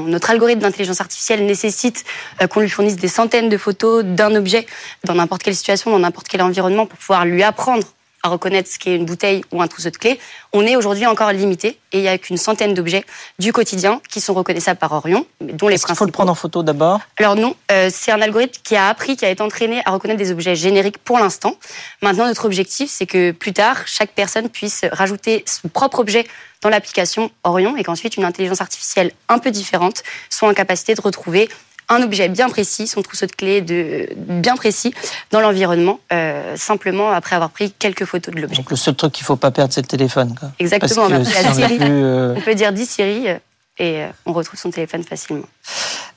notre 0.09 0.29
algorithme 0.29 0.61
d'intelligence 0.61 1.01
artificielle 1.01 1.45
nécessite 1.45 2.03
euh, 2.41 2.47
qu'on 2.47 2.61
lui 2.61 2.69
fournisse 2.69 2.95
des 2.95 3.07
centaines 3.07 3.49
de 3.49 3.57
photos 3.57 4.03
d'un 4.03 4.35
objet 4.35 4.65
dans 5.03 5.15
n'importe 5.15 5.43
quelle 5.43 5.55
situation, 5.55 5.91
dans 5.91 5.99
n'importe 5.99 6.27
quel 6.27 6.41
environnement, 6.41 6.85
pour 6.85 6.97
pouvoir 6.97 7.25
lui 7.25 7.43
apprendre 7.43 7.83
à 8.23 8.29
reconnaître 8.29 8.69
ce 8.69 8.79
qu'est 8.79 8.95
une 8.95 9.05
bouteille 9.05 9.43
ou 9.51 9.61
un 9.61 9.67
trousseau 9.67 9.89
de 9.89 9.97
clés, 9.97 10.19
on 10.53 10.65
est 10.65 10.75
aujourd'hui 10.77 11.05
encore 11.05 11.31
limité 11.31 11.77
et 11.91 11.99
il 11.99 12.01
n'y 12.01 12.07
a 12.07 12.17
qu'une 12.17 12.37
centaine 12.37 12.73
d'objets 12.73 13.05
du 13.37 13.51
quotidien 13.51 14.01
qui 14.09 14.21
sont 14.21 14.33
reconnaissables 14.33 14.79
par 14.79 14.93
Orion, 14.93 15.25
dont 15.41 15.67
les 15.67 15.75
Est-ce 15.75 15.85
qu'il 15.85 15.95
faut 15.95 16.05
le 16.05 16.11
principaux. 16.11 16.11
prendre 16.11 16.31
en 16.31 16.35
photo 16.35 16.63
d'abord? 16.63 17.01
Alors 17.17 17.35
non, 17.35 17.55
euh, 17.71 17.89
c'est 17.91 18.11
un 18.11 18.21
algorithme 18.21 18.61
qui 18.63 18.77
a 18.77 18.87
appris, 18.87 19.17
qui 19.17 19.25
a 19.25 19.29
été 19.29 19.43
entraîné 19.43 19.81
à 19.85 19.91
reconnaître 19.91 20.19
des 20.19 20.31
objets 20.31 20.55
génériques 20.55 20.97
pour 20.99 21.19
l'instant. 21.19 21.55
Maintenant, 22.01 22.25
notre 22.25 22.45
objectif, 22.45 22.89
c'est 22.89 23.05
que 23.05 23.31
plus 23.31 23.53
tard, 23.53 23.85
chaque 23.85 24.11
personne 24.11 24.49
puisse 24.49 24.85
rajouter 24.91 25.43
son 25.45 25.67
propre 25.67 25.99
objet 25.99 26.25
dans 26.61 26.69
l'application 26.69 27.29
Orion 27.43 27.75
et 27.75 27.83
qu'ensuite 27.83 28.15
une 28.15 28.23
intelligence 28.23 28.61
artificielle 28.61 29.11
un 29.27 29.37
peu 29.37 29.51
différente 29.51 30.01
soit 30.29 30.47
en 30.47 30.53
capacité 30.53 30.95
de 30.95 31.01
retrouver 31.01 31.49
un 31.89 32.01
objet 32.01 32.29
bien 32.29 32.49
précis, 32.49 32.87
son 32.87 33.01
trousseau 33.01 33.25
de 33.25 33.31
clés 33.31 33.61
de, 33.61 34.07
bien 34.15 34.55
précis 34.55 34.93
dans 35.31 35.39
l'environnement, 35.41 35.99
euh, 36.11 36.55
simplement 36.55 37.11
après 37.11 37.35
avoir 37.35 37.49
pris 37.51 37.71
quelques 37.71 38.05
photos 38.05 38.33
de 38.33 38.39
l'objet. 38.41 38.57
Donc 38.57 38.71
le 38.71 38.77
seul 38.77 38.95
truc 38.95 39.11
qu'il 39.13 39.25
faut 39.25 39.35
pas 39.35 39.51
perdre, 39.51 39.73
c'est 39.73 39.81
le 39.81 39.87
téléphone. 39.87 40.35
Quoi. 40.39 40.49
Exactement, 40.59 41.09
Parce 41.09 41.23
que 41.27 41.33
si 41.35 41.47
on 41.47 41.53
Siri. 41.53 41.77
plus, 41.77 41.87
euh, 41.89 42.35
On 42.37 42.41
peut 42.41 42.55
dire 42.55 42.71
10 42.73 42.85
Siri 42.89 43.29
euh, 43.29 43.37
et 43.79 44.03
on 44.25 44.33
retrouve 44.33 44.59
son 44.59 44.71
téléphone 44.71 45.03
facilement. 45.03 45.45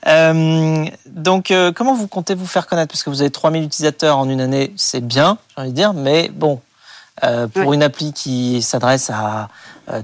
Euh, 0.07 0.85
donc, 1.05 1.51
euh, 1.51 1.71
comment 1.71 1.93
vous 1.95 2.07
comptez 2.07 2.35
vous 2.35 2.45
faire 2.45 2.67
connaître? 2.67 2.91
Parce 2.91 3.03
que 3.03 3.09
vous 3.09 3.21
avez 3.21 3.31
3000 3.31 3.63
utilisateurs 3.63 4.17
en 4.17 4.29
une 4.29 4.41
année, 4.41 4.73
c'est 4.77 5.05
bien, 5.05 5.37
j'ai 5.55 5.61
envie 5.61 5.71
de 5.71 5.75
dire, 5.75 5.93
mais 5.93 6.29
bon, 6.33 6.61
euh, 7.23 7.47
pour 7.47 7.67
Ouais. 7.67 7.75
une 7.75 7.83
appli 7.83 8.13
qui 8.13 8.61
s'adresse 8.61 9.09
à 9.09 9.49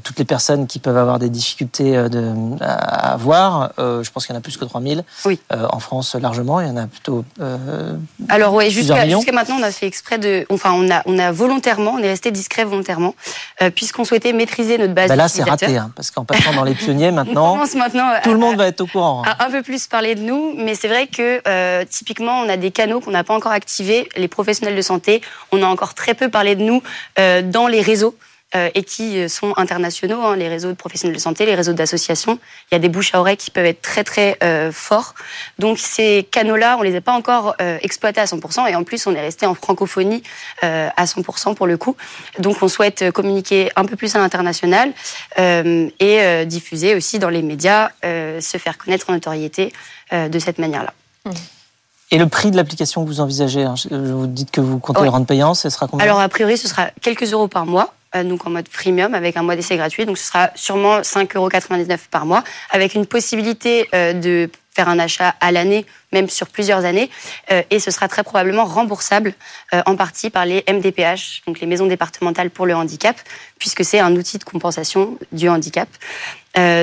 toutes 0.03 0.17
les 0.19 0.25
personnes 0.25 0.67
qui 0.67 0.79
peuvent 0.79 0.97
avoir 0.97 1.19
des 1.19 1.29
difficultés 1.29 1.95
euh, 1.97 2.09
de, 2.09 2.31
à 2.61 3.11
à 3.13 3.17
voir, 3.17 3.71
euh, 3.79 4.01
je 4.03 4.09
pense 4.11 4.25
qu'il 4.25 4.33
y 4.33 4.37
en 4.37 4.39
a 4.39 4.41
plus 4.41 4.57
que 4.57 4.65
3000. 4.65 5.03
Oui. 5.25 5.39
Euh, 5.51 5.67
en 5.71 5.79
France, 5.79 6.15
largement, 6.15 6.59
il 6.61 6.67
y 6.67 6.71
en 6.71 6.77
a 6.77 6.87
plutôt. 6.87 7.25
euh, 7.41 7.93
Alors 8.29 8.57
Plusieurs 8.57 8.97
jusqu'à 9.05 9.31
maintenant, 9.31 9.57
on 9.59 9.63
a 9.63 9.71
fait 9.71 9.85
exprès 9.87 10.17
de, 10.17 10.45
enfin 10.49 10.71
on 10.73 10.89
a 10.89 11.01
on 11.05 11.19
a 11.19 11.31
volontairement, 11.31 11.91
on 11.91 11.99
est 11.99 12.07
resté 12.07 12.31
discret 12.31 12.63
volontairement, 12.63 13.13
euh, 13.61 13.69
puisqu'on 13.69 14.05
souhaitait 14.05 14.33
maîtriser 14.33 14.77
notre 14.77 14.93
base. 14.93 15.09
bah 15.09 15.15
là, 15.15 15.27
c'est 15.27 15.43
raté, 15.43 15.77
hein, 15.77 15.91
parce 15.95 16.11
qu'en 16.11 16.23
passant 16.25 16.53
dans 16.53 16.63
les 16.63 16.75
pionniers 16.75 17.07
On 17.09 17.13
maintenant, 17.13 17.57
maintenant 17.75 18.07
à- 18.07 18.19
tout 18.21 18.31
le 18.31 18.37
monde 18.39 18.57
va 18.57 18.67
être 18.67 18.81
au 18.81 18.87
courant. 18.87 19.23
hein. 19.25 19.35
à 19.39 19.45
un 19.45 19.51
peu 19.51 19.61
plus 19.63 19.87
parler 19.87 20.15
de 20.15 20.21
nous, 20.21 20.53
mais 20.57 20.75
c'est 20.75 20.87
vrai 20.87 21.07
que 21.07 21.41
euh, 21.47 21.83
typiquement, 21.89 22.39
on 22.39 22.49
a 22.49 22.57
des 22.57 22.71
canaux 22.71 22.99
qu'on 23.01 23.11
n'a 23.11 23.23
pas 23.23 23.35
encore 23.35 23.51
activés. 23.51 24.07
Les 24.17 24.27
professionnels 24.27 24.75
de 24.75 24.81
santé, 24.81 25.21
on 25.51 25.61
a 25.61 25.67
encore 25.67 25.93
très 25.93 26.13
peu 26.13 26.29
parlé 26.29 26.55
de 26.55 26.63
nous 26.63 26.81
euh, 27.19 27.41
dans 27.41 27.67
les 27.67 27.81
réseaux. 27.81 28.15
Euh, 28.55 28.69
et 28.75 28.83
qui 28.83 29.19
euh, 29.19 29.27
sont 29.27 29.53
internationaux, 29.57 30.21
hein, 30.21 30.35
les 30.35 30.47
réseaux 30.47 30.69
de 30.69 30.75
professionnels 30.75 31.15
de 31.15 31.21
santé, 31.21 31.45
les 31.45 31.55
réseaux 31.55 31.73
d'associations. 31.73 32.39
Il 32.71 32.75
y 32.75 32.77
a 32.77 32.79
des 32.79 32.89
bouches 32.89 33.13
à 33.13 33.19
oreille 33.19 33.37
qui 33.37 33.51
peuvent 33.51 33.65
être 33.65 33.81
très 33.81 34.03
très 34.03 34.37
euh, 34.43 34.71
forts. 34.71 35.15
Donc 35.59 35.79
ces 35.79 36.27
canaux-là, 36.31 36.77
on 36.77 36.81
les 36.81 36.95
a 36.95 37.01
pas 37.01 37.13
encore 37.13 37.55
euh, 37.61 37.77
exploités 37.81 38.21
à 38.21 38.25
100%, 38.25 38.69
et 38.69 38.75
en 38.75 38.83
plus 38.83 39.07
on 39.07 39.15
est 39.15 39.21
resté 39.21 39.45
en 39.45 39.55
francophonie 39.55 40.23
euh, 40.63 40.89
à 40.95 41.05
100% 41.05 41.55
pour 41.55 41.67
le 41.67 41.77
coup. 41.77 41.95
Donc 42.39 42.61
on 42.61 42.67
souhaite 42.67 43.11
communiquer 43.11 43.71
un 43.75 43.85
peu 43.85 43.95
plus 43.95 44.15
à 44.15 44.19
l'international 44.19 44.93
et 45.37 46.45
diffuser 46.45 46.95
aussi 46.95 47.19
dans 47.19 47.29
les 47.29 47.41
médias, 47.41 47.89
se 48.03 48.57
faire 48.57 48.77
connaître 48.77 49.09
en 49.09 49.13
notoriété 49.13 49.73
de 50.11 50.39
cette 50.39 50.59
manière-là. 50.59 50.93
Et 52.11 52.17
le 52.17 52.27
prix 52.27 52.51
de 52.51 52.55
l'application 52.57 53.03
que 53.03 53.07
vous 53.07 53.21
envisagez, 53.21 53.63
hein, 53.63 53.75
vous 53.89 54.27
dites 54.27 54.51
que 54.51 54.61
vous 54.61 54.77
comptez 54.77 54.99
Ouais. 54.99 55.05
le 55.05 55.11
rendre 55.11 55.25
payant, 55.25 55.53
ce 55.53 55.69
sera 55.69 55.87
combien? 55.87 56.05
Alors 56.05 56.19
a 56.19 56.29
priori 56.29 56.57
ce 56.57 56.67
sera 56.67 56.89
quelques 57.01 57.31
euros 57.33 57.47
par 57.47 57.65
mois. 57.65 57.93
Euh, 58.15 58.23
donc 58.23 58.45
en 58.45 58.51
mode 58.51 58.67
freemium 58.69 59.15
avec 59.15 59.37
un 59.37 59.43
mois 59.43 59.55
d'essai 59.55 59.77
gratuit. 59.77 60.05
Donc 60.05 60.17
ce 60.17 60.25
sera 60.27 60.51
sûrement 60.55 61.01
5,99 61.01 61.35
euros 61.35 61.97
par 62.11 62.25
mois, 62.25 62.43
avec 62.69 62.93
une 62.93 63.05
possibilité 63.05 63.89
euh, 63.93 64.13
de 64.13 64.49
faire 64.75 64.89
un 64.89 64.97
achat 64.97 65.35
à 65.39 65.51
l'année, 65.51 65.85
même 66.11 66.29
sur 66.29 66.47
plusieurs 66.47 66.83
années, 66.83 67.09
euh, 67.51 67.61
et 67.69 67.79
ce 67.79 67.91
sera 67.91 68.07
très 68.07 68.23
probablement 68.23 68.65
remboursable 68.65 69.35
en 69.85 69.95
partie 69.95 70.31
par 70.31 70.47
les 70.47 70.63
MDPH, 70.67 71.43
donc 71.45 71.59
les 71.59 71.67
maisons 71.67 71.85
départementales 71.85 72.49
pour 72.49 72.65
le 72.65 72.75
handicap, 72.75 73.15
puisque 73.59 73.85
c'est 73.85 73.99
un 73.99 74.15
outil 74.15 74.39
de 74.39 74.43
compensation 74.43 75.19
du 75.31 75.47
handicap. 75.47 75.87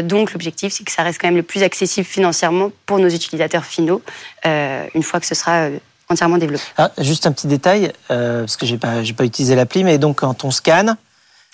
Donc 0.05 0.33
l'objectif, 0.33 0.73
c'est 0.73 0.85
que 0.85 0.93
ça 0.93 1.03
reste 1.03 1.21
quand 1.21 1.29
même 1.29 1.37
le 1.37 1.43
plus 1.43 1.64
accessible 1.64 2.07
financièrement 2.07 2.71
pour 2.87 2.99
nos 2.99 3.09
utilisateurs 3.09 3.64
finaux, 3.64 4.03
une 4.45 5.03
fois 5.03 5.19
que 5.19 5.27
ce 5.27 5.35
sera 5.35 5.69
entièrement 6.09 6.38
développé. 6.38 6.62
Ah, 6.77 6.93
juste 6.99 7.27
un 7.27 7.33
petit 7.33 7.49
détail, 7.49 7.93
parce 8.07 8.57
que 8.57 8.66
j'ai 8.66 8.79
pas, 8.79 9.03
pas 9.16 9.25
utilisé 9.25 9.57
l'appli, 9.57 9.83
mais 9.83 9.99
donc 9.99 10.21
quand 10.21 10.45
on 10.45 10.53
scanne, 10.53 10.97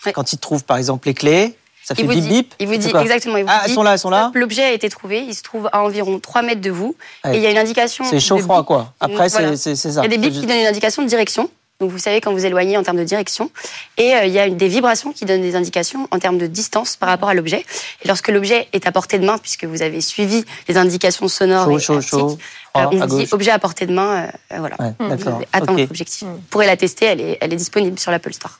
Ouais. 0.04 0.12
quand 0.12 0.32
il 0.32 0.38
trouve 0.38 0.64
par 0.64 0.76
exemple 0.76 1.08
les 1.08 1.14
clés, 1.14 1.56
ça 1.84 1.94
fait 1.94 2.02
Il 2.02 2.06
vous 2.08 2.14
bip 2.14 2.22
dit, 2.22 2.28
bip. 2.28 2.54
il 2.58 2.66
vous 2.66 2.76
dit 2.76 2.90
exactement. 3.00 3.36
il 3.36 3.44
vous 3.44 3.50
Ah, 3.50 3.60
dit, 3.64 3.70
elles 3.70 3.74
sont 3.74 3.82
là, 3.82 3.92
elles 3.92 3.98
sont 3.98 4.10
là. 4.10 4.30
L'objet 4.34 4.64
a 4.64 4.72
été 4.72 4.88
trouvé. 4.88 5.20
Il 5.20 5.34
se 5.34 5.42
trouve 5.42 5.68
à 5.72 5.82
environ 5.82 6.18
3 6.18 6.42
mètres 6.42 6.60
de 6.60 6.70
vous. 6.70 6.96
Ouais. 7.24 7.34
Et 7.34 7.38
il 7.38 7.42
y 7.42 7.46
a 7.46 7.50
une 7.50 7.58
indication. 7.58 8.04
C'est 8.04 8.18
chaud 8.20 8.38
froid 8.38 8.58
bip. 8.58 8.66
quoi. 8.66 8.92
Après 9.00 9.28
Voilà. 9.28 9.56
c'est, 9.56 9.76
c'est 9.76 9.92
ça. 9.92 10.00
Il 10.04 10.10
y 10.10 10.14
a 10.14 10.16
des 10.16 10.18
bips 10.18 10.40
qui 10.40 10.46
donnent 10.46 10.58
une 10.58 10.66
indication 10.66 11.02
de 11.02 11.08
direction. 11.08 11.48
Donc 11.78 11.90
vous 11.90 11.98
savez 11.98 12.22
quand 12.22 12.32
vous 12.32 12.44
éloignez 12.46 12.76
en 12.78 12.82
termes 12.82 12.96
de 12.96 13.04
direction. 13.04 13.50
Et 13.98 14.14
euh, 14.14 14.24
il 14.24 14.32
y 14.32 14.38
a 14.38 14.48
des 14.48 14.66
vibrations 14.68 15.12
qui 15.12 15.26
donnent 15.26 15.42
des 15.42 15.54
indications 15.56 16.08
en 16.10 16.18
termes 16.18 16.38
de 16.38 16.46
distance 16.46 16.96
par 16.96 17.08
rapport 17.10 17.28
à 17.28 17.34
l'objet. 17.34 17.64
Et 18.02 18.08
lorsque 18.08 18.28
l'objet 18.28 18.66
est 18.72 18.86
à 18.86 18.92
portée 18.92 19.18
de 19.18 19.26
main, 19.26 19.36
puisque 19.38 19.64
vous 19.64 19.82
avez 19.82 20.00
suivi 20.00 20.44
les 20.68 20.78
indications 20.78 21.28
sonores 21.28 21.66
Chaud, 21.66 21.76
et 21.76 21.80
chaud, 21.80 22.00
chaud. 22.00 22.38
euh, 22.78 22.86
on 22.90 23.00
à 23.02 23.06
vous 23.06 23.16
dit 23.18 23.22
gauche. 23.24 23.32
objet 23.34 23.50
à 23.50 23.58
portée 23.58 23.84
de 23.86 23.92
main. 23.92 24.24
euh, 24.24 24.26
euh, 24.54 24.58
voilà. 24.58 24.76
Ouais, 24.80 24.92
Vous 24.98 25.08
d'accord. 25.08 25.34
avez 25.36 25.48
atteint 25.52 25.72
Ok. 25.74 25.78
votre 25.80 25.90
objectif. 25.90 26.22
Vous 26.26 26.40
pourrez 26.48 26.66
la 26.66 26.78
tester. 26.78 27.04
Elle 27.06 27.20
est, 27.20 27.38
elle 27.42 27.52
est 27.52 27.56
disponible 27.56 27.98
sur 27.98 28.10
l'Apple 28.10 28.32
Store. 28.32 28.58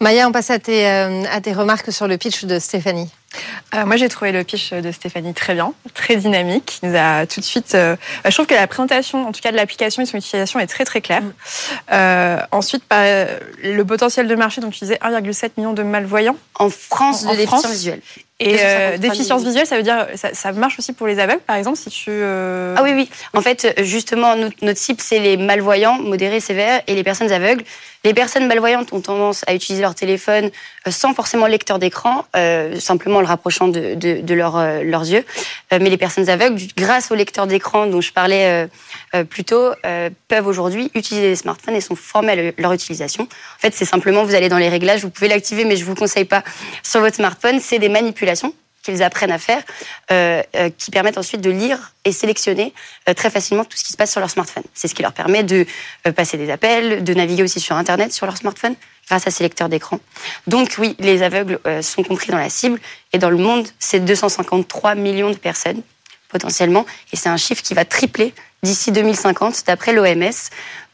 Maya, 0.00 0.28
on 0.28 0.32
passe 0.32 0.50
à 0.50 0.58
tes, 0.58 0.86
euh, 0.86 1.24
à 1.30 1.40
tes 1.40 1.52
remarques 1.52 1.92
sur 1.92 2.08
le 2.08 2.16
pitch 2.16 2.44
de 2.44 2.58
Stéphanie. 2.58 3.10
Euh, 3.74 3.86
moi, 3.86 3.96
j'ai 3.96 4.08
trouvé 4.08 4.32
le 4.32 4.44
pitch 4.44 4.72
de 4.72 4.92
Stéphanie 4.92 5.34
très 5.34 5.54
bien, 5.54 5.72
très 5.94 6.16
dynamique. 6.16 6.78
Il 6.82 6.90
nous 6.90 6.96
a 6.98 7.26
tout 7.26 7.40
de 7.40 7.44
suite. 7.44 7.74
euh, 7.74 7.96
je 8.24 8.30
trouve 8.30 8.46
que 8.46 8.54
la 8.54 8.66
présentation, 8.66 9.26
en 9.26 9.32
tout 9.32 9.40
cas 9.40 9.50
de 9.50 9.56
l'application 9.56 10.02
et 10.02 10.06
son 10.06 10.18
utilisation, 10.18 10.60
est 10.60 10.66
très 10.66 10.84
très 10.84 11.00
claire. 11.00 11.22
Euh, 11.92 12.38
ensuite, 12.50 12.84
par, 12.84 13.02
le 13.62 13.82
potentiel 13.84 14.28
de 14.28 14.34
marché, 14.34 14.60
donc 14.60 14.72
tu 14.72 14.80
disais 14.80 14.98
1,7 15.02 15.52
million 15.56 15.72
de 15.72 15.82
malvoyants. 15.82 16.36
En 16.58 16.70
France, 16.70 17.24
En- 17.24 17.28
de 17.28 17.32
en 17.32 17.36
déficience 17.36 17.70
visuelle. 17.70 18.00
Et 18.40 18.56
euh, 18.58 18.96
253 18.96 18.98
déficience 18.98 19.44
visuelle, 19.44 19.66
ça 19.66 19.76
veut 19.76 19.84
dire 19.84 20.06
ça, 20.16 20.30
ça 20.34 20.50
marche 20.50 20.76
aussi 20.78 20.92
pour 20.92 21.06
les 21.06 21.20
aveugles, 21.20 21.42
par 21.46 21.54
exemple, 21.56 21.78
si 21.78 21.90
tu. 21.90 22.10
euh, 22.10 22.74
Ah 22.76 22.82
oui, 22.82 22.90
oui. 22.92 23.08
En 23.34 23.40
fait, 23.40 23.72
justement, 23.84 24.34
notre, 24.34 24.56
notre 24.62 24.80
cible, 24.80 25.00
c'est 25.00 25.20
les 25.20 25.36
malvoyants, 25.36 25.98
modérés, 26.00 26.40
sévères, 26.40 26.82
et 26.88 26.94
les 26.96 27.04
personnes 27.04 27.30
aveugles. 27.30 27.62
Les 28.04 28.14
personnes 28.14 28.48
malvoyantes 28.48 28.92
ont 28.92 29.00
tendance 29.00 29.42
à 29.46 29.54
utiliser 29.54 29.82
leur 29.82 29.94
téléphone 29.94 30.50
sans 30.90 31.14
forcément 31.14 31.46
lecteur 31.46 31.78
d'écran, 31.78 32.24
euh, 32.34 32.80
simplement 32.80 33.18
en 33.18 33.21
le 33.22 33.28
rapprochant 33.28 33.68
de, 33.68 33.96
euh, 34.02 34.82
leurs 34.84 35.02
yeux. 35.08 35.24
Euh, 35.72 35.78
mais 35.80 35.88
les 35.90 35.96
personnes 35.96 36.28
aveugles, 36.28 36.60
grâce 36.76 37.10
au 37.10 37.14
lecteur 37.14 37.46
d'écran 37.46 37.86
dont 37.86 38.00
je 38.00 38.12
parlais 38.12 38.68
euh, 39.14 39.24
plus 39.24 39.44
tôt, 39.44 39.70
peuvent 40.28 40.46
aujourd'hui 40.46 40.90
utiliser 40.94 41.28
les 41.28 41.36
smartphones 41.36 41.74
et 41.76 41.80
sont 41.80 41.96
formés 41.96 42.32
à 42.32 42.36
le- 42.36 42.54
leur 42.58 42.72
utilisation. 42.72 43.24
En 43.24 43.60
fait, 43.60 43.74
c'est 43.74 43.84
simplement, 43.84 44.24
vous 44.24 44.34
allez 44.34 44.48
dans 44.48 44.58
les 44.58 44.68
réglages, 44.68 45.02
vous 45.02 45.10
pouvez 45.10 45.28
l'activer, 45.28 45.64
mais 45.64 45.76
je 45.76 45.84
vous 45.84 45.94
conseille 45.94 46.24
pas 46.24 46.42
sur 46.82 47.00
votre 47.00 47.16
smartphone. 47.16 47.60
C'est 47.60 47.78
des 47.78 47.88
manipulations 47.88 48.54
qu'ils 48.82 49.02
apprennent 49.04 49.30
à 49.30 49.38
faire, 49.38 49.62
qui 50.76 50.90
permettent 50.90 51.16
ensuite 51.18 51.40
de 51.40 51.50
lire 51.50 51.92
et 52.04 52.10
sélectionner 52.10 52.72
très 53.14 53.30
facilement 53.30 53.64
tout 53.64 53.76
ce 53.76 53.84
qui 53.84 53.92
se 53.92 53.96
passe 53.96 54.10
sur 54.10 54.18
leur 54.20 54.28
smartphone. 54.30 54.64
C'est 54.74 54.88
ce 54.88 54.94
qui 54.96 55.02
leur 55.02 55.12
permet 55.12 55.44
de 55.44 55.64
passer 56.16 56.36
des 56.36 56.50
appels, 56.50 57.04
de 57.04 57.14
naviguer 57.14 57.44
aussi 57.44 57.60
sur 57.60 57.76
Internet 57.76 58.12
sur 58.12 58.26
leur 58.26 58.36
smartphone 58.36 58.74
grâce 59.12 59.26
à 59.26 59.30
ces 59.30 59.44
lecteurs 59.44 59.68
d'écran. 59.68 60.00
Donc 60.46 60.76
oui, 60.78 60.96
les 60.98 61.22
aveugles 61.22 61.58
euh, 61.66 61.82
sont 61.82 62.02
compris 62.02 62.30
dans 62.30 62.38
la 62.38 62.48
cible 62.48 62.80
et 63.12 63.18
dans 63.18 63.28
le 63.28 63.36
monde, 63.36 63.68
c'est 63.78 64.00
253 64.00 64.94
millions 64.94 65.28
de 65.28 65.36
personnes 65.36 65.82
potentiellement 66.30 66.86
et 67.12 67.16
c'est 67.16 67.28
un 67.28 67.36
chiffre 67.36 67.62
qui 67.62 67.74
va 67.74 67.84
tripler 67.84 68.32
d'ici 68.62 68.92
2050 68.92 69.64
d'après 69.66 69.92
l'OMS. 69.92 70.30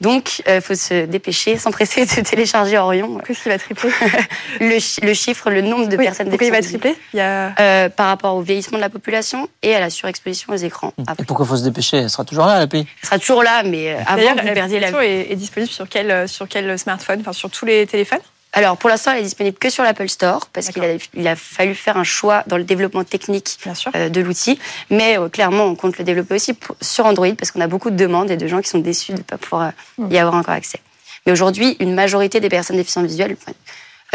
Donc 0.01 0.43
il 0.47 0.61
faut 0.61 0.75
se 0.75 1.05
dépêcher, 1.07 1.59
s'empresser 1.59 2.07
de 2.07 2.21
télécharger 2.23 2.79
Orion. 2.79 3.19
Qu'est-ce 3.27 3.43
qui 3.43 3.49
va 3.49 3.59
tripler 3.59 3.91
le, 4.61 4.79
chi- 4.79 5.01
le 5.03 5.13
chiffre, 5.13 5.51
le 5.51 5.61
nombre 5.61 5.87
de 5.89 5.97
Oui, 5.97 6.05
personnes 6.05 6.29
pourquoi 6.29 6.47
il 6.47 6.53
va 6.53 6.63
tripler? 6.63 6.95
Il 7.13 7.19
y 7.19 7.21
a... 7.21 7.53
euh, 7.61 7.89
par 7.89 8.07
rapport 8.07 8.37
au 8.37 8.41
vieillissement 8.41 8.79
de 8.79 8.83
la 8.83 8.89
population 8.89 9.49
et 9.63 9.75
à 9.75 9.81
la 9.81 9.91
surexposition 9.91 10.53
aux 10.53 10.57
écrans. 10.57 10.93
Et 11.19 11.25
pourquoi 11.25 11.45
faut 11.45 11.57
se 11.57 11.65
dépêcher? 11.65 11.99
Elle 11.99 12.11
sera 12.11 12.25
toujours 12.25 12.47
là 12.47 12.59
l'appli. 12.59 12.87
Elle 13.03 13.07
sera 13.07 13.19
toujours 13.19 13.43
là, 13.43 13.63
mais 13.65 13.93
euh, 13.93 13.99
avant 14.07 14.35
que 14.37 14.47
vous 14.47 14.55
perdiez 14.55 14.81
la 14.81 15.05
est, 15.05 15.33
est 15.33 15.37
disponible 15.37 15.71
sur 15.73 15.89
quel, 15.89 16.11
euh, 16.11 16.27
sur 16.27 16.49
quel 16.49 16.79
smartphone? 16.79 17.19
Enfin, 17.21 17.33
sur 17.33 17.51
tous 17.51 17.67
les 17.67 17.87
téléphones? 17.87 18.21
Alors, 18.59 18.77
pour 18.77 18.91
l'instant, 18.91 19.13
elle 19.13 19.19
est 19.21 19.23
disponible 19.23 19.57
que 19.57 19.71
sur 19.71 19.85
l'Apple 19.85 20.09
Store 20.09 20.49
parce 20.53 20.71
qu'il 20.71 20.83
a, 20.83 20.89
il 21.15 21.29
a 21.29 21.37
fallu 21.37 21.77
faire 21.77 21.97
un 21.97 22.03
choix 22.03 22.43
dans 22.49 22.57
le 22.57 22.65
développement 22.65 23.05
technique 23.05 23.57
euh, 23.95 24.09
de 24.09 24.21
l'outil. 24.21 24.59
Mais 24.91 25.17
euh, 25.17 25.29
clairement, 25.29 25.63
on 25.67 25.77
compte 25.77 25.97
le 25.97 26.03
développer 26.03 26.35
aussi 26.35 26.55
pour- 26.55 26.75
sur 26.81 27.07
Android 27.07 27.33
parce 27.39 27.53
qu'on 27.53 27.61
a 27.61 27.69
beaucoup 27.69 27.91
de 27.91 27.95
demandes 27.95 28.33
et 28.33 28.37
de 28.37 28.49
gens 28.49 28.61
qui 28.61 28.69
sont 28.69 28.81
déçus 28.81 29.13
de 29.13 29.19
ne 29.19 29.23
pas 29.23 29.39
pouvoir 29.39 29.71
euh, 30.01 30.09
y 30.11 30.19
avoir 30.19 30.35
encore 30.35 30.55
accès. 30.55 30.81
Mais 31.25 31.31
aujourd'hui, 31.31 31.77
une 31.79 31.95
majorité 31.95 32.41
des 32.41 32.49
personnes 32.49 32.79
déficientes 32.79 33.07
visuelles 33.07 33.37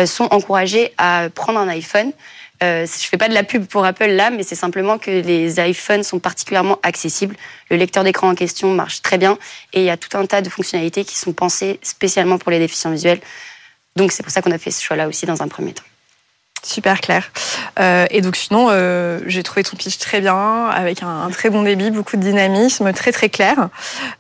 euh, 0.02 0.06
sont 0.06 0.28
encouragées 0.32 0.94
à 0.98 1.30
prendre 1.34 1.60
un 1.60 1.70
iPhone. 1.70 2.12
Euh, 2.64 2.86
je 2.86 3.08
fais 3.08 3.16
pas 3.18 3.30
de 3.30 3.34
la 3.34 3.44
pub 3.44 3.66
pour 3.66 3.86
Apple 3.86 4.08
là, 4.10 4.30
mais 4.30 4.44
c'est 4.44 4.56
simplement 4.56 4.98
que 4.98 5.10
les 5.10 5.58
iPhones 5.62 6.04
sont 6.04 6.20
particulièrement 6.20 6.80
accessibles. 6.84 7.38
Le 7.72 7.78
lecteur 7.78 8.04
d'écran 8.04 8.28
en 8.28 8.36
question 8.36 8.74
marche 8.74 9.02
très 9.02 9.18
bien 9.18 9.38
et 9.72 9.80
il 9.80 9.86
y 9.86 9.90
a 9.90 9.96
tout 9.96 10.18
un 10.18 10.26
tas 10.26 10.42
de 10.42 10.50
fonctionnalités 10.50 11.06
qui 11.06 11.18
sont 11.18 11.32
pensées 11.32 11.80
spécialement 11.82 12.38
pour 12.38 12.52
les 12.52 12.60
déficients 12.60 12.92
visuels. 12.92 13.22
Donc 13.96 14.12
c'est 14.12 14.24
pour 14.24 14.32
ça 14.32 14.42
qu'on 14.42 14.52
a 14.52 14.58
fait 14.58 14.72
ce 14.72 14.84
choix-là 14.84 15.08
aussi 15.08 15.26
dans 15.26 15.42
un 15.42 15.48
premier 15.48 15.74
temps. 15.74 15.84
Super 16.66 17.02
clair. 17.02 17.30
Euh, 17.78 18.06
et 18.10 18.22
donc 18.22 18.38
sinon, 18.38 18.68
euh, 18.70 19.20
j'ai 19.28 19.44
trouvé 19.44 19.64
ton 19.66 19.76
pitch 19.76 19.98
très 19.98 20.22
bien, 20.22 20.68
avec 20.68 21.04
un, 21.04 21.24
un 21.24 21.30
très 21.30 21.50
bon 21.50 21.62
débit, 21.64 21.92
beaucoup 21.92 22.16
de 22.16 22.22
dynamisme, 22.22 22.94
très 22.94 23.12
très 23.12 23.28
clair. 23.28 23.68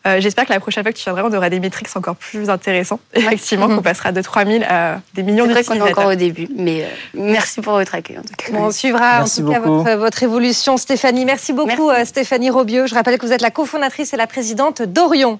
Euh, 0.06 0.20
J'espère 0.20 0.46
que 0.46 0.52
la 0.52 0.60
prochaine 0.60 0.84
fois 0.84 0.92
que 0.92 0.98
tu 0.98 1.06
viendras, 1.06 1.24
on 1.24 1.34
aura 1.34 1.50
des 1.50 1.62
métriques 1.62 1.88
encore 1.96 2.18
plus 2.18 2.50
intéressants. 2.50 3.00
Effectivement, 3.14 3.70
qu'on 3.70 3.82
passera 3.82 4.12
de 4.12 4.22
3000 4.22 4.66
à 4.66 5.00
des 5.14 5.24
millions 5.24 5.46
C'est 5.46 5.52
vrai 5.54 5.62
d'utilisateurs. 5.62 5.86
qu'on 5.86 5.88
est 5.88 6.02
encore 6.02 6.12
au 6.12 6.16
début, 6.16 6.50
mais 6.58 6.84
euh, 6.84 6.88
merci 7.14 7.62
pour 7.62 7.74
votre 7.74 7.96
accueil 7.96 8.18
en 8.18 8.24
tout 8.24 8.34
cas. 8.36 8.52
Bon, 8.52 8.66
on 8.66 8.72
suivra 8.72 9.20
Merci 9.20 9.42
en 9.42 9.46
tout 9.46 9.52
cas 9.54 9.60
votre, 9.62 9.92
votre 9.96 10.24
évolution, 10.24 10.76
Stéphanie. 10.76 11.24
Merci 11.24 11.54
beaucoup, 11.54 11.92
Stéphanie 12.04 12.50
Robieux. 12.50 12.88
Je 12.88 12.94
rappelle 12.94 13.18
que 13.18 13.26
vous 13.26 13.32
êtes 13.32 13.42
la 13.42 13.52
cofondatrice 13.52 14.14
et 14.14 14.18
la 14.18 14.28
présidente 14.28 14.82
d'Orion. 14.82 15.40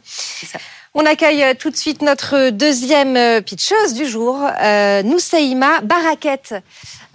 On 0.96 1.08
accueille 1.08 1.42
euh, 1.42 1.54
tout 1.58 1.72
de 1.72 1.76
suite 1.76 2.04
notre 2.04 2.52
deuxième 2.52 3.18
euh, 3.18 3.42
pitcheuse 3.42 3.96
du 3.96 4.06
jour, 4.06 4.40
euh, 4.62 5.02
Baraket. 5.84 6.54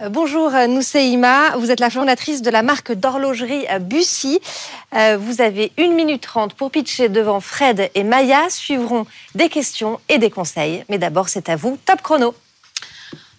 Euh, 0.01 0.09
bonjour 0.09 0.51
Nousseima, 0.67 1.55
vous 1.57 1.71
êtes 1.71 1.79
la 1.79 1.89
fondatrice 1.89 2.41
de 2.41 2.49
la 2.49 2.61
marque 2.61 2.91
d'horlogerie 2.91 3.67
Bussy. 3.79 4.41
Vous 4.91 5.41
avez 5.41 5.71
une 5.77 5.93
minute 5.93 6.23
trente 6.23 6.55
pour 6.55 6.71
pitcher 6.71 7.07
devant 7.07 7.39
Fred 7.39 7.89
et 7.95 8.03
Maya. 8.03 8.49
Suivront 8.49 9.05
des 9.35 9.47
questions 9.47 10.01
et 10.09 10.17
des 10.17 10.29
conseils. 10.29 10.83
Mais 10.89 10.97
d'abord, 10.97 11.29
c'est 11.29 11.47
à 11.47 11.55
vous, 11.55 11.77
top 11.85 12.01
chrono. 12.01 12.33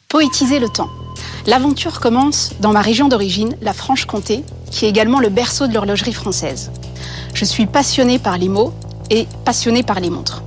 Poétiser 0.08 0.58
le 0.58 0.68
temps. 0.68 0.88
L'aventure 1.46 2.00
commence 2.00 2.52
dans 2.60 2.72
ma 2.72 2.80
région 2.80 3.08
d'origine, 3.08 3.56
la 3.60 3.74
Franche-Comté, 3.74 4.44
qui 4.70 4.86
est 4.86 4.88
également 4.88 5.20
le 5.20 5.28
berceau 5.28 5.66
de 5.66 5.74
l'horlogerie 5.74 6.14
française. 6.14 6.70
Je 7.34 7.44
suis 7.44 7.66
passionnée 7.66 8.18
par 8.18 8.38
les 8.38 8.48
mots 8.48 8.72
et 9.10 9.26
passionnée 9.44 9.82
par 9.82 10.00
les 10.00 10.10
montres. 10.10 10.42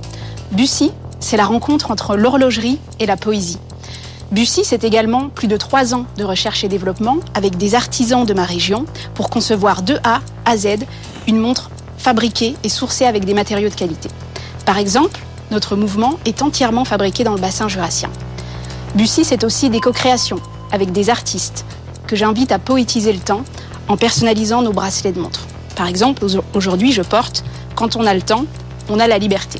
Bussy, 0.52 0.90
c'est 1.20 1.36
la 1.36 1.44
rencontre 1.46 1.90
entre 1.90 2.16
l'horlogerie 2.16 2.78
et 3.00 3.06
la 3.06 3.16
poésie. 3.16 3.58
Bussy, 4.32 4.62
c'est 4.64 4.84
également 4.84 5.28
plus 5.28 5.46
de 5.48 5.56
trois 5.56 5.94
ans 5.94 6.06
de 6.18 6.24
recherche 6.24 6.64
et 6.64 6.68
développement 6.68 7.18
avec 7.34 7.56
des 7.56 7.74
artisans 7.74 8.24
de 8.26 8.34
ma 8.34 8.44
région 8.44 8.84
pour 9.14 9.30
concevoir 9.30 9.82
de 9.82 9.96
A 10.02 10.20
à 10.44 10.56
Z 10.56 10.78
une 11.28 11.38
montre 11.38 11.70
fabriquée 11.98 12.54
et 12.64 12.68
sourcée 12.68 13.04
avec 13.06 13.24
des 13.24 13.34
matériaux 13.34 13.68
de 13.68 13.74
qualité. 13.74 14.08
Par 14.66 14.78
exemple, 14.78 15.20
notre 15.50 15.76
mouvement 15.76 16.18
est 16.24 16.42
entièrement 16.42 16.84
fabriqué 16.84 17.22
dans 17.22 17.34
le 17.34 17.40
bassin 17.40 17.68
jurassien. 17.68 18.10
Bussy, 18.94 19.24
c'est 19.24 19.44
aussi 19.44 19.70
des 19.70 19.80
co-créations 19.80 20.40
avec 20.72 20.90
des 20.92 21.10
artistes 21.10 21.64
que 22.06 22.16
j'invite 22.16 22.50
à 22.52 22.58
poétiser 22.58 23.12
le 23.12 23.18
temps 23.20 23.42
en 23.88 23.96
personnalisant 23.96 24.62
nos 24.62 24.72
bracelets 24.72 25.12
de 25.12 25.20
montre. 25.20 25.46
Par 25.76 25.86
exemple, 25.86 26.24
au- 26.24 26.44
aujourd'hui, 26.56 26.92
je 26.92 27.02
porte 27.02 27.44
Quand 27.74 27.96
on 27.96 28.06
a 28.06 28.14
le 28.14 28.22
temps, 28.22 28.44
on 28.88 29.00
a 29.00 29.06
la 29.06 29.18
liberté. 29.18 29.58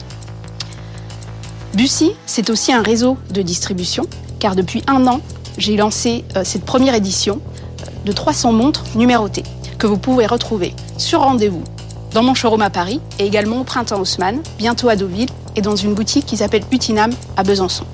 Bussy, 1.75 2.13
c'est 2.27 2.51
aussi 2.51 2.73
un 2.73 2.83
réseau 2.83 3.17
de 3.31 3.43
distribution, 3.43 4.07
car 4.39 4.55
depuis 4.55 4.83
un 4.87 5.07
an, 5.07 5.21
j'ai 5.59 5.77
lancé 5.77 6.25
euh, 6.37 6.43
cette 6.45 6.65
première 6.65 6.95
édition 6.95 7.41
euh, 7.81 7.85
de 8.05 8.13
300 8.13 8.53
montres 8.53 8.85
numérotées, 8.95 9.43
que 9.79 9.87
vous 9.87 9.99
pouvez 9.99 10.27
retrouver 10.27 10.75
sur 10.99 11.21
rendez-vous 11.21 11.65
dans 12.13 12.23
mon 12.23 12.35
showroom 12.35 12.63
à 12.63 12.71
Paris 12.71 13.01
et 13.19 13.27
également 13.27 13.61
au 13.61 13.65
printemps 13.65 14.01
Haussmann, 14.01 14.41
bientôt 14.57 14.89
à 14.89 14.95
Deauville 14.95 15.29
et 15.57 15.63
dans 15.63 15.75
une 15.75 15.95
boutique 15.95 16.27
qui 16.27 16.37
s'appelle 16.37 16.63
Utinam 16.71 17.11
à 17.37 17.43
Besançon. 17.43 17.85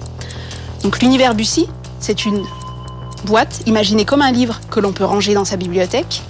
Donc 0.83 1.01
l'univers 1.01 1.35
Bussy, 1.35 1.67
c'est 2.01 2.27
une 2.27 2.45
boîte 3.25 3.63
imaginée 3.67 4.05
comme 4.05 4.23
un 4.23 4.33
livre 4.33 4.61
que 4.71 4.81
l'on 4.81 4.93
peut 4.93 5.05
ranger 5.05 5.33
dans 5.33 5.47
sa 5.47 5.57
bibliothèque. 5.57 6.23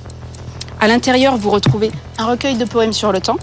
À 0.80 0.86
l'intérieur, 0.86 1.36
vous 1.36 1.50
retrouvez 1.50 1.90
un 2.18 2.26
recueil 2.26 2.56
de 2.56 2.64
poèmes 2.64 2.92
sur 2.92 3.12
le 3.12 3.20
temps, 3.20 3.38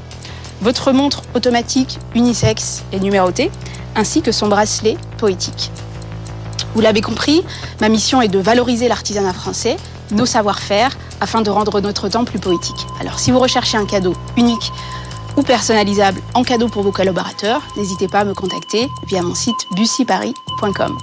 votre 0.62 0.91
montre 0.91 1.22
automatique 1.36 2.00
unisexe 2.15 2.84
et 2.91 2.99
numérotée, 2.99 3.51
ainsi 3.95 4.22
que 4.22 4.32
son 4.32 4.47
bracelet 4.47 4.97
poétique. 5.18 5.72
Vous 6.76 6.82
l'avez 6.82 7.01
compris, 7.01 7.43
ma 7.82 7.89
mission 7.89 8.22
est 8.22 8.28
de 8.28 8.39
valoriser 8.39 8.88
l'artisanat 8.88 9.34
français, 9.34 9.78
nos 10.12 10.26
savoir-faire, 10.26 10.95
afin 11.22 11.41
de 11.41 11.49
rendre 11.49 11.82
notre 11.82 12.10
temps 12.10 12.26
plus 12.26 12.39
poétique. 12.39 12.86
Alors 13.01 13.20
si 13.20 13.32
vous 13.32 13.39
recherchez 13.39 13.78
un 13.78 13.86
cadeau 13.86 14.14
unique 14.38 14.72
ou 15.36 15.43
personnalisable 15.43 16.22
en 16.34 16.43
cadeau 16.43 16.68
pour 16.68 16.84
vos 16.84 16.91
collaborateurs, 16.91 17.62
n'hésitez 17.78 18.08
pas 18.08 18.20
à 18.20 18.26
me 18.26 18.34
contacter 18.34 18.88
via 19.08 19.22
mon 19.22 19.36
site 19.36 19.55
bussyparis.com. 19.76 20.97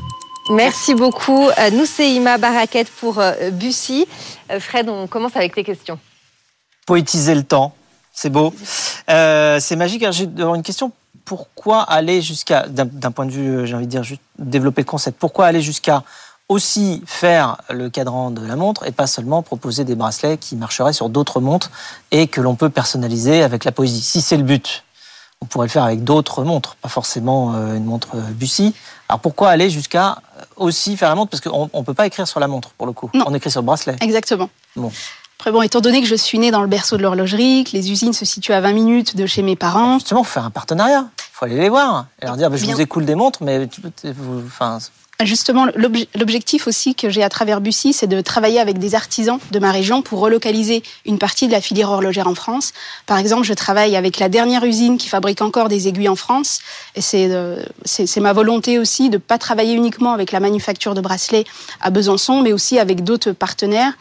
Merci 0.51 0.95
beaucoup, 0.95 1.49
euh, 1.49 1.71
Nousseima 1.71 2.37
Baraket 2.37 2.85
pour 3.01 3.19
euh, 3.19 3.51
Bussy. 3.51 4.07
Euh, 4.51 4.61
Fred, 4.61 4.89
on 4.91 5.07
commence 5.07 5.37
avec 5.37 5.55
tes 5.55 5.65
questions. 5.65 5.99
Poétiser 6.87 7.35
le 7.35 7.45
temps, 7.45 7.75
c'est 8.15 8.31
beau. 8.31 8.55
Euh, 9.11 9.59
c'est 9.61 9.77
magique. 9.77 10.03
Alors, 10.03 10.13
J'ai 10.13 10.27
d'abord 10.27 10.55
une 10.55 10.63
question 10.63 10.93
pourquoi 11.25 11.83
aller 11.83 12.23
jusqu'à, 12.23 12.67
d'un 12.69 13.11
point 13.11 13.27
de 13.27 13.31
vue, 13.31 13.49
euh, 13.49 13.67
j'ai 13.67 13.75
envie 13.75 13.87
de 13.87 13.91
dire, 13.91 14.05
juste 14.05 14.21
développer 14.39 14.83
le 14.83 14.87
concept, 14.87 15.19
pourquoi 15.19 15.47
aller 15.47 15.63
jusqu'à 15.63 16.03
aussi 16.51 17.03
faire 17.07 17.57
le 17.71 17.89
cadran 17.89 18.31
de 18.31 18.47
la 18.47 18.57
montre 18.57 18.87
et 18.87 18.93
pas 18.93 19.07
seulement 19.07 19.43
proposer 19.43 19.85
des 19.85 19.95
bracelets 19.95 20.37
qui 20.37 20.57
marcheraient 20.57 20.93
sur 20.93 21.09
d'autres 21.09 21.41
montres 21.41 21.71
et 22.11 22.27
que 22.27 22.43
l'on 22.43 22.55
peut 22.55 22.69
personnaliser 22.69 23.43
avec 23.43 23.65
la 23.65 23.73
poésie? 23.73 24.03
Si 24.03 24.21
c'est 24.21 24.37
le 24.37 24.43
but, 24.43 24.85
on 25.41 25.47
pourrait 25.47 25.67
le 25.67 25.71
faire 25.71 25.85
avec 25.85 26.05
d'autres 26.05 26.45
montres, 26.45 26.77
pas 26.77 26.91
forcément 26.91 27.55
euh, 27.55 27.77
une 27.77 27.85
montre 27.85 28.17
Bussy. 28.17 28.75
Alors 29.09 29.21
pourquoi 29.21 29.49
aller 29.49 29.71
jusqu'à 29.71 30.19
aussi 30.57 30.99
faire 30.99 31.09
la 31.09 31.15
montre? 31.15 31.31
Parce 31.31 31.41
qu'on 31.41 31.71
ne 31.73 31.85
peut 31.85 31.95
pas 31.95 32.07
écrire 32.07 32.29
sur 32.29 32.41
la 32.41 32.49
montre 32.49 32.71
pour 32.71 32.87
le 32.87 32.93
coup. 32.93 33.11
Non. 33.15 33.25
On 33.27 33.35
écrit 33.35 33.51
sur 33.51 33.63
le 33.63 33.67
bracelet. 33.67 33.97
Exactement. 34.03 34.51
Bon. 34.77 34.93
Après, 35.39 35.53
bon, 35.53 35.61
étant 35.63 35.81
donné 35.81 36.01
que 36.01 36.07
je 36.09 36.15
suis 36.15 36.39
née 36.39 36.51
dans 36.51 36.63
le 36.63 36.69
berceau 36.69 36.97
de 36.97 37.03
l'horlogerie, 37.03 37.65
que 37.65 37.73
les 37.77 37.91
usines 37.91 38.13
se 38.15 38.25
situent 38.25 38.53
à 38.55 38.61
20 38.61 38.73
minutes 38.73 39.17
de 39.17 39.27
chez 39.27 39.43
mes 39.43 39.57
parents. 39.57 39.99
Justement, 39.99 40.25
faut 40.25 40.33
faire 40.33 40.45
un 40.47 40.51
partenariat. 40.51 41.07
Il 41.19 41.23
faut 41.37 41.45
aller 41.45 41.57
les 41.59 41.69
voir 41.69 42.07
et 42.23 42.27
leur 42.27 42.37
dire 42.37 42.49
bah, 42.51 42.57
je 42.57 42.65
Bien. 42.65 42.75
vous 42.75 42.81
écoule 42.81 43.05
des 43.05 43.15
montres, 43.15 43.43
mais 43.43 43.69
vous, 44.05 44.43
enfin, 44.47 44.79
Justement, 45.23 45.67
l'obje- 45.77 46.09
l'objectif 46.17 46.67
aussi 46.67 46.95
que 46.97 47.09
j'ai 47.09 47.23
à 47.23 47.29
travers 47.29 47.61
Bussy, 47.61 47.93
c'est 47.93 48.09
de 48.09 48.21
travailler 48.21 48.59
avec 48.59 48.79
des 48.79 48.95
artisans 48.97 49.39
de 49.53 49.59
ma 49.61 49.71
région 49.71 50.03
pour 50.03 50.19
relocaliser 50.19 50.83
une 51.07 51.19
partie 51.19 51.47
de 51.47 51.53
la 51.53 51.61
filière 51.61 51.91
horlogère 51.91 52.27
en 52.27 52.35
France. 52.35 52.73
Par 53.07 53.19
exemple, 53.19 53.45
je 53.45 53.53
travaille 53.55 53.95
avec 53.97 54.19
la 54.19 54.29
dernière 54.29 54.65
usine 54.65 54.99
qui 54.99 55.09
fabrique 55.09 55.41
encore 55.41 55.69
des 55.69 55.87
aiguilles 55.87 56.09
en 56.09 56.17
France. 56.17 56.59
Et 56.97 57.01
c'est 57.01 57.29
euh, 57.31 57.63
ma 58.17 58.33
volonté 58.33 58.79
aussi 58.81 59.09
de 59.09 59.19
pas 59.19 59.39
travailler 59.39 59.75
uniquement 59.75 60.13
avec 60.13 60.33
la 60.33 60.41
manufacture 60.41 60.95
de 60.95 61.01
bracelets 61.01 61.45
à 61.81 61.91
Besançon, 61.91 62.41
mais 62.41 62.53
aussi 62.53 62.79
avec 62.81 63.05
d'autres 63.05 63.31
partenaires. 63.33 63.93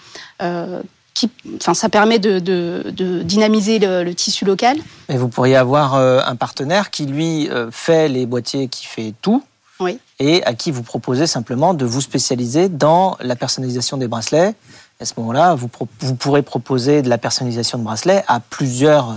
euh, 0.42 0.82
qui, 1.14 1.30
enfin, 1.58 1.74
ça 1.74 1.90
permet 1.90 2.20
de, 2.20 2.40
de- 2.40 2.92
de 2.92 3.22
dynamiser 3.22 3.80
le, 3.80 4.04
le 4.04 4.16
tissu 4.16 4.46
local. 4.46 4.78
Et 5.10 5.18
vous 5.18 5.28
pourriez 5.28 5.56
avoir 5.56 5.96
euh, 5.96 6.20
un 6.26 6.36
partenaire 6.36 6.90
qui, 6.90 7.06
lui, 7.06 7.50
euh, 7.50 7.70
fait 7.72 8.08
les 8.10 8.26
boîtiers, 8.26 8.68
qui 8.68 8.86
fait 8.88 9.14
tout, 9.22 9.44
Oui. 9.80 10.00
et 10.20 10.44
à 10.44 10.54
qui 10.54 10.72
vous 10.72 10.82
proposez 10.84 11.28
simplement 11.28 11.74
de 11.76 11.86
vous 11.86 12.02
spécialiser 12.02 12.68
dans 12.70 13.16
la 13.22 13.36
personnalisation 13.36 13.98
des 13.98 14.08
bracelets. 14.08 14.56
À 15.00 15.06
ce 15.06 15.14
moment-là, 15.18 15.54
vous, 15.56 15.70
vous 16.00 16.16
pourrez 16.16 16.42
proposer 16.42 17.02
de 17.02 17.10
la 17.10 17.18
personnalisation 17.18 17.78
de 17.78 17.84
bracelets 17.84 18.24
à 18.28 18.40
plusieurs, 18.40 19.14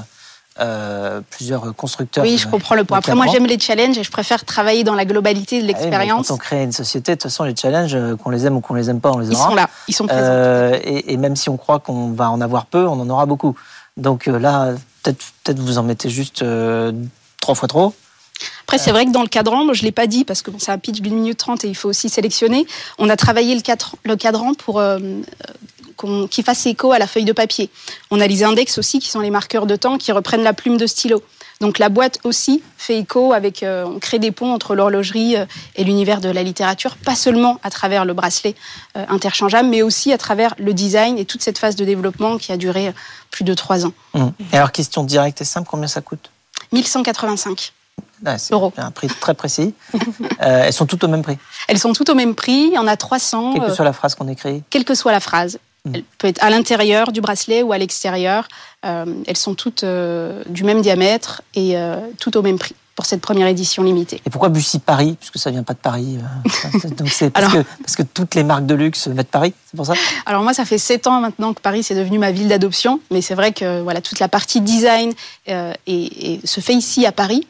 euh, 0.61 1.21
plusieurs 1.31 1.75
constructeurs. 1.75 2.25
Oui, 2.25 2.39
je 2.39 2.49
comprends 2.49 2.75
le 2.75 2.85
point. 2.85 2.99
Après, 2.99 3.15
moi, 3.15 3.27
j'aime 3.31 3.47
les 3.47 3.59
challenges 3.59 3.99
et 3.99 4.05
je 4.05 4.11
préfère 4.11 4.45
travailler 4.45 4.85
dans 4.85 4.95
la 4.95 5.05
globalité 5.05 5.57
de 5.61 5.63
Ah 5.63 5.67
oui, 5.67 5.73
l'expérience. 5.75 6.29
Quand 6.29 6.35
on 6.35 6.39
crée 6.39 6.63
une 6.63 6.73
société, 6.73 7.13
de 7.13 7.17
toute 7.17 7.25
façon, 7.31 7.45
les 7.45 7.55
challenges, 7.55 7.95
euh, 7.95 8.17
qu'on 8.17 8.31
les 8.31 8.47
aime 8.47 8.57
ou 8.57 8.61
qu'on 8.61 8.75
les 8.75 8.89
aime 8.91 9.01
pas, 9.01 9.11
on 9.13 9.19
les 9.19 9.29
Ils 9.29 9.35
aura. 9.35 9.49
sont 9.51 9.55
là, 9.55 9.69
ils 9.89 9.95
sont 9.95 10.07
présents. 10.07 10.23
Euh, 10.23 10.79
et, 10.83 11.13
et 11.13 11.17
même 11.17 11.37
si 11.37 11.49
on 11.49 11.57
croit 11.57 11.79
qu'on 11.79 12.11
va 12.13 12.31
en 12.31 12.41
avoir 12.41 12.67
peu, 12.67 12.87
on 12.87 13.01
en 13.01 13.09
aura 13.11 13.27
beaucoup. 13.27 13.55
Donc 13.97 14.27
là, 14.27 14.75
peut-être 15.03 15.25
peut-être 15.45 15.59
vous 15.59 15.79
en 15.79 15.83
mettez 15.83 16.11
juste 16.11 16.43
euh, 16.43 16.93
trois 17.41 17.55
fois 17.55 17.69
trop. 17.69 17.95
Après, 18.65 18.77
c'est 18.79 18.91
vrai 18.91 19.07
que 19.07 19.13
dans 19.13 19.23
le 19.23 19.29
cadran, 19.29 19.65
moi, 19.65 19.73
je 19.73 19.83
l'ai 19.83 19.93
pas 19.93 20.07
dit 20.07 20.25
parce 20.25 20.43
que 20.43 20.51
bon, 20.51 20.59
c'est 20.59 20.73
un 20.73 20.79
pitch 20.79 21.01
d'une 21.01 21.15
minute 21.15 21.39
trente 21.39 21.65
et 21.65 21.69
il 21.69 21.75
faut 21.75 21.89
aussi 21.89 22.09
sélectionner. 22.11 22.67
On 22.99 23.09
a 23.09 23.17
travaillé 23.17 23.55
le 24.05 24.17
cadran 24.17 24.53
pour 24.55 24.83
qu'il 25.97 26.45
fasse 26.45 26.67
écho 26.67 26.93
à 26.93 26.99
la 26.99 27.07
feuille 27.07 27.25
de 27.25 27.33
papier. 27.33 27.71
On 28.11 28.21
a 28.21 28.27
les 28.27 28.45
index 28.45 28.79
aussi 28.79 28.99
qui 28.99 29.09
sont 29.09 29.21
les 29.21 29.31
marqueurs 29.31 29.67
de 29.67 29.77
temps 29.77 29.99
qui 29.99 30.13
reprennent 30.13 30.43
la 30.43 30.53
plume 30.53 30.77
de 30.77 30.87
stylo. 30.87 31.23
Donc 31.61 31.79
la 31.79 31.89
boîte 31.89 32.19
aussi 32.25 32.63
fait 32.77 32.99
écho 32.99 33.33
avec, 33.33 33.63
euh, 33.63 33.85
on 33.87 33.99
crée 33.99 34.19
des 34.19 34.31
ponts 34.31 34.53
entre 34.53 34.75
l'horlogerie 34.75 35.37
euh, 35.37 35.47
et 35.75 35.85
l'univers 35.85 36.21
de 36.21 36.29
la 36.29 36.43
littérature, 36.43 36.97
pas 36.97 37.17
seulement 37.17 37.59
à 37.63 37.71
travers 37.71 38.05
le 38.05 38.13
bracelet 38.13 38.55
euh, 38.97 39.07
interchangeable, 39.09 39.69
mais 39.71 39.81
aussi 39.81 40.13
à 40.13 40.19
travers 40.19 40.55
le 40.59 40.75
design 40.75 41.17
et 41.17 41.25
toute 41.25 41.43
cette 41.43 41.57
phase 41.57 41.75
de 41.75 41.85
développement 41.87 42.37
qui 42.37 42.53
a 42.53 42.59
duré 42.59 42.93
plus 43.31 43.45
de 43.45 43.55
trois 43.55 43.87
ans. 43.87 43.93
Hum. 44.13 44.33
Et 44.53 44.57
alors, 44.57 44.71
question 44.71 45.03
directe 45.03 45.41
et 45.41 45.45
simple, 45.45 45.67
combien 45.71 45.89
ça 45.89 46.03
coûte? 46.03 46.31
1185. 46.73 47.73
Ouais, 48.25 48.39
C'est 48.39 48.55
un 48.55 48.91
prix 48.91 49.09
très 49.09 49.35
précis. 49.35 49.75
Euh, 50.43 50.65
elles 50.67 50.73
sont 50.73 50.85
toutes 50.85 51.03
au 51.03 51.09
même 51.09 51.23
prix, 51.23 51.39
Elles 51.67 51.79
sont 51.79 51.95
toutes 51.95 52.11
au 52.11 52.15
même 52.15 52.35
prix, 52.35 52.67
il 52.69 52.75
y 52.75 52.79
en 52.79 52.87
a 52.87 52.97
300. 52.99 53.55
quelle 53.55 53.63
que 53.69 53.75
soit 53.75 53.87
la 53.87 53.95
phrase 53.95 54.15
qu'on 54.15 54.29
écrit. 54.29 54.63
quelle 54.69 54.85
que 54.85 54.95
soit 54.95 55.13
la 55.13 55.21
phrase. 55.21 55.59
Elle 55.95 56.05
peut 56.19 56.29
être 56.29 56.43
à 56.43 56.51
l'intérieur 56.51 57.13
du 57.13 57.21
bracelet 57.21 57.63
ou 57.63 57.73
à 57.73 57.79
l'extérieur. 57.79 58.49
Euh, 58.85 59.05
elles 59.27 59.37
sont 59.37 59.55
toutes 59.55 59.85
euh, 59.85 60.43
du 60.49 60.65
même 60.65 60.83
diamètre 60.83 61.43
et 61.55 61.77
euh, 61.77 61.97
toutes 62.21 62.37
au 62.37 62.43
même 62.43 62.59
prix 62.59 62.75
pour 62.95 63.05
cette 63.05 63.21
première 63.21 63.47
édition 63.47 63.83
limitée. 63.83 64.23
Et 64.25 64.31
pourquoi 64.31 64.49
Bussy 64.49 64.79
Paris? 64.79 65.17
Puisque 65.21 65.39
ça 65.39 65.51
vient 65.51 65.63
pas 65.63 65.75
de 65.75 65.79
Paris. 65.79 66.19
Donc 66.97 67.09
c'est 67.11 67.29
parce, 67.29 67.45
Alors- 67.53 67.63
que, 67.65 67.69
parce 67.83 67.95
que 67.95 68.03
toutes 68.03 68.35
les 68.35 68.43
marques 68.43 68.65
de 68.65 68.75
luxe 68.75 69.07
mettent 69.09 69.29
Paris, 69.31 69.53
c'est 69.67 69.77
pour 69.77 69.85
ça? 69.85 69.93
Alors 70.25 70.43
moi, 70.43 70.55
ça 70.55 70.65
fait 70.65 70.79
sept 70.79 71.07
ans 71.07 71.21
maintenant 71.21 71.53
que 71.53 71.61
Paris 71.61 71.83
c'est 71.83 71.95
devenu 71.95 72.19
ma 72.19 72.31
ville 72.31 72.49
d'adoption, 72.49 73.01
mais 73.11 73.21
c'est 73.21 73.35
vrai 73.35 73.53
que 73.53 73.83
voilà 73.83 74.01
toute 74.01 74.19
la 74.19 74.29
partie 74.29 74.63
design 74.63 75.13
et, 75.47 75.55
et 75.87 76.41
se 76.45 76.61
fait 76.61 76.73
ici 76.75 77.05
à 77.05 77.13
Paris. 77.13 77.47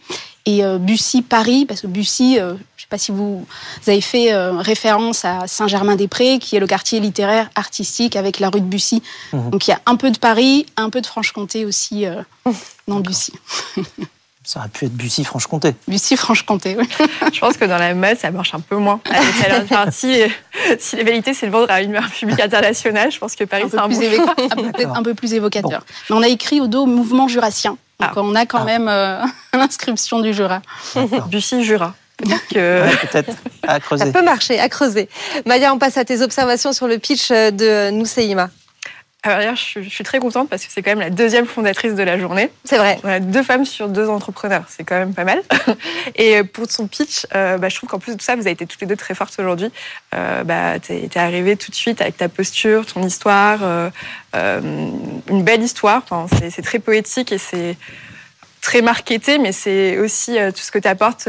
Et 0.47 0.63
Bussy 0.79 1.23
Paris, 1.23 1.65
parce 1.65 1.81
que 1.81 1.87
Bussy, 1.89 2.39
sais 2.87 2.91
pas 2.91 2.99
si 2.99 3.13
vous, 3.13 3.47
vous 3.83 3.91
avez 3.91 4.01
fait 4.01 4.33
euh, 4.33 4.53
référence 4.59 5.25
à 5.25 5.47
Saint-Germain-des-Prés, 5.47 6.39
qui 6.39 6.57
est 6.57 6.61
le 6.61 6.67
quartier 6.67 7.01
littéraire 7.01 7.51
artistique 7.55 8.17
avec 8.17 8.39
la 8.39 8.49
rue 8.49 8.61
de 8.61 8.67
Bussy. 8.67 9.03
Mhm. 9.33 9.51
Donc 9.51 9.67
il 9.67 9.71
y 9.71 9.75
a 9.75 9.81
un 9.87 9.97
peu 9.97 10.11
de 10.11 10.19
Paris, 10.19 10.67
un 10.77 10.91
peu 10.91 11.01
de 11.01 11.07
Franche-Comté 11.07 11.65
aussi 11.65 12.07
euh, 12.07 12.23
dans 12.89 13.01
Bussy. 13.01 13.33
Ça 14.45 14.61
aurait 14.61 14.69
pu 14.69 14.85
être 14.85 14.95
Bussy-Franche-Comté. 14.95 15.75
Bussy-Franche-Comté, 15.89 16.77
oui. 16.79 16.89
Je 17.33 17.41
pense 17.41 17.57
que 17.57 17.65
dans 17.65 17.79
la 17.79 17.93
mode, 17.95 18.17
ça 18.17 18.31
marche 18.31 18.55
un 18.55 18.61
peu 18.61 18.77
moins. 18.77 19.01
Enfin, 19.61 19.91
si, 19.91 20.21
si 20.79 20.95
la 20.95 21.03
vérité, 21.03 21.35
c'est 21.35 21.49
de 21.49 21.51
vendre 21.51 21.69
à 21.69 21.83
une 21.83 22.01
public 22.17 22.39
internationale, 22.39 23.11
je 23.11 23.19
pense 23.19 23.35
que 23.35 23.43
Paris, 23.43 23.65
un 23.65 23.69
c'est 23.69 23.77
peu, 23.77 23.83
un 23.83 23.89
plus 23.89 23.99
bon 23.99 24.25
choix. 24.25 24.35
peut-être 24.37 24.97
un 24.97 25.03
peu 25.03 25.15
plus 25.15 25.35
évocateur. 25.35 25.85
Mais 26.09 26.15
on 26.15 26.23
a 26.23 26.29
écrit 26.29 26.61
au 26.61 26.69
dos 26.69 26.87
mouvement 26.87 27.27
jurassien. 27.27 27.77
Donc 27.99 28.11
on 28.15 28.37
a 28.37 28.47
quand 28.47 28.65
même 28.65 28.87
euh, 28.89 29.21
l'inscription 29.53 30.21
du 30.21 30.33
Jura. 30.33 30.63
Bussy 31.29 31.65
Jura. 31.65 31.97
Peut-être 32.17 32.49
que. 32.49 32.83
Ouais, 32.83 32.97
Peut-être 33.11 33.33
à 33.67 33.81
creuser. 33.81 34.05
Ça 34.07 34.13
peut 34.13 34.25
marcher, 34.25 34.59
à 34.59 34.69
creuser. 34.69 35.09
Maya, 35.45 35.73
on 35.75 35.79
passe 35.79 35.97
à 35.99 36.05
tes 36.05 36.23
observations 36.23 36.73
sur 36.73 36.87
le 36.89 36.99
pitch 36.99 37.31
de 37.31 37.91
Nousseima. 37.91 38.51
Alors 39.23 39.39
d'ailleurs, 39.39 39.57
je, 39.57 39.63
suis- 39.63 39.83
je 39.85 39.89
suis 39.89 40.05
très 40.05 40.21
contente 40.21 40.49
parce 40.49 40.65
que 40.65 40.71
c'est 40.73 40.83
quand 40.83 40.93
même 40.93 41.01
la 41.01 41.11
deuxième 41.11 41.47
fondatrice 41.47 41.95
de 41.97 42.03
la 42.05 42.17
journée. 42.17 42.49
C'est 42.63 42.77
vrai. 42.79 42.97
On 43.03 43.09
a 43.09 43.19
deux 43.19 43.43
femmes 43.43 43.65
sur 43.65 43.89
deux 43.89 44.09
entrepreneurs, 44.09 44.63
c'est 44.69 44.85
quand 44.85 44.95
même 44.95 45.15
pas 45.15 45.25
mal. 45.25 45.43
Et 46.15 46.45
pour 46.45 46.71
son 46.71 46.87
pitch, 46.87 47.27
euh, 47.35 47.59
bah, 47.59 47.69
je 47.69 47.75
trouve 47.75 47.89
qu'en 47.91 47.99
plus 47.99 48.13
de 48.13 48.19
tout 48.19 48.25
ça, 48.25 48.37
vous 48.37 48.43
avez 48.43 48.53
été 48.53 48.67
toutes 48.67 48.81
les 48.81 48.87
deux 48.87 48.95
très 48.95 49.15
fortes 49.17 49.35
aujourd'hui. 49.41 49.73
Euh, 50.15 50.45
bah, 50.45 50.79
t'es 50.79 51.09
es 51.13 51.19
arrivée 51.19 51.57
tout 51.57 51.73
de 51.73 51.77
suite 51.77 52.01
avec 52.01 52.17
ta 52.19 52.29
posture, 52.29 52.87
ton 52.87 53.03
histoire, 53.05 53.59
euh, 53.65 53.91
euh, 54.37 54.61
une 55.29 55.43
belle 55.43 55.63
histoire. 55.63 56.03
Enfin, 56.09 56.29
c'est- 56.39 56.51
c'est 56.51 56.63
très 56.63 56.79
poétique 56.79 57.33
et 57.33 57.39
c'est 57.39 57.77
très 58.67 58.83
marketé, 58.83 59.39
mais 59.39 59.53
c'est 59.53 59.97
aussi 59.99 60.39
euh, 60.39 60.51
tout 60.51 60.59
ce 60.59 60.73
que 60.73 60.81
tu 60.81 60.89
apportes 60.89 61.29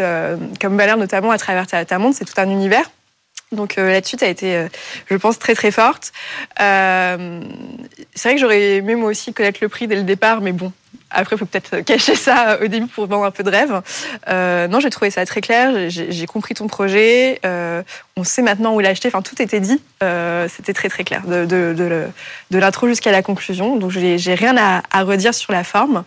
comme 0.59 0.75
valeur, 0.75 0.97
notamment 0.97 1.29
à 1.29 1.37
travers 1.37 1.67
ta, 1.67 1.85
ta 1.85 1.99
montre. 1.99 2.17
C'est 2.17 2.25
tout 2.25 2.41
un 2.41 2.49
univers. 2.49 2.89
Donc 3.51 3.77
euh, 3.77 3.91
là-dessus, 3.91 4.17
tu 4.17 4.25
as 4.25 4.27
été, 4.27 4.55
euh, 4.55 4.67
je 5.09 5.15
pense, 5.15 5.39
très 5.39 5.55
très 5.55 5.71
forte. 5.71 6.11
Euh, 6.59 7.41
c'est 8.13 8.29
vrai 8.29 8.35
que 8.35 8.41
j'aurais 8.41 8.77
aimé 8.77 8.95
moi 8.95 9.09
aussi 9.09 9.33
connaître 9.33 9.59
le 9.61 9.69
prix 9.69 9.87
dès 9.87 9.95
le 9.95 10.03
départ, 10.03 10.41
mais 10.41 10.51
bon, 10.51 10.73
après, 11.09 11.35
il 11.35 11.39
faut 11.39 11.45
peut-être 11.45 11.79
cacher 11.85 12.15
ça 12.15 12.59
au 12.61 12.67
début 12.67 12.87
pour 12.87 13.07
vendre 13.07 13.25
un 13.25 13.31
peu 13.31 13.43
de 13.43 13.49
rêve. 13.49 13.81
Euh, 14.27 14.67
non, 14.67 14.79
j'ai 14.79 14.89
trouvé 14.89 15.09
ça 15.09 15.25
très 15.25 15.41
clair, 15.41 15.89
j'ai 15.89 16.25
compris 16.25 16.53
ton 16.53 16.67
projet, 16.67 17.39
euh, 17.45 17.81
on 18.15 18.23
sait 18.23 18.41
maintenant 18.41 18.73
où 18.73 18.79
l'acheter, 18.79 19.07
enfin 19.07 19.21
tout 19.21 19.41
était 19.41 19.59
dit, 19.59 19.81
Euh, 20.03 20.47
c'était 20.47 20.73
très 20.73 20.89
très 20.89 21.03
clair, 21.03 21.23
de, 21.25 22.09
l'intro 22.51 22.87
jusqu'à 22.87 23.11
la 23.11 23.23
conclusion, 23.23 23.77
donc 23.77 23.91
j'ai 23.91 24.35
rien 24.35 24.55
à, 24.57 25.03
redire 25.03 25.33
sur 25.33 25.53
la 25.53 25.63
forme. 25.63 26.03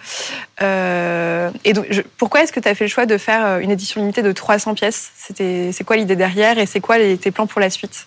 Et 0.61 1.73
donc, 1.73 1.87
pourquoi 2.19 2.43
est-ce 2.43 2.53
que 2.53 2.61
tu 2.61 2.69
as 2.69 2.75
fait 2.75 2.85
le 2.85 2.91
choix 2.91 3.07
de 3.07 3.19
faire 3.19 3.59
une 3.59 3.71
édition 3.71 4.01
limitée 4.01 4.23
de 4.23 4.33
300 4.33 4.75
pièces? 4.75 5.11
C'est 5.17 5.85
quoi 5.85 5.97
l'idée 5.97 6.17
derrière 6.17 6.59
et 6.59 6.67
c'est 6.67 6.81
quoi 6.81 6.97
tes 6.99 7.31
plans 7.31 7.47
pour 7.47 7.61
la 7.61 7.71
suite? 7.71 8.07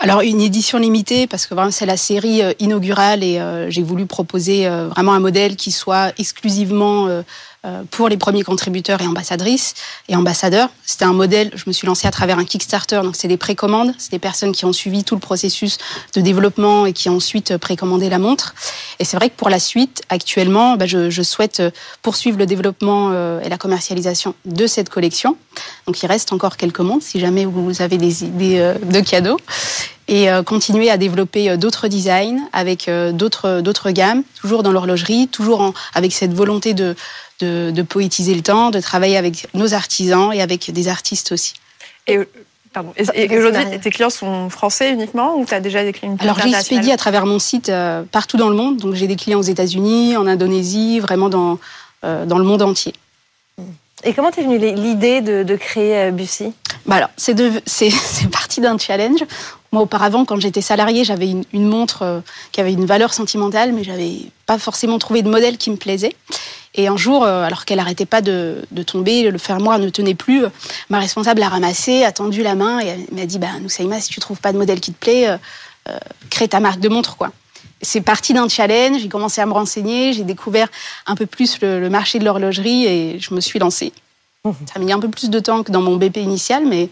Alors 0.00 0.20
une 0.22 0.40
édition 0.40 0.78
limitée 0.78 1.26
parce 1.26 1.46
que 1.46 1.54
vraiment 1.54 1.70
c'est 1.70 1.86
la 1.86 1.96
série 1.96 2.42
euh, 2.42 2.52
inaugurale 2.58 3.22
et 3.22 3.38
euh, 3.38 3.70
j'ai 3.70 3.82
voulu 3.82 4.06
proposer 4.06 4.66
euh, 4.66 4.88
vraiment 4.88 5.12
un 5.12 5.20
modèle 5.20 5.56
qui 5.56 5.70
soit 5.70 6.12
exclusivement 6.18 7.08
pour 7.90 8.08
les 8.08 8.16
premiers 8.16 8.42
contributeurs 8.42 9.00
et 9.00 9.06
ambassadrices 9.06 9.74
et 10.08 10.16
ambassadeurs. 10.16 10.68
C'était 10.84 11.04
un 11.04 11.12
modèle, 11.12 11.50
je 11.54 11.64
me 11.66 11.72
suis 11.72 11.86
lancée 11.86 12.06
à 12.06 12.10
travers 12.10 12.38
un 12.38 12.44
Kickstarter, 12.44 13.00
donc 13.02 13.16
c'est 13.16 13.28
des 13.28 13.36
précommandes, 13.36 13.94
c'est 13.98 14.10
des 14.10 14.18
personnes 14.18 14.52
qui 14.52 14.64
ont 14.64 14.72
suivi 14.72 15.04
tout 15.04 15.14
le 15.14 15.20
processus 15.20 15.78
de 16.14 16.20
développement 16.20 16.86
et 16.86 16.92
qui 16.92 17.08
ont 17.08 17.16
ensuite 17.16 17.52
euh, 17.52 17.58
précommandé 17.58 18.08
la 18.08 18.18
montre. 18.18 18.54
Et 18.98 19.04
c'est 19.04 19.16
vrai 19.16 19.30
que 19.30 19.36
pour 19.36 19.50
la 19.50 19.58
suite, 19.58 20.02
actuellement, 20.08 20.76
bah, 20.76 20.86
je, 20.86 21.22
souhaite 21.22 21.60
euh, 21.60 21.70
poursuivre 22.02 22.38
le 22.38 22.46
développement 22.46 23.10
euh, 23.12 23.40
et 23.40 23.48
la 23.48 23.58
commercialisation 23.58 24.34
de 24.44 24.66
cette 24.66 24.88
collection. 24.88 25.36
Donc 25.86 26.02
il 26.02 26.06
reste 26.06 26.32
encore 26.32 26.56
quelques 26.56 26.80
montres 26.80 27.04
si 27.04 27.20
jamais 27.20 27.44
vous 27.44 27.82
avez 27.82 27.98
des 27.98 28.24
idées 28.24 28.58
euh, 28.58 28.74
de 28.74 29.00
cadeaux 29.00 29.38
et 30.08 30.30
euh, 30.30 30.42
continuer 30.42 30.90
à 30.90 30.96
développer 30.96 31.50
euh, 31.50 31.56
d'autres 31.56 31.88
designs 31.88 32.40
avec 32.52 32.88
euh, 32.88 33.12
d'autres 33.12 33.60
d'autres 33.60 33.90
gammes, 33.90 34.22
toujours 34.40 34.62
dans 34.62 34.72
l'horlogerie, 34.72 35.28
toujours 35.28 35.60
en- 35.60 35.74
avec 35.94 36.12
cette 36.12 36.32
volonté 36.34 36.74
de, 36.74 36.94
de 37.40 37.70
de 37.70 37.82
poétiser 37.82 38.34
le 38.34 38.42
temps, 38.42 38.70
de 38.70 38.80
travailler 38.80 39.16
avec 39.16 39.46
nos 39.54 39.74
artisans 39.74 40.32
et 40.32 40.42
avec 40.42 40.70
des 40.72 40.88
artistes 40.88 41.32
aussi. 41.32 41.54
Et, 42.06 42.18
pardon. 42.72 42.92
Et, 42.96 43.02
et 43.14 43.26
Vas-y, 43.28 43.38
aujourd'hui, 43.38 43.80
tes 43.80 43.90
clients 43.90 44.10
sont 44.10 44.50
français 44.50 44.92
uniquement 44.92 45.36
ou 45.38 45.46
tu 45.46 45.54
as 45.54 45.60
déjà 45.60 45.82
des 45.84 45.92
clients 45.92 46.16
Alors 46.20 46.38
j'expédie 46.38 46.92
à 46.92 46.96
travers 46.96 47.24
mon 47.24 47.38
site 47.38 47.68
euh, 47.70 48.02
partout 48.10 48.36
dans 48.36 48.48
le 48.50 48.56
monde, 48.56 48.76
donc 48.78 48.94
j'ai 48.94 49.06
des 49.06 49.16
clients 49.16 49.38
aux 49.38 49.42
États-Unis, 49.42 50.16
en 50.16 50.26
Indonésie, 50.26 51.00
vraiment 51.00 51.28
dans 51.28 51.58
euh, 52.04 52.26
dans 52.26 52.38
le 52.38 52.44
monde 52.44 52.60
entier. 52.62 52.92
Et 54.06 54.12
comment 54.12 54.30
t'es 54.30 54.42
venue 54.42 54.58
l'idée 54.58 55.22
de, 55.22 55.44
de 55.44 55.56
créer 55.56 56.10
Bussy? 56.10 56.52
Bah 56.84 56.96
alors, 56.96 57.08
c'est 57.16 57.90
parti 58.30 58.60
d'un 58.60 58.76
challenge. 58.76 59.24
Moi, 59.74 59.82
auparavant, 59.82 60.24
quand 60.24 60.38
j'étais 60.38 60.60
salariée, 60.60 61.02
j'avais 61.02 61.28
une, 61.28 61.42
une 61.52 61.66
montre 61.66 62.02
euh, 62.02 62.20
qui 62.52 62.60
avait 62.60 62.72
une 62.72 62.86
valeur 62.86 63.12
sentimentale, 63.12 63.72
mais 63.72 63.82
j'avais 63.82 64.18
pas 64.46 64.56
forcément 64.56 65.00
trouvé 65.00 65.22
de 65.22 65.28
modèle 65.28 65.58
qui 65.58 65.68
me 65.68 65.74
plaisait. 65.74 66.14
Et 66.76 66.86
un 66.86 66.96
jour, 66.96 67.24
euh, 67.24 67.42
alors 67.42 67.64
qu'elle 67.64 67.80
arrêtait 67.80 68.06
pas 68.06 68.20
de, 68.20 68.62
de 68.70 68.82
tomber, 68.84 69.28
le 69.28 69.36
fermoir 69.36 69.80
ne 69.80 69.88
tenait 69.88 70.14
plus, 70.14 70.44
euh, 70.44 70.48
ma 70.90 71.00
responsable 71.00 71.40
l'a 71.40 71.48
ramassé, 71.48 72.04
a 72.04 72.12
tendu 72.12 72.44
la 72.44 72.54
main 72.54 72.78
et 72.78 73.04
m'a 73.10 73.26
dit 73.26 73.40
bah, 73.40 73.48
Noussaïma, 73.60 74.00
si 74.00 74.10
tu 74.10 74.20
trouves 74.20 74.38
pas 74.38 74.52
de 74.52 74.58
modèle 74.58 74.78
qui 74.78 74.92
te 74.92 74.98
plaît, 75.00 75.26
euh, 75.26 75.98
crée 76.30 76.46
ta 76.46 76.60
marque 76.60 76.78
de 76.78 76.88
montre. 76.88 77.16
quoi. 77.16 77.32
C'est 77.82 78.00
parti 78.00 78.32
d'un 78.32 78.48
challenge, 78.48 79.00
j'ai 79.00 79.08
commencé 79.08 79.40
à 79.40 79.46
me 79.46 79.52
renseigner, 79.54 80.12
j'ai 80.12 80.22
découvert 80.22 80.68
un 81.06 81.16
peu 81.16 81.26
plus 81.26 81.60
le, 81.62 81.80
le 81.80 81.90
marché 81.90 82.20
de 82.20 82.24
l'horlogerie 82.24 82.86
et 82.86 83.18
je 83.18 83.34
me 83.34 83.40
suis 83.40 83.58
lancée. 83.58 83.92
Ça 84.44 84.52
a 84.76 84.78
mis 84.78 84.92
un 84.92 85.00
peu 85.00 85.08
plus 85.08 85.30
de 85.30 85.40
temps 85.40 85.64
que 85.64 85.72
dans 85.72 85.82
mon 85.82 85.96
BP 85.96 86.18
initial, 86.18 86.64
mais 86.64 86.90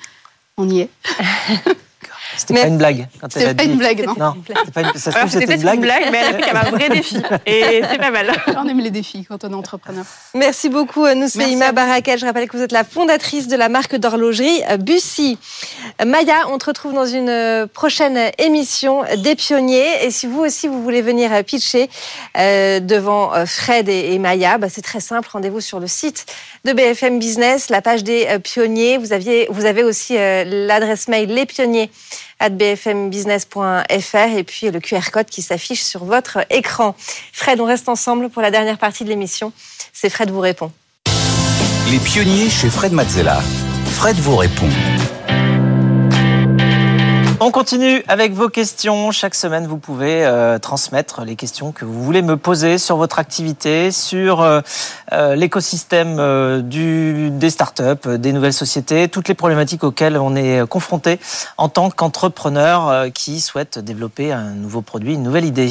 on 0.56 0.68
y 0.68 0.80
est. 0.80 0.90
C'était 2.36 2.54
pas 2.54 2.66
une 2.66 2.78
blague. 2.78 3.08
a 3.22 3.26
C'est 3.30 3.54
pas 3.54 3.64
une 3.64 3.76
blague, 3.76 4.04
non. 4.06 4.14
Non, 4.18 4.34
c'était 4.46 4.70
pas 4.70 4.80
une... 4.82 4.92
ça 4.94 5.10
se 5.10 5.16
trouve, 5.16 5.30
C'était 5.30 5.46
c'était 5.46 5.46
peut-être 5.46 5.62
une 5.62 5.74
une 5.74 5.80
blague. 5.80 6.00
blague, 6.00 6.12
mais 6.12 6.18
elle 6.18 6.42
a 6.42 6.48
comme 6.48 6.56
un 6.56 6.76
vrai 6.76 6.88
défi. 6.88 7.16
Et 7.46 7.82
c'est 7.90 7.98
pas 7.98 8.10
mal. 8.10 8.32
On 8.56 8.68
aime 8.68 8.80
les 8.80 8.90
défis 8.90 9.24
quand 9.28 9.44
on 9.44 9.50
est 9.50 9.54
entrepreneur. 9.54 10.04
Merci 10.34 10.68
beaucoup, 10.68 11.04
euh, 11.04 11.14
Nousseima. 11.14 11.72
Barakel. 11.72 12.18
Je 12.18 12.26
rappelle 12.26 12.48
que 12.48 12.56
vous 12.56 12.62
êtes 12.62 12.72
la 12.72 12.84
fondatrice 12.84 13.48
de 13.48 13.56
la 13.56 13.68
marque 13.68 13.96
d'horlogerie 13.96 14.62
euh, 14.70 14.76
Bussy. 14.76 15.38
Maya, 16.04 16.48
on 16.50 16.58
te 16.58 16.66
retrouve 16.66 16.92
dans 16.92 17.06
une 17.06 17.28
euh, 17.28 17.66
prochaine 17.66 18.18
émission 18.38 19.02
des 19.18 19.34
pionniers. 19.34 20.04
Et 20.04 20.10
si 20.10 20.26
vous 20.26 20.40
aussi, 20.40 20.68
vous 20.68 20.82
voulez 20.82 21.02
venir 21.02 21.30
pitcher 21.44 21.88
devant 22.36 23.32
Fred 23.46 23.88
et, 23.88 24.18
Maya, 24.18 24.58
bah, 24.58 24.68
c'est 24.68 24.82
très 24.82 25.00
simple. 25.00 25.28
Rendez-vous 25.32 25.60
sur 25.60 25.80
le 25.80 25.86
site 25.86 26.26
de 26.64 26.72
BFM 26.72 27.18
Business, 27.18 27.70
la 27.70 27.82
page 27.82 28.04
des 28.04 28.26
pionniers. 28.42 28.98
Vous, 28.98 29.12
aviez, 29.12 29.46
vous 29.50 29.64
avez 29.64 29.84
aussi 29.84 30.14
l'adresse 30.14 31.08
mail 31.08 31.32
lespionniers 31.32 31.62
at 31.72 31.90
bfmbusiness.fr 32.50 34.36
et 34.36 34.44
puis 34.44 34.70
le 34.70 34.80
QR 34.80 35.10
code 35.12 35.26
qui 35.26 35.42
s'affiche 35.42 35.82
sur 35.82 36.04
votre 36.04 36.38
écran. 36.50 36.94
Fred, 37.32 37.60
on 37.60 37.64
reste 37.64 37.88
ensemble 37.88 38.28
pour 38.28 38.42
la 38.42 38.50
dernière 38.50 38.78
partie 38.78 39.04
de 39.04 39.08
l'émission. 39.08 39.52
C'est 39.92 40.10
Fred 40.10 40.30
vous 40.30 40.40
répond. 40.40 40.72
Les 41.90 41.98
pionniers 41.98 42.48
chez 42.48 42.70
Fred 42.70 42.92
Mazzella. 42.92 43.40
Fred 43.86 44.16
vous 44.16 44.36
répond. 44.36 44.68
On 47.44 47.50
continue 47.50 48.04
avec 48.06 48.34
vos 48.34 48.48
questions. 48.48 49.10
Chaque 49.10 49.34
semaine, 49.34 49.66
vous 49.66 49.76
pouvez 49.76 50.24
euh, 50.24 50.60
transmettre 50.60 51.24
les 51.24 51.34
questions 51.34 51.72
que 51.72 51.84
vous 51.84 52.00
voulez 52.00 52.22
me 52.22 52.36
poser 52.36 52.78
sur 52.78 52.96
votre 52.96 53.18
activité, 53.18 53.90
sur 53.90 54.42
euh, 54.42 54.60
euh, 55.12 55.34
l'écosystème 55.34 56.16
euh, 56.18 56.62
des 56.62 57.50
startups, 57.50 57.82
euh, 58.06 58.16
des 58.16 58.32
nouvelles 58.32 58.52
sociétés, 58.52 59.08
toutes 59.08 59.28
les 59.28 59.34
problématiques 59.34 59.84
auxquelles 59.84 60.16
on 60.16 60.34
est 60.34 60.66
confronté 60.66 61.18
en 61.58 61.68
tant 61.68 61.90
qu'entrepreneur 61.90 63.12
qui 63.12 63.40
souhaite 63.40 63.78
développer 63.78 64.32
un 64.32 64.50
nouveau 64.50 64.80
produit, 64.80 65.14
une 65.14 65.22
nouvelle 65.22 65.44
idée. 65.44 65.70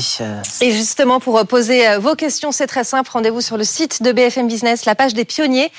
Et 0.62 0.72
justement, 0.72 1.20
pour 1.20 1.46
poser 1.48 1.98
vos 1.98 2.16
questions, 2.16 2.52
c'est 2.52 2.68
très 2.68 2.84
simple. 2.84 3.10
Rendez-vous 3.12 3.42
sur 3.42 3.58
le 3.58 3.64
site 3.64 4.04
de 4.04 4.12
BFM 4.12 4.48
Business, 4.48 4.86
la 4.86 4.96
page 4.96 5.14
des 5.14 5.26
pionniers. 5.26 5.72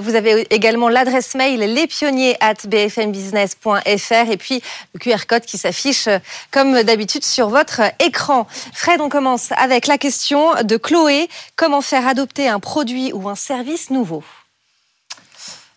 Vous 0.00 0.14
avez 0.14 0.46
également 0.54 0.88
l'adresse 0.88 1.34
mail 1.34 1.60
lespionniers 1.60 2.36
at 2.40 2.54
bfmbusiness.fr 2.66 4.30
et 4.30 4.36
puis 4.38 4.62
le 4.94 4.98
QR 4.98 5.26
code 5.28 5.42
qui 5.42 5.58
s'affiche 5.58 6.08
comme 6.50 6.82
d'habitude 6.82 7.24
sur 7.24 7.48
votre 7.50 7.82
écran. 8.00 8.46
Fred, 8.72 9.00
on 9.00 9.08
commence 9.08 9.52
avec 9.52 9.86
la 9.86 9.98
question 9.98 10.62
de 10.62 10.76
Chloé. 10.76 11.28
Comment 11.56 11.82
faire 11.82 12.06
adopter 12.08 12.48
un 12.48 12.58
produit 12.58 12.85
ou 13.12 13.28
un 13.28 13.34
service 13.34 13.90
nouveau 13.90 14.22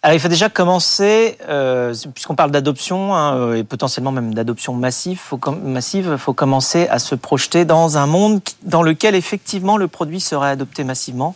Alors, 0.02 0.16
il 0.16 0.20
faut 0.20 0.28
déjà 0.28 0.50
commencer, 0.50 1.38
euh, 1.48 1.94
puisqu'on 2.14 2.36
parle 2.36 2.52
d'adoption 2.52 3.16
hein, 3.16 3.36
euh, 3.36 3.56
et 3.56 3.64
potentiellement 3.64 4.12
même 4.12 4.34
d'adoption 4.34 4.74
massive, 4.74 5.18
faut 5.18 5.40
massive, 5.64 6.18
faut 6.18 6.34
commencer 6.34 6.88
à 6.88 7.00
se 7.00 7.16
projeter 7.16 7.66
dans 7.66 7.98
un 7.98 8.06
monde 8.06 8.42
dans 8.64 8.84
lequel 8.84 9.16
effectivement 9.16 9.78
le 9.78 9.88
produit 9.88 10.20
serait 10.20 10.50
adopté 10.50 10.84
massivement. 10.84 11.36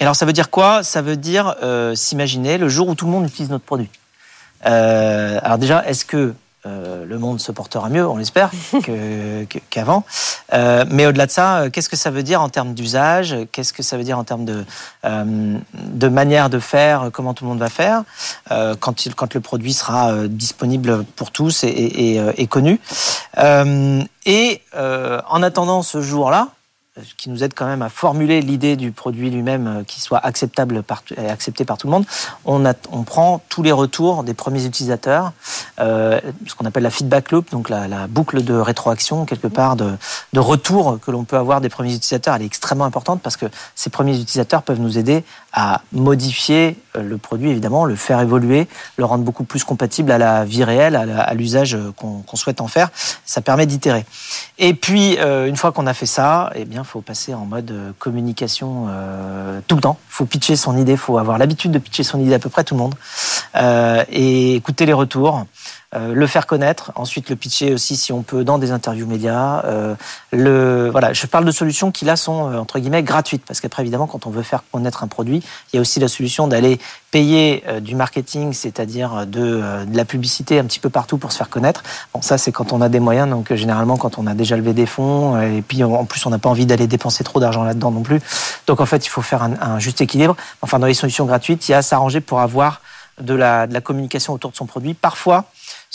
Et 0.00 0.02
alors, 0.02 0.16
ça 0.16 0.26
veut 0.26 0.32
dire 0.32 0.50
quoi? 0.50 0.82
Ça 0.82 1.02
veut 1.02 1.16
dire 1.16 1.54
euh, 1.62 1.94
s'imaginer 1.94 2.58
le 2.58 2.68
jour 2.68 2.88
où 2.88 2.94
tout 2.94 3.06
le 3.06 3.12
monde 3.12 3.26
utilise 3.26 3.50
notre 3.50 3.64
produit. 3.64 3.90
Euh, 4.66 5.38
alors 5.42 5.58
déjà, 5.58 5.86
est-ce 5.86 6.04
que 6.04 6.34
euh, 6.66 7.04
le 7.04 7.18
monde 7.18 7.40
se 7.40 7.52
portera 7.52 7.88
mieux, 7.88 8.06
on 8.06 8.16
l'espère, 8.16 8.50
qu'avant. 9.70 10.04
Euh, 10.52 10.84
mais 10.90 11.06
au-delà 11.06 11.26
de 11.26 11.30
ça, 11.30 11.58
euh, 11.58 11.70
qu'est-ce 11.70 11.88
que 11.88 11.96
ça 11.96 12.10
veut 12.10 12.22
dire 12.22 12.40
en 12.40 12.48
termes 12.48 12.74
d'usage? 12.74 13.36
Qu'est-ce 13.52 13.72
que 13.72 13.82
ça 13.82 13.96
veut 13.96 14.04
dire 14.04 14.18
en 14.18 14.24
termes 14.24 14.44
de, 14.44 14.64
de 15.04 16.08
manière 16.08 16.48
de 16.50 16.58
faire? 16.58 17.10
Comment 17.12 17.34
tout 17.34 17.44
le 17.44 17.50
monde 17.50 17.58
va 17.58 17.68
faire? 17.68 18.02
Quand, 18.80 19.06
il, 19.06 19.14
quand 19.14 19.34
le 19.34 19.40
produit 19.40 19.72
sera 19.72 20.26
disponible 20.26 21.04
pour 21.16 21.30
tous 21.30 21.64
et, 21.64 21.68
et- 21.68 22.16
et, 22.16 22.22
et 22.38 22.46
connu. 22.46 22.80
Et 24.26 24.62
en 24.74 25.42
attendant 25.42 25.82
ce 25.82 26.00
jour-là, 26.00 26.48
ce 26.96 27.14
qui 27.16 27.28
nous 27.28 27.42
aide 27.42 27.54
quand 27.54 27.66
même 27.66 27.82
à 27.82 27.88
formuler 27.88 28.40
l'idée 28.40 28.76
du 28.76 28.92
produit 28.92 29.28
lui-même 29.28 29.66
euh, 29.66 29.82
qui 29.84 30.00
soit 30.00 30.18
acceptable 30.24 30.84
par, 30.84 31.02
accepté 31.28 31.64
par 31.64 31.76
tout 31.76 31.88
le 31.88 31.90
monde, 31.92 32.06
on, 32.44 32.64
a- 32.64 32.74
on 32.92 33.02
prend 33.02 33.40
tous 33.48 33.64
les 33.64 33.72
retours 33.72 34.22
des 34.22 34.32
premiers 34.34 34.64
utilisateurs, 34.64 35.32
euh, 35.80 36.20
ce 36.46 36.54
qu'on 36.54 36.66
appelle 36.66 36.84
la 36.84 36.90
feedback 36.90 37.32
loop, 37.32 37.50
donc 37.50 37.68
la, 37.68 37.88
la 37.88 38.06
boucle 38.06 38.44
de 38.44 38.54
rétroaction 38.54 39.24
quelque 39.24 39.48
part 39.48 39.74
de, 39.74 39.90
de 40.32 40.40
retour 40.40 41.00
que 41.04 41.10
l'on 41.10 41.24
peut 41.24 41.36
avoir 41.36 41.60
des 41.60 41.68
premiers 41.68 41.94
utilisateurs, 41.94 42.36
elle 42.36 42.42
est 42.42 42.46
extrêmement 42.46 42.84
importante 42.84 43.20
parce 43.22 43.36
que 43.36 43.46
ces 43.74 43.90
premiers 43.90 44.14
utilisateurs 44.14 44.62
peuvent 44.62 44.80
nous 44.80 44.96
aider 44.96 45.24
à 45.52 45.80
modifier 45.92 46.76
euh, 46.96 47.02
le 47.02 47.18
produit 47.18 47.50
évidemment, 47.50 47.86
le 47.86 47.96
faire 47.96 48.20
évoluer, 48.20 48.68
le 48.98 49.04
rendre 49.04 49.24
beaucoup 49.24 49.44
plus 49.44 49.64
compatible 49.64 50.12
à 50.12 50.18
la 50.18 50.44
vie 50.44 50.62
réelle, 50.62 50.94
à 50.94 51.34
l'usage 51.34 51.74
euh, 51.74 51.92
qu'on 51.96 52.22
qu'on 52.22 52.36
souhaite 52.36 52.60
en 52.60 52.68
faire. 52.68 52.90
Ça 53.24 53.40
permet 53.40 53.66
d'itérer. 53.66 54.04
Et 54.58 54.74
puis, 54.74 55.18
euh, 55.18 55.46
une 55.46 55.56
fois 55.56 55.72
qu'on 55.72 55.86
a 55.88 55.94
fait 55.94 56.06
ça, 56.06 56.50
eh 56.54 56.64
bien, 56.64 56.83
faut 56.84 57.00
passer 57.00 57.34
en 57.34 57.44
mode 57.44 57.70
euh, 57.70 57.92
communication 57.98 58.86
euh, 58.88 59.60
tout 59.66 59.76
le 59.76 59.80
temps. 59.80 59.98
faut 60.08 60.26
pitcher 60.26 60.56
son 60.56 60.76
idée, 60.76 60.96
faut 60.96 61.18
avoir 61.18 61.38
l'habitude 61.38 61.72
de 61.72 61.78
pitcher 61.78 62.02
son 62.02 62.20
idée 62.20 62.34
à 62.34 62.38
peu 62.38 62.50
près 62.50 62.64
tout 62.64 62.74
le 62.74 62.80
monde. 62.80 62.94
Euh, 63.56 64.04
et 64.10 64.54
écouter 64.54 64.86
les 64.86 64.92
retours, 64.92 65.44
le 65.94 66.26
faire 66.26 66.46
connaître, 66.46 66.92
ensuite 66.96 67.30
le 67.30 67.36
pitcher 67.36 67.72
aussi 67.72 67.96
si 67.96 68.12
on 68.12 68.22
peut 68.22 68.44
dans 68.44 68.58
des 68.58 68.72
interviews 68.72 69.06
médias. 69.06 69.62
Euh, 69.64 69.94
le, 70.32 70.90
voilà, 70.90 71.12
je 71.12 71.26
parle 71.26 71.44
de 71.44 71.50
solutions 71.50 71.90
qui 71.90 72.04
là 72.04 72.16
sont 72.16 72.50
euh, 72.50 72.58
entre 72.58 72.78
guillemets 72.78 73.02
gratuites 73.02 73.44
parce 73.46 73.60
qu'après 73.60 73.82
évidemment 73.82 74.06
quand 74.06 74.26
on 74.26 74.30
veut 74.30 74.42
faire 74.42 74.62
connaître 74.72 75.04
un 75.04 75.08
produit, 75.08 75.42
il 75.72 75.76
y 75.76 75.78
a 75.78 75.80
aussi 75.80 76.00
la 76.00 76.08
solution 76.08 76.48
d'aller 76.48 76.80
payer 77.10 77.62
euh, 77.68 77.80
du 77.80 77.94
marketing, 77.94 78.52
c'est-à-dire 78.52 79.26
de, 79.26 79.40
euh, 79.40 79.84
de 79.84 79.96
la 79.96 80.04
publicité 80.04 80.58
un 80.58 80.64
petit 80.64 80.80
peu 80.80 80.90
partout 80.90 81.18
pour 81.18 81.30
se 81.32 81.38
faire 81.38 81.48
connaître. 81.48 81.82
Bon, 82.12 82.22
ça 82.22 82.38
c'est 82.38 82.50
quand 82.50 82.72
on 82.72 82.80
a 82.80 82.88
des 82.88 83.00
moyens, 83.00 83.30
donc 83.30 83.52
euh, 83.52 83.56
généralement 83.56 83.96
quand 83.96 84.18
on 84.18 84.26
a 84.26 84.34
déjà 84.34 84.56
levé 84.56 84.72
des 84.72 84.86
fonds 84.86 85.36
euh, 85.36 85.58
et 85.58 85.62
puis 85.62 85.84
en 85.84 86.04
plus 86.04 86.26
on 86.26 86.30
n'a 86.30 86.38
pas 86.38 86.48
envie 86.48 86.66
d'aller 86.66 86.86
dépenser 86.86 87.22
trop 87.24 87.40
d'argent 87.40 87.62
là-dedans 87.62 87.92
non 87.92 88.02
plus. 88.02 88.20
Donc 88.66 88.80
en 88.80 88.86
fait 88.86 89.06
il 89.06 89.10
faut 89.10 89.22
faire 89.22 89.42
un, 89.42 89.52
un 89.60 89.78
juste 89.78 90.00
équilibre. 90.00 90.36
Enfin 90.62 90.78
dans 90.78 90.86
les 90.86 90.94
solutions 90.94 91.24
gratuites, 91.24 91.68
il 91.68 91.72
y 91.72 91.74
a 91.74 91.78
à 91.78 91.82
s'arranger 91.82 92.20
pour 92.20 92.40
avoir 92.40 92.80
de 93.20 93.34
la, 93.34 93.66
de 93.68 93.74
la 93.74 93.80
communication 93.80 94.32
autour 94.32 94.50
de 94.50 94.56
son 94.56 94.66
produit. 94.66 94.94
Parfois 94.94 95.44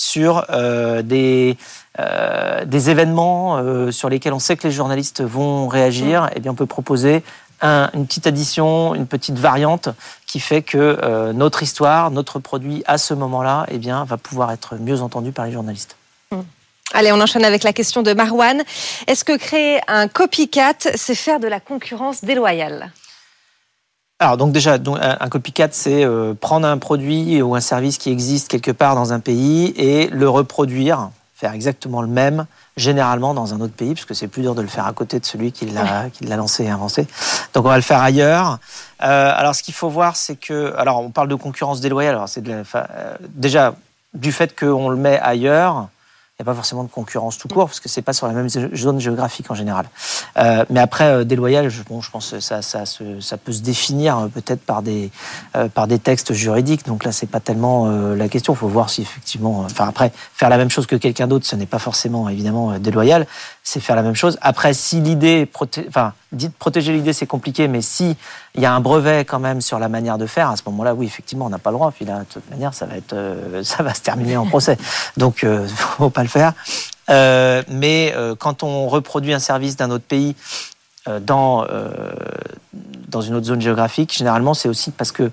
sur 0.03 0.45
euh, 0.49 1.01
des, 1.01 1.57
euh, 1.99 2.63
des 2.63 2.89
événements 2.89 3.57
euh, 3.57 3.91
sur 3.91 4.07
lesquels 4.07 4.31
on 4.31 4.39
sait 4.39 4.55
que 4.55 4.65
les 4.65 4.71
journalistes 4.73 5.21
vont 5.21 5.67
réagir, 5.67 6.29
eh 6.35 6.39
bien 6.39 6.53
on 6.53 6.55
peut 6.55 6.65
proposer 6.65 7.21
un- 7.61 7.89
une 7.93 8.07
petite 8.07 8.25
addition, 8.25 8.95
une 8.95 9.07
petite 9.07 9.37
variante 9.37 9.89
qui 10.25 10.39
fait 10.39 10.61
que 10.61 11.31
notre 11.33 11.63
histoire, 11.63 12.11
notre 12.11 12.39
produit 12.39 12.81
à 12.87 12.97
ce 12.97 13.13
moment-là, 13.13 13.65
eh 13.69 13.77
bien 13.77 14.05
va 14.05 14.15
pouvoir 14.15 14.53
être 14.53 14.75
mieux 14.75 15.01
entendu 15.01 15.33
par 15.33 15.45
les 15.45 15.51
journalistes. 15.51 15.97
Allez, 16.93 17.11
on 17.11 17.19
enchaîne 17.19 17.43
avec 17.43 17.63
la 17.63 17.73
question 17.73 18.01
de 18.01 18.13
Marwan. 18.13 18.63
Est-ce 19.07 19.25
que 19.25 19.37
créer 19.37 19.81
un 19.89 20.07
copycat, 20.07 20.73
c'est 20.95 21.13
faire 21.13 21.41
de 21.41 21.47
la 21.49 21.59
concurrence 21.59 22.23
déloyale? 22.23 22.91
Alors 24.21 24.35
donc 24.35 24.51
déjà, 24.51 24.77
donc, 24.77 24.97
un 25.01 25.29
copycat, 25.29 25.69
c'est 25.71 26.03
euh, 26.03 26.33
prendre 26.33 26.67
un 26.67 26.77
produit 26.77 27.41
ou 27.41 27.55
un 27.55 27.61
service 27.61 27.97
qui 27.97 28.11
existe 28.11 28.49
quelque 28.49 28.71
part 28.71 28.95
dans 28.95 29.13
un 29.13 29.21
pays 29.21 29.73
et 29.77 30.07
le 30.07 30.27
reproduire, 30.27 31.09
faire 31.35 31.53
exactement 31.53 32.01
le 32.01 32.09
même, 32.09 32.45
généralement 32.75 33.33
dans 33.33 33.53
un 33.53 33.61
autre 33.61 33.73
pays, 33.73 33.93
puisque 33.93 34.13
c'est 34.13 34.27
plus 34.27 34.41
dur 34.41 34.55
de 34.55 34.61
le 34.61 34.67
faire 34.67 34.85
à 34.85 34.91
côté 34.91 35.21
de 35.21 35.25
celui 35.25 35.53
qui 35.53 35.67
l'a 35.67 36.09
qui 36.09 36.25
l'a 36.25 36.35
lancé 36.35 36.65
et 36.65 36.69
inventé. 36.69 37.07
Donc 37.53 37.63
on 37.65 37.69
va 37.69 37.77
le 37.77 37.81
faire 37.81 38.01
ailleurs. 38.01 38.59
Euh, 39.03 39.31
alors 39.33 39.55
ce 39.55 39.63
qu'il 39.63 39.73
faut 39.73 39.87
voir, 39.89 40.17
c'est 40.17 40.35
que, 40.35 40.73
alors 40.77 40.99
on 40.99 41.11
parle 41.11 41.29
de 41.29 41.35
concurrence 41.35 41.79
déloyale. 41.79 42.15
Alors 42.15 42.27
c'est 42.27 42.41
de 42.41 42.49
la- 42.51 42.63
euh, 42.75 43.15
déjà 43.29 43.73
du 44.13 44.33
fait 44.33 44.53
qu'on 44.59 44.89
le 44.89 44.97
met 44.97 45.17
ailleurs. 45.19 45.87
Il 46.41 46.43
n'y 46.43 46.51
a 46.51 46.53
pas 46.53 46.55
forcément 46.55 46.85
de 46.85 46.89
concurrence 46.89 47.37
tout 47.37 47.49
court, 47.49 47.65
parce 47.65 47.81
que 47.81 47.89
c'est 47.89 48.01
pas 48.01 48.13
sur 48.13 48.25
la 48.25 48.31
même 48.31 48.47
zone 48.47 49.01
géographique 49.01 49.51
en 49.51 49.55
général. 49.55 49.89
Euh, 50.37 50.63
mais 50.69 50.79
après, 50.79 51.03
euh, 51.03 51.23
déloyal, 51.25 51.67
je, 51.67 51.83
bon, 51.83 51.99
je 51.99 52.09
pense 52.09 52.31
que 52.31 52.39
ça, 52.39 52.61
peut 53.43 53.51
se 53.51 53.61
définir 53.61 54.17
euh, 54.17 54.27
peut-être 54.27 54.61
par 54.61 54.81
des, 54.81 55.11
par 55.73 55.85
des 55.87 55.99
textes 55.99 56.31
juridiques. 56.31 56.85
Donc 56.85 57.03
là, 57.03 57.11
c'est 57.11 57.27
pas 57.27 57.41
tellement 57.41 57.89
la 57.89 58.29
question. 58.29 58.53
Il 58.53 58.55
faut 58.55 58.69
voir 58.69 58.89
si 58.89 59.01
effectivement. 59.01 59.65
Enfin, 59.65 59.89
après, 59.89 60.13
faire 60.33 60.47
la 60.47 60.55
même 60.55 60.69
chose 60.69 60.85
que 60.85 60.95
quelqu'un 60.95 61.27
d'autre, 61.27 61.45
ce 61.45 61.57
n'est 61.57 61.65
pas 61.65 61.77
forcément 61.77 62.29
évidemment 62.29 62.79
déloyal. 62.79 63.27
C'est 63.71 63.81
faire 63.81 63.95
la 63.95 64.01
même 64.01 64.15
chose. 64.15 64.35
Après, 64.41 64.73
si 64.73 64.99
l'idée, 64.99 65.47
enfin, 65.87 66.13
dites 66.31 66.55
protéger 66.55 66.91
l'idée, 66.91 67.13
c'est 67.13 67.27
compliqué, 67.27 67.67
mais 67.67 67.83
si 67.83 68.17
il 68.55 68.61
y 68.63 68.65
a 68.65 68.73
un 68.73 68.79
brevet 68.79 69.25
quand 69.25 69.37
même 69.37 69.61
sur 69.61 69.77
la 69.77 69.89
manière 69.89 70.17
de 70.17 70.25
faire, 70.25 70.49
à 70.49 70.57
ce 70.57 70.63
moment-là, 70.65 70.95
oui, 70.95 71.05
effectivement, 71.05 71.45
on 71.45 71.49
n'a 71.49 71.59
pas 71.59 71.69
le 71.69 71.75
droit. 71.75 71.91
Puis 71.91 72.03
là, 72.03 72.21
de 72.21 72.23
toute 72.23 72.49
manière, 72.49 72.73
ça 72.73 72.87
va 72.87 72.95
être, 72.95 73.13
euh, 73.13 73.63
ça 73.63 73.83
va 73.83 73.93
se 73.93 74.01
terminer 74.01 74.37
en 74.37 74.47
procès. 74.47 74.75
Donc, 75.17 75.43
euh, 75.43 75.67
faut 75.97 76.09
pas 76.09 76.23
le 76.23 76.29
faire. 76.29 76.53
Euh, 77.11 77.61
mais 77.67 78.11
quand 78.39 78.63
on 78.63 78.87
reproduit 78.87 79.35
un 79.35 79.39
service 79.39 79.75
d'un 79.75 79.91
autre 79.91 80.05
pays 80.05 80.35
dans 81.21 81.63
dans 83.07 83.21
une 83.21 83.35
autre 83.35 83.45
zone 83.45 83.61
géographique, 83.61 84.15
généralement, 84.15 84.55
c'est 84.55 84.69
aussi 84.69 84.89
parce 84.89 85.11
que 85.11 85.29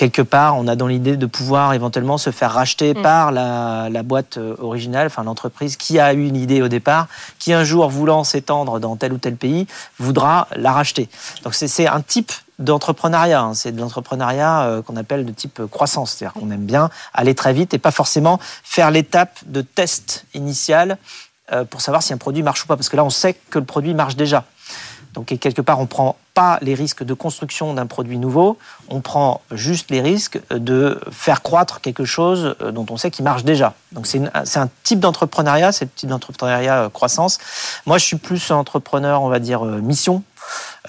quelque 0.00 0.22
part, 0.22 0.56
on 0.56 0.66
a 0.66 0.76
dans 0.76 0.86
l'idée 0.86 1.18
de 1.18 1.26
pouvoir 1.26 1.74
éventuellement 1.74 2.16
se 2.16 2.30
faire 2.30 2.52
racheter 2.52 2.94
Mm. 2.94 3.02
par 3.02 3.32
la, 3.32 3.88
la 3.90 4.02
boîte 4.02 4.38
euh, 4.38 4.56
originale, 4.58 5.06
enfin 5.08 5.24
l'entreprise 5.24 5.76
qui 5.76 5.98
a 6.00 6.14
eu 6.14 6.26
une 6.26 6.36
idée 6.36 6.62
au 6.62 6.68
départ, 6.68 7.06
qui 7.38 7.52
un 7.52 7.64
jour 7.64 7.90
voulant 7.90 8.24
s'étendre 8.24 8.80
dans 8.80 8.96
tel 8.96 9.12
ou 9.12 9.18
tel 9.18 9.36
pays, 9.36 9.66
voudra 9.98 10.48
la 10.56 10.72
racheter. 10.72 11.10
Donc 11.44 11.54
c'est- 11.54 11.86
un 11.86 12.00
type 12.00 12.32
d'entrepreneuriat, 12.58 13.42
hein. 13.42 13.52
c'est 13.54 13.72
de 13.72 13.80
l'entrepreneuriat 13.80 14.62
euh, 14.62 14.82
qu'on 14.82 14.96
appelle 14.96 15.26
de 15.26 15.32
type 15.32 15.60
croissance, 15.70 16.12
c'est-à-dire 16.12 16.32
qu'on 16.40 16.50
aime 16.50 16.64
bien 16.64 16.88
aller 17.12 17.34
très 17.34 17.52
vite 17.52 17.74
et 17.74 17.78
pas 17.78 17.90
forcément 17.90 18.38
faire 18.64 18.90
l'étape 18.90 19.38
de 19.46 19.60
test 19.60 20.24
initial 20.32 20.96
euh, 21.52 21.64
pour 21.64 21.82
savoir 21.82 22.02
si 22.02 22.12
un 22.14 22.16
produit 22.18 22.42
marche 22.42 22.64
ou 22.64 22.66
pas, 22.66 22.76
parce 22.76 22.88
que 22.88 22.96
là 22.96 23.04
on 23.04 23.10
sait 23.10 23.34
que 23.50 23.58
le 23.58 23.66
produit 23.66 23.92
marche 23.92 24.16
déjà. 24.16 24.44
Donc 25.14 25.26
quelque 25.26 25.60
part, 25.60 25.80
on 25.80 25.86
prend 25.86 26.16
pas 26.34 26.58
les 26.62 26.74
risques 26.74 27.02
de 27.02 27.14
construction 27.14 27.74
d'un 27.74 27.86
produit 27.86 28.18
nouveau, 28.18 28.56
on 28.88 29.00
prend 29.00 29.40
juste 29.50 29.90
les 29.90 30.00
risques 30.00 30.40
de 30.50 31.00
faire 31.10 31.42
croître 31.42 31.80
quelque 31.80 32.04
chose 32.04 32.54
euh, 32.60 32.70
dont 32.70 32.86
on 32.90 32.96
sait 32.96 33.10
qu'il 33.10 33.24
marche 33.24 33.44
déjà. 33.44 33.74
Donc 33.92 34.06
c'est 34.06 34.20
un 34.58 34.68
type 34.84 35.00
d'entrepreneuriat, 35.00 35.72
c'est 35.72 35.86
le 35.86 35.90
type 35.90 36.08
d'entrepreneuriat 36.08 36.84
euh, 36.84 36.88
croissance. 36.88 37.38
Moi, 37.86 37.98
je 37.98 38.04
suis 38.04 38.16
plus 38.16 38.50
entrepreneur, 38.50 39.22
on 39.22 39.28
va 39.28 39.40
dire 39.40 39.66
euh, 39.66 39.80
mission. 39.80 40.22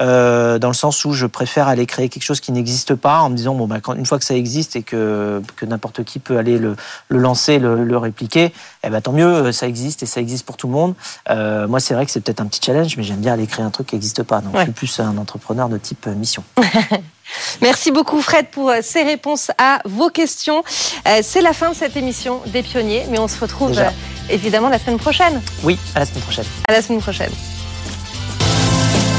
Euh, 0.02 0.60
dans 0.60 0.68
le 0.70 0.74
sens 0.74 1.04
où 1.06 1.14
je 1.14 1.26
préfère 1.26 1.68
aller 1.68 1.86
créer 1.86 2.10
quelque 2.10 2.24
chose 2.24 2.40
qui 2.40 2.52
n'existe 2.52 2.96
pas 2.96 3.20
en 3.22 3.30
me 3.30 3.36
disant 3.36 3.54
bon 3.56 3.68
bah, 3.68 3.80
quand, 3.82 3.94
une 3.94 4.06
fois 4.06 4.20
que 4.20 4.26
ça 4.26 4.36
existe 4.36 4.76
et 4.76 4.84
que, 4.84 5.42
que 5.56 5.66
n'importe 5.66 6.04
qui 6.04 6.20
peut 6.20 6.38
aller 6.38 6.58
le, 6.58 6.76
le 7.10 7.18
lancer, 7.20 7.60
le, 7.60 7.84
le 7.84 7.98
répliquer, 7.98 8.54
eh 8.84 8.90
ben 8.90 9.02
tant 9.02 9.12
mieux, 9.12 9.26
euh, 9.28 9.52
ça 9.52 9.68
existe 9.68 10.04
et 10.04 10.06
ça 10.06 10.22
existe 10.22 10.46
pour 10.46 10.58
tout 10.58 10.68
le 10.68 10.74
monde. 10.74 10.96
Euh, 11.30 11.68
moi 11.68 11.80
c'est 11.80 11.94
vrai 11.94 12.06
que 12.06 12.12
c'est 12.12 12.22
peut-être 12.22 12.42
un 12.42 12.46
petit 12.48 12.62
challenge, 12.66 12.96
mais 12.98 13.04
j'aime 13.04 13.18
bien 13.22 13.34
aller 13.34 13.48
créer 13.48 13.66
un 13.66 13.72
truc 13.72 13.88
qui 13.88 13.96
n'existe 13.96 14.24
pas. 14.24 14.42
Donc 14.42 14.54
Ouais. 14.54 14.60
je 14.62 14.66
suis 14.66 14.72
plus 14.74 15.00
un 15.00 15.18
entrepreneur 15.18 15.70
de 15.70 15.78
type 15.78 16.08
mission. 16.08 16.44
Merci 17.62 17.92
beaucoup 17.92 18.22
Fred 18.22 18.48
pour 18.48 18.72
ces 18.82 19.04
réponses 19.04 19.52
à 19.58 19.80
vos 19.86 20.10
questions. 20.10 20.64
C'est 21.22 21.42
la 21.42 21.54
fin 21.54 21.70
de 21.70 21.76
cette 21.76 21.96
émission 21.96 22.42
des 22.48 22.62
pionniers, 22.62 23.06
mais 23.10 23.20
on 23.20 23.28
se 23.30 23.40
retrouve 23.40 23.70
Déjà. 23.70 23.94
évidemment 24.30 24.70
la 24.70 24.80
semaine 24.80 24.98
prochaine. 24.98 25.42
Oui, 25.64 25.78
à 25.96 26.00
la 26.00 26.06
semaine 26.06 26.24
prochaine. 26.24 26.46
À 26.68 26.74
la 26.74 26.82
semaine 26.82 27.00
prochaine. 27.02 27.32